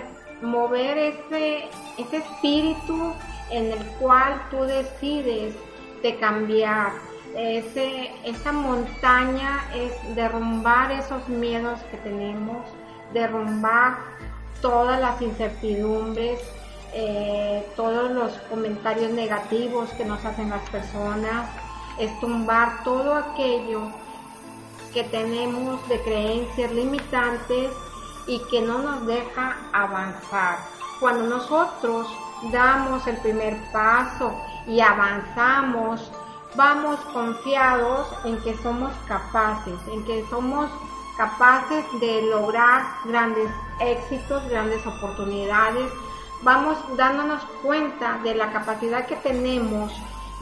mover 0.42 0.98
ese, 0.98 1.66
ese 1.98 2.18
espíritu 2.18 3.14
en 3.50 3.72
el 3.72 3.84
cual 4.00 4.42
tú 4.52 4.62
decides 4.64 5.56
de 6.04 6.16
cambiar. 6.18 6.90
Ese, 7.36 8.12
esa 8.24 8.52
montaña 8.52 9.66
es 9.76 10.16
derrumbar 10.16 10.92
esos 10.92 11.28
miedos 11.28 11.80
que 11.92 11.98
tenemos, 11.98 12.58
derrumbar 13.14 13.98
todas 14.62 15.02
las 15.02 15.22
incertidumbres, 15.22 16.40
eh, 16.98 17.68
todos 17.76 18.10
los 18.10 18.32
comentarios 18.50 19.12
negativos 19.12 19.89
que 19.98 20.06
nos 20.06 20.24
hacen 20.24 20.50
las 20.50 20.68
personas, 20.70 21.50
es 22.00 22.18
tumbar 22.22 22.84
todo 22.86 23.14
aquello 23.14 23.91
que 24.93 25.04
tenemos 25.04 25.86
de 25.89 26.02
creencias 26.04 26.72
limitantes 26.72 27.70
y 28.28 28.39
que 28.50 28.62
no 28.62 28.78
nos 28.80 29.06
deja 29.06 29.58
avanzar. 29.74 30.60
Cuando 31.02 31.36
nosotros 31.36 32.08
damos 32.52 33.06
el 33.08 33.18
primer 33.18 33.58
paso 33.74 34.34
y 34.66 34.80
avanzamos, 34.80 36.10
vamos 36.56 36.98
confiados 37.12 38.08
en 38.24 38.41
que 38.41 38.56
somos 38.64 38.93
capaces, 39.06 39.78
en 39.91 40.06
que 40.06 40.26
somos 40.30 40.70
capaces 41.18 41.86
de 42.00 42.22
lograr 42.24 42.84
grandes 43.04 43.50
éxitos, 43.82 44.48
grandes 44.50 44.86
oportunidades. 44.88 45.91
Vamos 46.46 46.78
dándonos 46.96 47.41
cuenta 47.64 48.20
de 48.24 48.36
la 48.36 48.52
capacidad 48.52 49.08
que 49.08 49.16
tenemos 49.16 49.91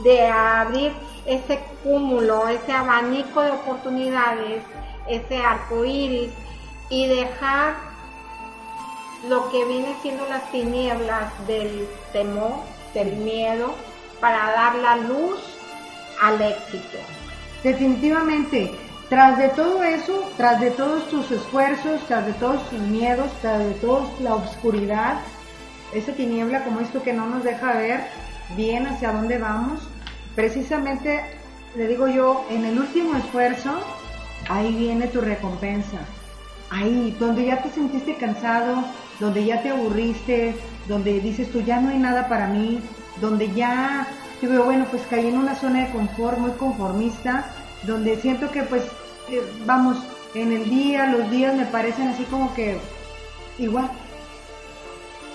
de 0.04 0.28
abrir 0.28 0.92
ese 1.26 1.62
cúmulo, 1.82 2.50
ese 2.50 2.74
abanico 2.74 3.42
de 3.42 3.52
oportunidades, 3.52 4.64
ese 5.08 5.38
arco 5.38 5.86
iris 5.86 6.30
y 6.90 7.08
dejar 7.08 7.76
lo 9.30 9.50
que 9.50 9.64
viene 9.64 9.96
siendo 10.02 10.28
las 10.28 10.52
tinieblas 10.52 11.32
del 11.48 11.88
temor, 12.12 12.56
del 12.94 13.16
miedo, 13.16 13.74
para 14.20 14.52
dar 14.52 14.76
la 14.76 14.98
luz 14.98 15.40
al 16.22 16.42
éxito. 16.42 16.98
Definitivamente, 17.64 18.78
tras 19.08 19.38
de 19.38 19.48
todo 19.50 19.82
eso, 19.82 20.30
tras 20.36 20.60
de 20.60 20.72
todos 20.72 21.08
tus 21.08 21.32
esfuerzos, 21.32 22.02
tras 22.10 22.26
de 22.26 22.34
todos 22.34 22.70
tus 22.70 22.80
miedos, 22.80 23.32
tras 23.42 23.60
de 23.60 23.72
toda 23.76 24.06
la 24.20 24.36
oscuridad, 24.36 25.16
esa 25.94 26.14
tiniebla 26.14 26.64
como 26.64 26.80
esto 26.80 27.04
que 27.04 27.14
no 27.14 27.28
nos 27.28 27.44
deja 27.44 27.74
ver 27.74 28.02
bien 28.56 28.86
hacia 28.88 29.12
dónde 29.12 29.38
vamos, 29.38 29.88
precisamente, 30.36 31.22
le 31.76 31.88
digo 31.88 32.08
yo, 32.08 32.46
en 32.50 32.66
el 32.66 32.80
último 32.80 33.16
esfuerzo, 33.16 33.72
ahí 34.50 34.74
viene 34.76 35.08
tu 35.08 35.22
recompensa. 35.22 36.00
Ahí, 36.70 37.16
donde 37.20 37.46
ya 37.46 37.62
te 37.62 37.70
sentiste 37.70 38.16
cansado, 38.16 38.84
donde 39.20 39.46
ya 39.46 39.62
te 39.62 39.70
aburriste, 39.70 40.56
donde 40.88 41.20
dices 41.20 41.52
tú, 41.52 41.62
ya 41.62 41.80
no 41.80 41.90
hay 41.90 42.00
nada 42.00 42.28
para 42.28 42.48
mí, 42.48 42.82
donde 43.22 43.52
ya, 43.54 44.08
digo 44.42 44.64
bueno, 44.64 44.86
pues 44.90 45.04
caí 45.10 45.28
en 45.28 45.38
una 45.38 45.56
zona 45.56 45.86
de 45.86 45.92
confort 45.92 46.38
muy 46.38 46.52
conformista, 46.52 47.46
donde 47.84 48.18
siento 48.18 48.50
que 48.52 48.64
pues, 48.64 48.84
eh, 49.30 49.42
vamos, 49.66 49.98
en 50.34 50.52
el 50.52 50.70
día, 50.70 51.08
los 51.08 51.30
días 51.30 51.56
me 51.56 51.66
parecen 51.66 52.08
así 52.08 52.24
como 52.24 52.54
que 52.56 52.80
igual, 53.60 53.90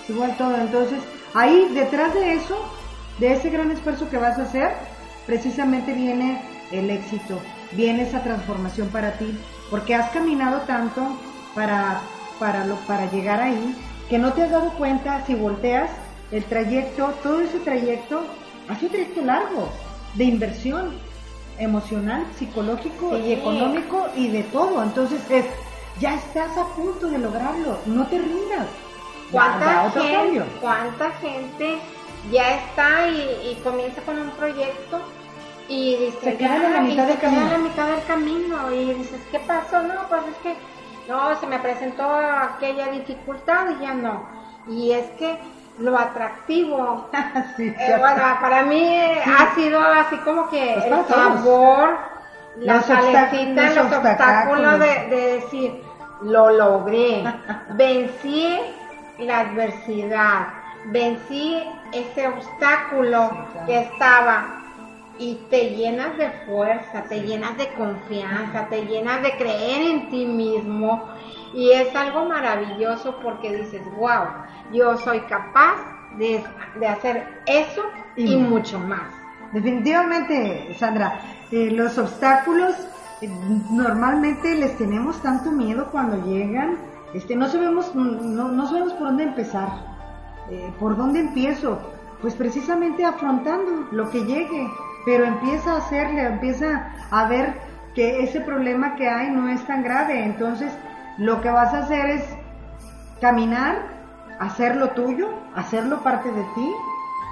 igual 0.09 0.35
todo. 0.37 0.55
Entonces, 0.57 0.99
ahí 1.33 1.69
detrás 1.73 2.13
de 2.13 2.33
eso, 2.33 2.57
de 3.19 3.33
ese 3.33 3.49
gran 3.49 3.71
esfuerzo 3.71 4.09
que 4.09 4.17
vas 4.17 4.37
a 4.39 4.43
hacer, 4.43 4.71
precisamente 5.25 5.93
viene 5.93 6.41
el 6.71 6.89
éxito, 6.89 7.39
viene 7.73 8.03
esa 8.03 8.23
transformación 8.23 8.89
para 8.89 9.13
ti, 9.13 9.37
porque 9.69 9.95
has 9.95 10.09
caminado 10.11 10.61
tanto 10.61 11.01
para, 11.55 11.99
para, 12.39 12.65
lo, 12.65 12.75
para 12.87 13.09
llegar 13.11 13.41
ahí, 13.41 13.75
que 14.09 14.17
no 14.17 14.33
te 14.33 14.43
has 14.43 14.51
dado 14.51 14.71
cuenta 14.73 15.23
si 15.25 15.35
volteas 15.35 15.89
el 16.31 16.43
trayecto, 16.45 17.13
todo 17.23 17.41
ese 17.41 17.59
trayecto, 17.59 18.23
ha 18.67 18.75
sido 18.75 18.87
un 18.87 18.91
trayecto 18.95 19.21
largo, 19.23 19.69
de 20.15 20.23
inversión 20.23 20.93
emocional, 21.59 22.25
psicológico 22.37 23.15
Sí. 23.15 23.23
y 23.27 23.33
económico 23.33 24.07
y 24.15 24.29
de 24.29 24.43
todo. 24.43 24.81
Entonces 24.81 25.19
es, 25.29 25.45
ya 25.99 26.15
estás 26.15 26.57
a 26.57 26.65
punto 26.75 27.07
de 27.07 27.17
lograrlo, 27.19 27.77
no 27.85 28.07
te 28.07 28.17
rindas. 28.17 28.67
¿Cuánta, 29.31 29.89
gente. 29.91 30.43
¿Cuánta 30.61 31.11
gente 31.11 31.77
ya 32.31 32.55
está 32.55 33.07
y, 33.07 33.51
y 33.51 33.61
comienza 33.63 34.01
con 34.01 34.19
un 34.19 34.29
proyecto 34.31 34.99
y 35.67 35.95
dice, 35.97 36.19
Se 36.21 36.37
queda 36.37 36.55
en 36.55 36.73
la 36.73 36.81
mitad 36.81 37.03
se 37.03 37.09
del 37.11 37.17
queda 37.19 37.31
en 37.31 37.49
la 37.51 37.57
mitad 37.59 37.87
del 37.87 38.03
camino 38.05 38.71
y 38.73 38.93
dices, 38.95 39.21
¿qué 39.31 39.39
pasó? 39.39 39.81
No, 39.83 39.93
pues 40.09 40.21
es 40.31 40.37
que 40.43 40.55
no, 41.07 41.39
se 41.39 41.47
me 41.47 41.59
presentó 41.59 42.03
aquella 42.11 42.87
dificultad 42.87 43.65
y 43.77 43.83
ya 43.83 43.93
no. 43.93 44.27
Y 44.67 44.91
es 44.91 45.09
que 45.11 45.37
lo 45.79 45.97
atractivo, 45.97 47.09
Sí, 47.57 47.67
eh, 47.77 47.95
bueno, 47.99 48.21
para 48.41 48.63
mí 48.63 48.81
eh, 48.83 49.21
ha 49.25 49.55
sido 49.55 49.79
así 49.81 50.17
como 50.17 50.49
que 50.49 50.73
Pues 50.75 50.85
el 50.85 51.05
sabor, 51.07 51.97
la 52.57 52.75
Los 52.75 52.85
salecita, 52.85 53.63
los 53.63 53.75
los 53.75 53.85
obstáculos 53.85 54.73
obstáculos. 54.73 54.79
de, 54.79 55.15
de 55.15 55.33
decir, 55.35 55.83
lo 56.23 56.49
logré, 56.49 57.23
vencí 57.75 58.59
la 59.19 59.39
adversidad, 59.41 60.47
vencí 60.85 61.61
ese 61.91 62.27
obstáculo 62.27 63.31
que 63.65 63.81
estaba 63.81 64.59
y 65.17 65.35
te 65.49 65.71
llenas 65.71 66.17
de 66.17 66.29
fuerza, 66.45 67.03
te 67.03 67.21
llenas 67.21 67.57
de 67.57 67.67
confianza, 67.73 68.67
te 68.69 68.85
llenas 68.85 69.21
de 69.21 69.35
creer 69.37 69.81
en 69.81 70.09
ti 70.09 70.25
mismo 70.25 71.09
y 71.53 71.71
es 71.71 71.93
algo 71.95 72.25
maravilloso 72.25 73.17
porque 73.21 73.55
dices, 73.57 73.81
wow, 73.97 74.27
yo 74.71 74.97
soy 74.97 75.19
capaz 75.21 75.75
de, 76.17 76.43
de 76.79 76.87
hacer 76.87 77.27
eso 77.45 77.83
y, 78.15 78.33
Y 78.33 78.37
mucho 78.37 78.79
más. 78.79 79.11
Definitivamente, 79.51 80.75
Sandra, 80.77 81.21
eh, 81.51 81.71
los 81.71 81.97
obstáculos 81.97 82.75
eh, 83.21 83.29
normalmente 83.71 84.55
les 84.55 84.77
tenemos 84.77 85.21
tanto 85.21 85.51
miedo 85.51 85.89
cuando 85.91 86.23
llegan, 86.25 86.77
este, 87.13 87.35
no 87.35 87.47
sabemos, 87.47 87.93
no, 87.95 88.49
no 88.49 88.67
sabemos 88.67 88.93
por 88.93 89.07
dónde 89.07 89.23
empezar, 89.23 89.69
eh, 90.49 90.71
por 90.79 90.95
dónde 90.95 91.19
empiezo, 91.19 91.79
pues 92.21 92.35
precisamente 92.35 93.05
afrontando 93.05 93.87
lo 93.91 94.09
que 94.09 94.25
llegue, 94.25 94.69
pero 95.05 95.25
empieza 95.25 95.73
a 95.73 95.77
hacerle, 95.77 96.25
empieza 96.25 96.91
a 97.11 97.27
ver 97.27 97.55
que 97.95 98.23
ese 98.23 98.41
problema 98.41 98.95
que 98.95 99.09
hay 99.09 99.31
no 99.31 99.47
es 99.47 99.65
tan 99.65 99.83
grave, 99.83 100.23
entonces 100.23 100.71
lo 101.17 101.41
que 101.41 101.49
vas 101.49 101.73
a 101.73 101.79
hacer 101.79 102.09
es 102.09 102.23
caminar, 103.21 103.77
hacerlo 104.39 104.89
tuyo, 104.91 105.29
hacerlo 105.55 106.01
parte 106.01 106.31
de 106.31 106.43
ti, 106.55 106.71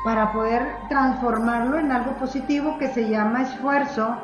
para 0.04 0.32
poder 0.32 0.68
transformarlo 0.90 1.78
en 1.80 1.92
algo 1.92 2.14
positivo 2.14 2.78
que 2.78 2.88
se 2.90 3.10
llama 3.10 3.44
esfuerzo, 3.44 4.16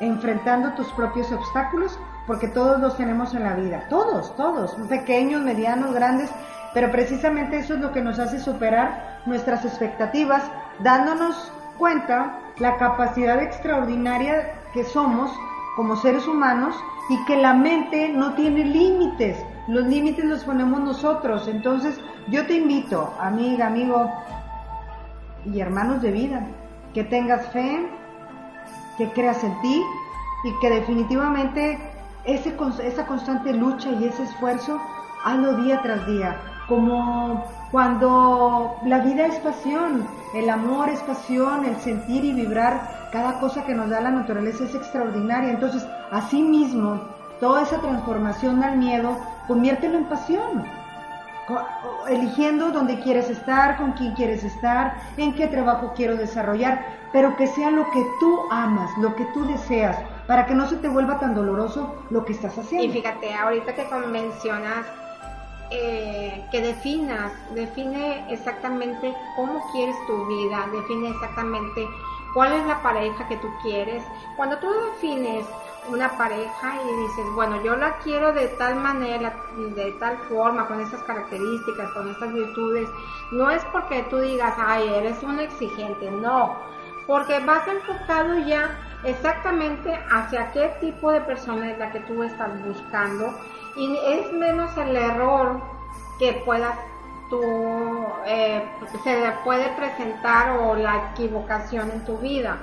enfrentando 0.00 0.72
tus 0.72 0.88
propios 0.92 1.30
obstáculos, 1.32 1.98
porque 2.26 2.48
todos 2.48 2.80
los 2.80 2.96
tenemos 2.96 3.34
en 3.34 3.44
la 3.44 3.54
vida, 3.54 3.86
todos, 3.88 4.34
todos, 4.36 4.74
pequeños, 4.88 5.42
medianos, 5.42 5.92
grandes, 5.92 6.30
pero 6.74 6.90
precisamente 6.90 7.58
eso 7.58 7.74
es 7.74 7.80
lo 7.80 7.92
que 7.92 8.00
nos 8.00 8.18
hace 8.18 8.38
superar 8.38 9.20
nuestras 9.26 9.64
expectativas, 9.64 10.42
dándonos 10.80 11.52
cuenta 11.78 12.38
la 12.58 12.76
capacidad 12.76 13.42
extraordinaria 13.42 14.54
que 14.72 14.84
somos 14.84 15.30
como 15.76 15.96
seres 15.96 16.26
humanos 16.26 16.76
y 17.08 17.24
que 17.24 17.36
la 17.36 17.54
mente 17.54 18.08
no 18.08 18.34
tiene 18.34 18.64
límites. 18.64 19.36
Los 19.68 19.84
límites 19.86 20.24
los 20.24 20.44
ponemos 20.44 20.80
nosotros. 20.80 21.48
Entonces, 21.48 22.00
yo 22.28 22.46
te 22.46 22.54
invito, 22.54 23.14
amiga, 23.20 23.66
amigo 23.66 24.10
y 25.44 25.60
hermanos 25.60 26.02
de 26.02 26.12
vida, 26.12 26.46
que 26.94 27.04
tengas 27.04 27.46
fe, 27.48 27.86
que 28.96 29.10
creas 29.10 29.42
en 29.42 29.60
ti 29.60 29.82
y 30.44 30.58
que 30.60 30.70
definitivamente 30.70 31.78
esa 32.24 33.06
constante 33.06 33.52
lucha 33.52 33.90
y 33.90 34.04
ese 34.04 34.22
esfuerzo, 34.24 34.80
hazlo 35.24 35.56
día 35.62 35.80
tras 35.82 36.06
día. 36.06 36.36
Como 36.68 37.44
cuando 37.70 38.76
la 38.84 39.00
vida 39.00 39.26
es 39.26 39.38
pasión, 39.40 40.06
el 40.34 40.48
amor 40.48 40.88
es 40.88 41.00
pasión, 41.00 41.64
el 41.64 41.76
sentir 41.76 42.24
y 42.24 42.32
vibrar, 42.32 43.08
cada 43.12 43.40
cosa 43.40 43.64
que 43.64 43.74
nos 43.74 43.90
da 43.90 44.00
la 44.00 44.10
naturaleza 44.10 44.64
es 44.64 44.74
extraordinaria. 44.74 45.50
Entonces, 45.50 45.86
así 46.10 46.42
mismo, 46.42 47.00
toda 47.40 47.62
esa 47.62 47.78
transformación 47.80 48.62
al 48.62 48.78
miedo, 48.78 49.18
conviértelo 49.46 49.98
en 49.98 50.04
pasión. 50.04 50.64
Eligiendo 52.08 52.70
dónde 52.70 53.00
quieres 53.00 53.28
estar, 53.28 53.76
con 53.76 53.92
quién 53.92 54.14
quieres 54.14 54.44
estar, 54.44 54.94
en 55.16 55.34
qué 55.34 55.48
trabajo 55.48 55.92
quiero 55.94 56.16
desarrollar, 56.16 56.86
pero 57.12 57.36
que 57.36 57.46
sea 57.48 57.70
lo 57.70 57.90
que 57.90 58.06
tú 58.20 58.40
amas, 58.50 58.90
lo 58.98 59.14
que 59.16 59.24
tú 59.34 59.44
deseas, 59.44 59.98
para 60.26 60.46
que 60.46 60.54
no 60.54 60.68
se 60.68 60.76
te 60.76 60.88
vuelva 60.88 61.18
tan 61.18 61.34
doloroso 61.34 61.94
lo 62.10 62.24
que 62.24 62.32
estás 62.32 62.56
haciendo. 62.58 62.86
Y 62.86 62.90
fíjate, 62.90 63.34
ahorita 63.34 63.74
que 63.74 63.84
mencionas 64.06 64.86
eh, 65.70 66.44
que 66.50 66.60
definas, 66.60 67.32
define 67.54 68.30
exactamente 68.30 69.14
cómo 69.36 69.64
quieres 69.72 69.96
tu 70.06 70.26
vida, 70.26 70.66
define 70.70 71.08
exactamente 71.08 71.88
cuál 72.34 72.52
es 72.52 72.66
la 72.66 72.82
pareja 72.82 73.26
que 73.28 73.36
tú 73.38 73.48
quieres. 73.62 74.04
Cuando 74.36 74.58
tú 74.58 74.68
defines 74.92 75.46
una 75.88 76.10
pareja 76.16 76.76
y 76.76 77.02
dices, 77.02 77.26
bueno, 77.34 77.62
yo 77.62 77.74
la 77.76 77.96
quiero 77.98 78.32
de 78.32 78.48
tal 78.48 78.76
manera, 78.76 79.34
de 79.56 79.92
tal 79.92 80.18
forma, 80.28 80.66
con 80.66 80.80
estas 80.80 81.02
características, 81.04 81.90
con 81.92 82.08
estas 82.08 82.32
virtudes, 82.32 82.88
no 83.30 83.50
es 83.50 83.64
porque 83.72 84.02
tú 84.04 84.18
digas, 84.18 84.54
ay, 84.58 84.88
eres 84.88 85.22
un 85.22 85.40
exigente, 85.40 86.10
no, 86.10 86.54
porque 87.06 87.38
vas 87.40 87.66
enfocado 87.68 88.38
ya 88.40 88.70
exactamente 89.04 89.98
hacia 90.10 90.52
qué 90.52 90.74
tipo 90.80 91.10
de 91.10 91.20
persona 91.22 91.70
es 91.70 91.78
la 91.78 91.90
que 91.90 92.00
tú 92.00 92.22
estás 92.22 92.50
buscando 92.64 93.34
y 93.76 93.96
es 94.06 94.32
menos 94.32 94.76
el 94.76 94.96
error 94.96 95.60
que 96.18 96.32
puedas 96.44 96.76
tú, 97.32 97.42
eh, 98.26 98.62
se 99.02 99.32
puede 99.42 99.68
presentar 99.70 100.58
o 100.58 100.74
la 100.74 101.10
equivocación 101.12 101.90
en 101.90 102.04
tu 102.04 102.18
vida. 102.18 102.58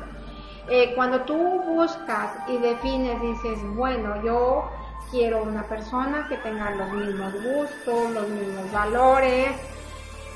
Eh, 0.67 0.93
cuando 0.95 1.21
tú 1.21 1.35
buscas 1.35 2.31
y 2.47 2.57
defines, 2.57 3.19
dices, 3.19 3.57
bueno, 3.75 4.21
yo 4.23 4.69
quiero 5.09 5.41
una 5.41 5.63
persona 5.63 6.27
que 6.29 6.37
tenga 6.37 6.69
los 6.69 6.91
mismos 6.91 7.33
gustos, 7.33 8.11
los 8.11 8.29
mismos 8.29 8.71
valores, 8.71 9.55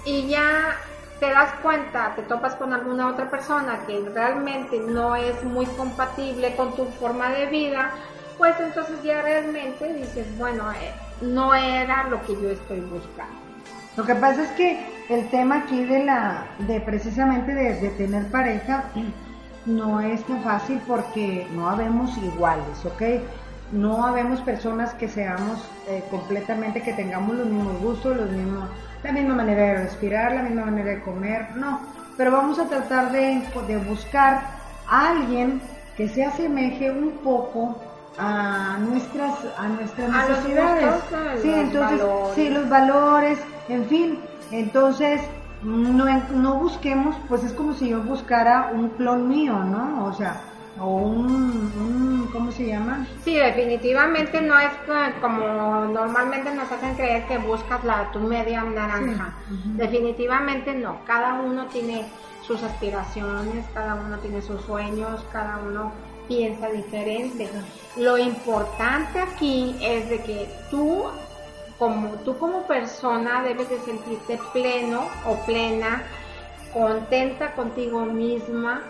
y 0.06 0.28
ya 0.28 0.76
te 1.24 1.30
das 1.30 1.54
cuenta, 1.62 2.14
te 2.18 2.24
topas 2.24 2.56
con 2.56 2.74
alguna 2.74 3.08
otra 3.08 3.30
persona 3.30 3.80
que 3.88 4.04
realmente 4.14 4.78
no 4.78 5.16
es 5.16 5.42
muy 5.46 5.66
compatible 5.68 6.54
con 6.58 6.76
tu 6.76 6.84
forma 7.00 7.30
de 7.30 7.46
vida, 7.46 7.92
pues 8.38 8.54
entonces 8.60 9.02
ya 9.04 9.22
realmente 9.22 9.94
dices, 9.94 10.28
bueno, 10.38 10.70
eh, 10.74 10.92
no 11.22 11.56
era 11.56 12.10
lo 12.10 12.22
que 12.24 12.34
yo 12.34 12.50
estoy 12.50 12.82
buscando. 12.82 13.38
Lo 13.96 14.04
que 14.04 14.16
pasa 14.16 14.44
es 14.44 14.50
que 14.52 14.86
el 15.08 15.30
tema 15.30 15.60
aquí 15.60 15.86
de 15.86 16.04
la, 16.04 16.46
de 16.58 16.82
precisamente 16.82 17.54
de, 17.54 17.90
tener 17.92 18.28
pareja, 18.28 18.84
no 19.66 20.02
es 20.02 20.22
tan 20.26 20.44
fácil 20.44 20.82
porque 20.86 21.48
no 21.54 21.70
habemos 21.70 22.18
iguales, 22.18 22.84
¿ok? 22.84 23.02
No 23.72 24.06
habemos 24.06 24.42
personas 24.42 24.94
que 24.96 25.08
seamos 25.08 25.66
eh, 25.88 26.04
completamente, 26.12 26.82
que 26.82 26.92
tengamos 26.92 27.38
los 27.38 27.48
mismos 27.48 27.80
gustos, 27.80 28.18
los 28.18 28.30
mismos, 28.30 28.70
la 29.04 29.12
misma 29.12 29.36
manera 29.36 29.64
de 29.64 29.76
respirar, 29.84 30.34
la 30.34 30.44
misma 30.44 30.66
manera 30.66 30.92
de 30.92 31.02
comer, 31.02 31.56
no. 31.56 31.82
Pero 32.18 32.32
vamos 32.32 32.60
a 32.60 32.66
tratar 32.66 33.12
de, 33.12 33.44
de 33.68 33.78
buscar 33.78 34.42
a 34.88 35.10
alguien 35.10 35.62
que 35.98 36.08
se 36.10 36.24
asemeje 36.24 36.92
un 36.92 37.12
poco 37.24 37.80
a 38.18 38.78
nuestras 38.80 39.34
a 39.58 39.68
nuestras 39.70 40.10
necesidades. 40.10 40.96
sí 41.42 41.52
entonces 41.52 42.02
sí 42.36 42.50
los 42.50 42.70
valores 42.70 43.40
en 43.70 43.86
fin. 43.86 44.20
Entonces 44.52 45.22
no, 45.64 46.06
no 46.32 46.60
busquemos 46.60 47.16
pues 47.28 47.44
es 47.44 47.54
como 47.54 47.74
si 47.74 47.90
yo 47.90 48.02
buscara 48.02 48.72
un 48.74 48.90
clon 48.90 49.28
mío 49.28 49.64
no 49.64 50.06
o 50.06 50.14
sea 50.14 50.42
o 50.80 50.88
un, 50.88 52.30
¿cómo 52.32 52.52
se 52.52 52.68
llama? 52.68 53.06
Sí, 53.24 53.36
definitivamente 53.36 54.42
no 54.42 54.58
es 54.58 54.72
como 55.22 55.86
normalmente 55.86 56.54
nos 56.54 56.72
hacen 56.72 56.96
creer 56.96 57.28
que 57.28 57.38
buscas 57.38 57.84
la 57.84 58.12
tu 58.12 58.20
media 58.20 58.64
naranja. 58.64 59.34
Definitivamente 59.76 60.74
no, 60.74 60.98
cada 61.06 61.34
uno 61.36 61.68
tiene 61.68 62.06
sus 62.42 62.62
aspiraciones, 62.64 63.66
cada 63.74 63.96
uno 63.96 64.18
tiene 64.18 64.42
sus 64.42 64.62
sueños, 64.62 65.24
cada 65.32 65.58
uno 65.58 65.92
piensa 66.28 66.70
diferente. 66.70 67.50
Lo 67.96 68.18
importante 68.18 69.20
aquí 69.20 69.78
es 69.82 70.10
de 70.10 70.20
que 70.22 70.50
tú 70.72 71.06
como 71.80 72.10
tú 72.24 72.38
como 72.38 72.64
persona 72.68 73.44
debes 73.44 73.70
de 73.70 73.80
sentirte 73.80 74.40
pleno 74.54 75.08
o 75.28 75.36
plena, 75.46 76.04
contenta 76.72 77.54
contigo 77.56 78.06
misma 78.06 78.82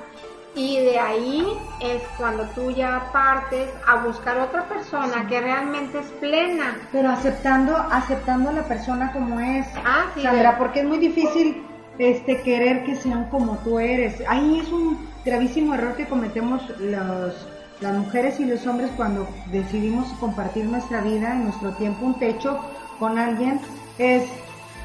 y 0.55 0.79
de 0.79 0.99
ahí 0.99 1.45
es 1.79 2.01
cuando 2.17 2.43
tú 2.49 2.71
ya 2.71 3.09
partes 3.11 3.69
a 3.87 4.03
buscar 4.03 4.39
otra 4.39 4.67
persona 4.67 5.27
que 5.27 5.41
realmente 5.41 5.99
es 5.99 6.05
plena. 6.19 6.77
Pero 6.91 7.09
aceptando, 7.09 7.75
aceptando 7.75 8.49
a 8.49 8.53
la 8.53 8.63
persona 8.63 9.11
como 9.11 9.39
es. 9.39 9.65
Ah, 9.83 10.05
sí. 10.13 10.21
Sandra, 10.21 10.57
porque 10.57 10.81
es 10.81 10.85
muy 10.85 10.99
difícil 10.99 11.63
este 11.97 12.41
querer 12.41 12.83
que 12.85 12.95
sean 12.95 13.29
como 13.29 13.57
tú 13.59 13.79
eres. 13.79 14.21
Ahí 14.27 14.59
es 14.59 14.71
un 14.71 15.09
gravísimo 15.25 15.73
error 15.73 15.95
que 15.95 16.05
cometemos 16.05 16.61
los, 16.79 17.47
las 17.81 17.93
mujeres 17.93 18.39
y 18.39 18.45
los 18.45 18.65
hombres 18.67 18.91
cuando 18.95 19.27
decidimos 19.51 20.07
compartir 20.19 20.65
nuestra 20.65 21.01
vida 21.01 21.35
y 21.35 21.39
nuestro 21.39 21.71
tiempo, 21.71 22.05
un 22.05 22.19
techo 22.19 22.59
con 22.99 23.17
alguien, 23.17 23.59
es 23.97 24.25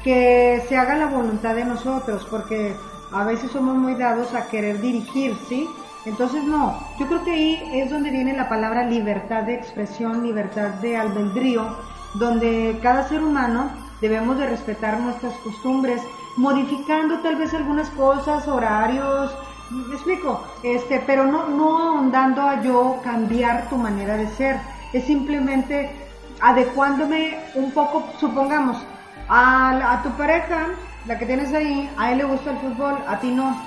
que 0.03 0.63
se 0.67 0.77
haga 0.77 0.95
la 0.95 1.07
voluntad 1.07 1.55
de 1.55 1.65
nosotros, 1.65 2.25
porque 2.29 2.75
a 3.11 3.23
veces 3.23 3.51
somos 3.51 3.75
muy 3.75 3.95
dados 3.95 4.33
a 4.33 4.47
querer 4.47 4.79
dirigir, 4.81 5.37
¿sí? 5.47 5.67
Entonces 6.05 6.43
no, 6.43 6.79
yo 6.97 7.07
creo 7.07 7.23
que 7.23 7.31
ahí 7.31 7.69
es 7.73 7.91
donde 7.91 8.09
viene 8.09 8.33
la 8.33 8.47
palabra 8.47 8.85
libertad 8.85 9.43
de 9.43 9.55
expresión, 9.55 10.23
libertad 10.23 10.69
de 10.81 10.95
albedrío, 10.95 11.75
donde 12.15 12.79
cada 12.81 13.07
ser 13.07 13.21
humano 13.21 13.69
debemos 14.01 14.37
de 14.37 14.47
respetar 14.47 14.99
nuestras 14.99 15.33
costumbres, 15.39 16.01
modificando 16.37 17.19
tal 17.19 17.35
vez 17.35 17.53
algunas 17.53 17.89
cosas, 17.89 18.47
horarios, 18.47 19.35
me 19.69 19.93
explico, 19.93 20.43
este, 20.63 21.03
pero 21.05 21.25
no, 21.25 21.49
no 21.49 21.77
ahondando 21.77 22.41
a 22.41 22.61
yo 22.61 22.99
cambiar 23.03 23.69
tu 23.69 23.75
manera 23.75 24.15
de 24.15 24.27
ser, 24.29 24.59
es 24.93 25.03
simplemente 25.03 25.91
adecuándome 26.39 27.37
un 27.55 27.71
poco, 27.71 28.05
supongamos, 28.19 28.77
a, 29.27 29.93
a 29.93 30.01
tu 30.01 30.09
pareja, 30.11 30.69
la 31.09 31.17
que 31.17 31.25
tienes 31.25 31.51
ahí, 31.55 31.89
a 31.97 32.11
él 32.11 32.19
le 32.19 32.23
gusta 32.23 32.51
el 32.51 32.59
fútbol, 32.59 32.99
a 33.07 33.19
ti 33.19 33.31
no, 33.31 33.59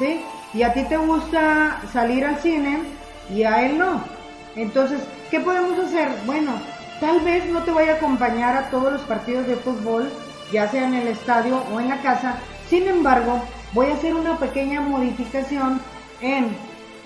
¿sí? 0.00 0.20
Y 0.52 0.64
a 0.64 0.72
ti 0.72 0.82
te 0.82 0.96
gusta 0.96 1.80
salir 1.92 2.24
al 2.24 2.40
cine 2.40 2.80
y 3.32 3.44
a 3.44 3.64
él 3.64 3.78
no. 3.78 4.00
Entonces, 4.56 5.00
¿qué 5.30 5.38
podemos 5.38 5.78
hacer? 5.78 6.08
Bueno, 6.26 6.50
tal 6.98 7.20
vez 7.20 7.48
no 7.50 7.62
te 7.62 7.70
vaya 7.70 7.92
a 7.92 7.96
acompañar 7.98 8.56
a 8.56 8.68
todos 8.68 8.92
los 8.92 9.02
partidos 9.02 9.46
de 9.46 9.54
fútbol, 9.54 10.10
ya 10.52 10.68
sea 10.68 10.88
en 10.88 10.94
el 10.94 11.06
estadio 11.06 11.62
o 11.72 11.78
en 11.78 11.88
la 11.88 12.02
casa, 12.02 12.34
sin 12.68 12.88
embargo, 12.88 13.40
voy 13.72 13.86
a 13.86 13.94
hacer 13.94 14.12
una 14.16 14.36
pequeña 14.36 14.80
modificación 14.80 15.80
en 16.20 16.48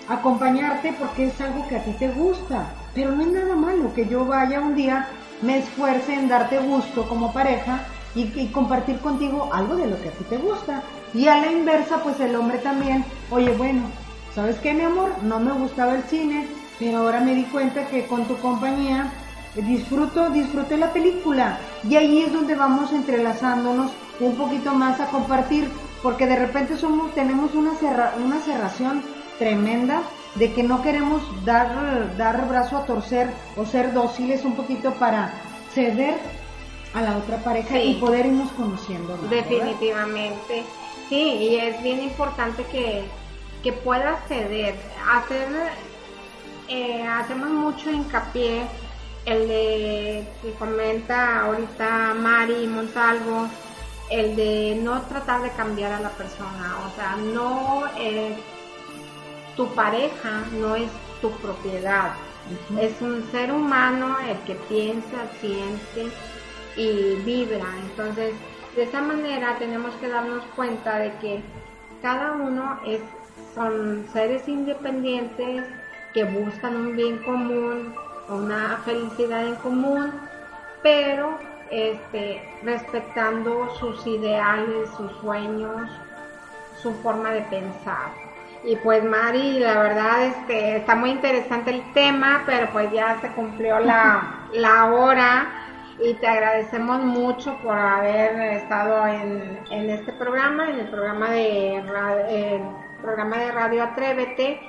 acompañarte 0.09 0.91
porque 0.93 1.27
es 1.27 1.39
algo 1.39 1.67
que 1.67 1.75
a 1.75 1.83
ti 1.83 1.91
te 1.99 2.07
gusta. 2.07 2.65
Pero 2.95 3.11
no 3.11 3.21
es 3.21 3.27
nada 3.27 3.55
malo 3.55 3.93
que 3.93 4.07
yo 4.07 4.25
vaya 4.25 4.59
un 4.59 4.73
día, 4.73 5.07
me 5.43 5.59
esfuerce 5.59 6.15
en 6.15 6.29
darte 6.29 6.57
gusto 6.57 7.07
como 7.07 7.31
pareja 7.31 7.85
y, 8.15 8.47
compartir 8.47 8.99
contigo 8.99 9.49
algo 9.53 9.75
de 9.75 9.87
lo 9.87 10.01
que 10.01 10.09
a 10.09 10.11
ti 10.11 10.23
te 10.25 10.37
gusta. 10.37 10.83
Y 11.13 11.27
a 11.27 11.37
la 11.37 11.51
inversa, 11.51 12.01
pues 12.03 12.19
el 12.19 12.35
hombre 12.35 12.57
también, 12.59 13.05
oye, 13.29 13.51
bueno, 13.51 13.83
¿sabes 14.33 14.57
qué, 14.57 14.73
mi 14.73 14.81
amor? 14.81 15.11
No 15.23 15.39
me 15.39 15.51
gustaba 15.51 15.95
el 15.95 16.03
cine, 16.03 16.47
pero 16.79 16.99
ahora 16.99 17.19
me 17.19 17.35
di 17.35 17.43
cuenta 17.43 17.87
que 17.87 18.05
con 18.05 18.25
tu 18.25 18.37
compañía 18.37 19.11
disfruto, 19.55 20.29
disfruté 20.29 20.77
la 20.77 20.93
película. 20.93 21.59
Y 21.87 21.95
ahí 21.95 22.23
es 22.23 22.33
donde 22.33 22.55
vamos 22.55 22.93
entrelazándonos 22.93 23.91
un 24.19 24.35
poquito 24.35 24.73
más 24.73 24.99
a 24.99 25.07
compartir, 25.07 25.69
porque 26.01 26.27
de 26.27 26.35
repente 26.35 26.77
somos, 26.77 27.13
tenemos 27.13 27.53
una, 27.55 27.71
una 28.23 28.39
cerración 28.39 29.03
tremenda 29.37 30.01
de 30.35 30.53
que 30.53 30.63
no 30.63 30.81
queremos 30.81 31.21
dar, 31.43 32.15
dar 32.17 32.47
brazo 32.47 32.77
a 32.77 32.85
torcer 32.85 33.29
o 33.57 33.65
ser 33.65 33.93
dóciles 33.93 34.45
un 34.45 34.55
poquito 34.55 34.93
para 34.93 35.33
ceder 35.73 36.15
a 36.93 37.01
la 37.01 37.17
otra 37.17 37.37
pareja 37.37 37.79
y 37.79 37.95
poder 37.95 38.25
irnos 38.25 38.51
conociendo. 38.51 39.17
Definitivamente, 39.29 40.63
sí, 41.09 41.21
y 41.21 41.55
es 41.55 41.81
bien 41.81 42.03
importante 42.03 42.63
que, 42.65 43.03
que 43.63 43.71
puedas 43.71 44.19
ceder, 44.27 44.75
hacer 45.09 45.47
eh, 46.67 47.05
hacemos 47.07 47.49
mucho 47.49 47.91
hincapié 47.91 48.65
el 49.25 49.47
de 49.47 50.27
que 50.41 50.51
comenta 50.53 51.41
ahorita 51.41 52.13
Mari 52.15 52.67
Montalvo, 52.67 53.47
el 54.09 54.35
de 54.35 54.79
no 54.81 55.01
tratar 55.03 55.41
de 55.41 55.51
cambiar 55.51 55.93
a 55.93 55.99
la 55.99 56.09
persona, 56.09 56.77
o 56.87 56.95
sea, 56.95 57.15
no, 57.15 57.83
eh, 57.97 58.35
tu 59.55 59.67
pareja 59.73 60.43
no 60.59 60.75
es 60.75 60.89
tu 61.21 61.29
propiedad, 61.37 62.13
es 62.79 62.99
un 63.01 63.29
ser 63.31 63.51
humano 63.51 64.17
el 64.27 64.37
que 64.39 64.55
piensa, 64.55 65.17
siente 65.39 66.11
y 66.75 67.15
vibra, 67.25 67.65
entonces 67.83 68.33
de 68.75 68.83
esa 68.83 69.01
manera 69.01 69.55
tenemos 69.59 69.93
que 69.95 70.07
darnos 70.07 70.43
cuenta 70.55 70.97
de 70.97 71.11
que 71.15 71.41
cada 72.01 72.33
uno 72.33 72.79
es, 72.85 73.01
son 73.53 74.05
seres 74.13 74.47
independientes 74.47 75.65
que 76.13 76.23
buscan 76.23 76.75
un 76.75 76.95
bien 76.95 77.17
común, 77.19 77.93
una 78.29 78.79
felicidad 78.85 79.45
en 79.45 79.55
común, 79.55 80.11
pero 80.81 81.37
este, 81.69 82.41
respetando 82.63 83.73
sus 83.75 84.05
ideales, 84.07 84.89
sus 84.95 85.11
sueños, 85.21 85.89
su 86.81 86.93
forma 86.95 87.31
de 87.31 87.41
pensar. 87.41 88.09
Y 88.63 88.75
pues 88.77 89.03
Mari, 89.03 89.59
la 89.59 89.81
verdad 89.81 90.25
este, 90.25 90.77
está 90.77 90.95
muy 90.95 91.11
interesante 91.11 91.71
el 91.71 91.93
tema, 91.93 92.43
pero 92.45 92.69
pues 92.71 92.91
ya 92.91 93.19
se 93.19 93.29
cumplió 93.29 93.79
la, 93.79 94.47
la 94.53 94.85
hora 94.85 95.60
y 96.03 96.13
te 96.15 96.27
agradecemos 96.27 97.03
mucho 97.03 97.57
por 97.61 97.77
haber 97.77 98.39
estado 98.53 99.05
en, 99.07 99.59
en 99.69 99.89
este 99.89 100.11
programa, 100.13 100.69
en 100.69 100.79
el 100.79 100.89
programa 100.89 101.29
de, 101.31 101.75
el 101.77 102.61
programa 103.01 103.37
de 103.37 103.51
Radio 103.51 103.83
Atrévete 103.83 104.59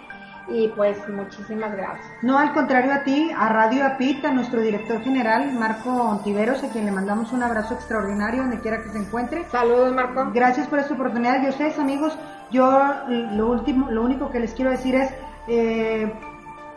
y 0.48 0.68
pues 0.68 0.96
muchísimas 1.08 1.74
gracias. 1.74 2.06
No, 2.22 2.38
al 2.38 2.52
contrario 2.52 2.92
a 2.92 3.04
ti, 3.04 3.30
a 3.36 3.48
Radio 3.48 3.86
Apit, 3.86 4.24
a 4.24 4.32
nuestro 4.32 4.60
director 4.60 5.00
general 5.02 5.52
Marco 5.52 5.90
Ontiveros, 5.90 6.62
a 6.64 6.68
quien 6.68 6.84
le 6.84 6.92
mandamos 6.92 7.32
un 7.32 7.42
abrazo 7.42 7.74
extraordinario 7.74 8.42
donde 8.42 8.60
quiera 8.60 8.82
que 8.82 8.90
se 8.90 8.98
encuentre. 8.98 9.44
Saludos 9.50 9.92
Marco. 9.94 10.30
Gracias 10.34 10.66
por 10.66 10.80
esta 10.80 10.94
oportunidad. 10.94 11.42
Yo 11.42 11.50
ustedes 11.50 11.78
amigos, 11.78 12.18
yo 12.50 12.78
lo 13.08 13.46
último, 13.48 13.90
lo 13.90 14.02
único 14.02 14.30
que 14.30 14.40
les 14.40 14.52
quiero 14.52 14.70
decir 14.70 14.96
es, 14.96 15.10
eh, 15.46 16.12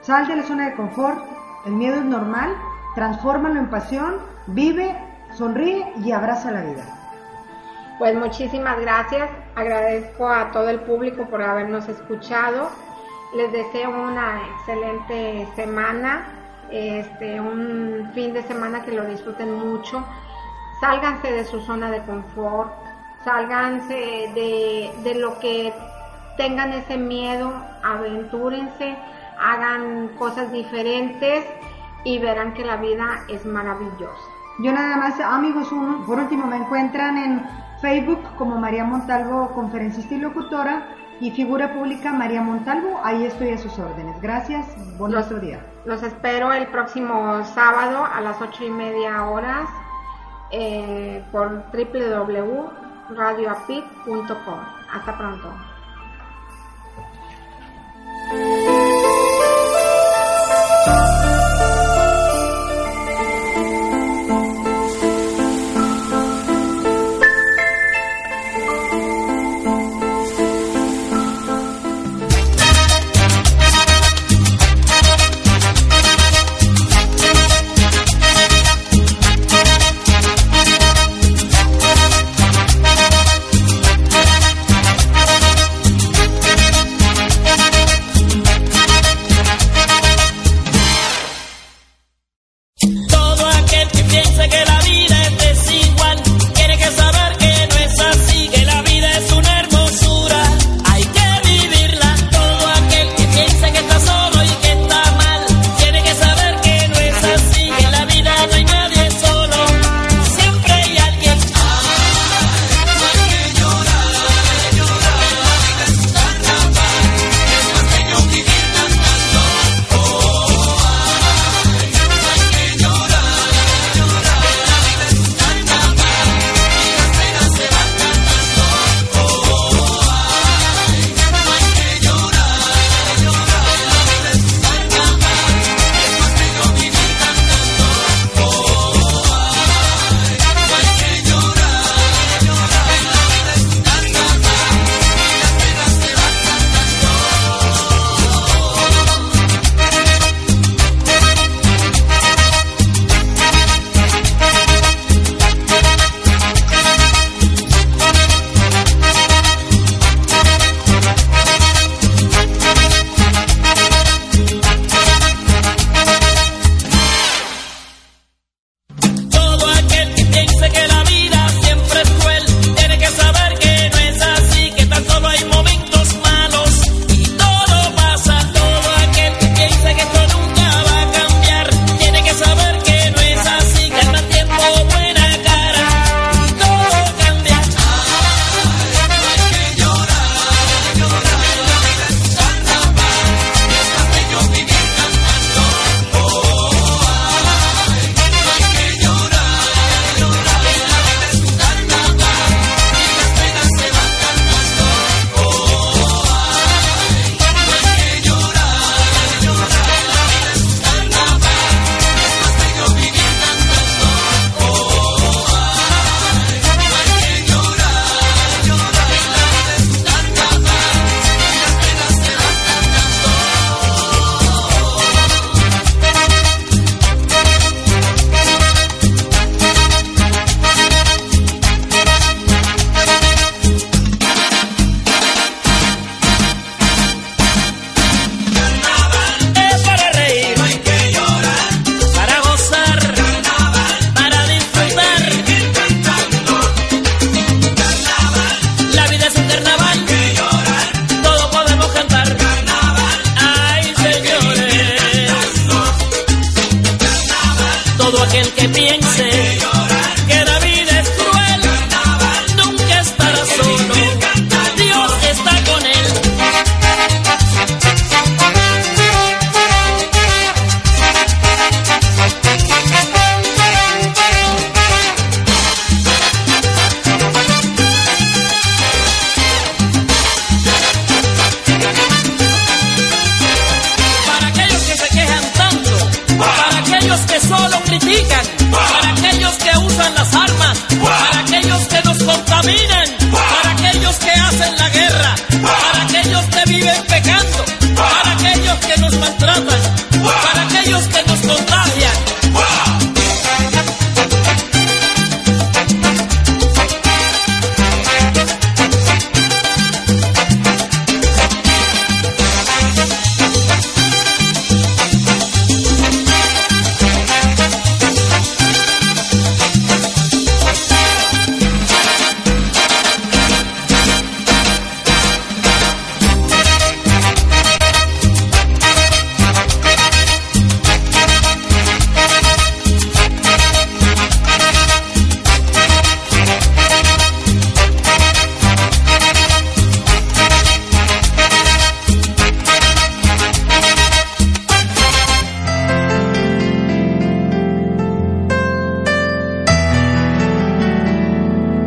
sal 0.01 0.28
de 0.28 0.36
la 0.36 0.43
zona 0.43 0.70
de 0.70 0.76
confort, 0.76 1.26
el 1.66 1.74
miedo 1.74 1.95
es 1.95 2.06
normal, 2.06 2.56
transfórmalo 2.96 3.60
en 3.60 3.70
pasión, 3.70 4.16
vive, 4.48 4.96
sonríe 5.34 5.93
y 6.04 6.12
abraza 6.12 6.52
la 6.52 6.62
vida. 6.62 6.84
Pues 8.00 8.16
muchísimas 8.16 8.80
gracias, 8.80 9.30
agradezco 9.56 10.28
a 10.28 10.52
todo 10.52 10.70
el 10.70 10.80
público 10.82 11.26
por 11.26 11.41
habernos 11.41 11.88
escuchado 11.88 12.70
les 13.36 13.52
deseo 13.52 13.89
una 13.89 14.41
excelente 14.56 15.48
semana, 15.56 16.26
este, 16.72 17.39
un 17.39 18.10
fin 18.14 18.34
de 18.34 18.43
semana 18.43 18.84
que 18.84 18.91
lo 18.91 19.06
disfruten 19.06 19.54
mucho. 19.54 20.04
Sálganse 20.80 21.32
de 21.32 21.43
su 21.43 21.60
zona 21.62 21.91
de 21.91 22.02
confort, 22.04 22.74
sálganse 23.26 24.32
de, 24.34 24.91
de 25.04 25.16
lo 25.16 25.38
que 25.39 25.74
tengan 26.38 26.72
ese 26.74 26.98
miedo, 26.98 27.52
aventúrense, 27.84 28.96
hagan 29.39 30.10
cosas 30.18 30.52
diferentes 30.52 31.46
y 32.06 32.20
verán 32.20 32.53
que 32.53 32.64
la 32.64 32.78
vida 32.78 33.26
es 33.28 33.45
maravillosa. 33.45 34.30
Yo 34.60 34.72
nada 34.72 34.95
más, 34.95 35.20
amigos, 35.20 35.70
uno, 35.74 36.06
por 36.06 36.18
último 36.18 36.47
me 36.47 36.56
encuentran 36.56 37.18
en 37.18 37.45
Facebook 37.82 38.24
como 38.38 38.58
María 38.58 38.86
Montalvo, 38.86 39.51
conferencista 39.53 40.16
y 40.16 40.20
locutora 40.20 40.88
y 41.20 41.32
figura 41.32 41.74
pública 41.74 42.14
María 42.14 42.41
Montalvo, 42.41 43.01
ahí 43.03 43.26
estoy 43.26 43.49
a 43.49 43.58
sus 43.58 43.78
órdenes. 43.80 44.22
Gracias, 44.22 44.66
buen 44.97 45.12
los, 45.12 45.41
día. 45.41 45.66
Los 45.86 46.03
espero 46.03 46.53
el 46.53 46.68
próximo 46.68 47.43
sábado 47.43 48.06
a 48.06 48.22
las 48.22 48.39
ocho 48.41 48.64
y 48.64 48.70
media 48.70 49.26
horas 49.26 49.68
eh, 50.51 51.22
por 51.32 51.66
www.radioapit.com. 51.72 54.60
Hasta 54.93 55.18
pronto. 55.18 55.51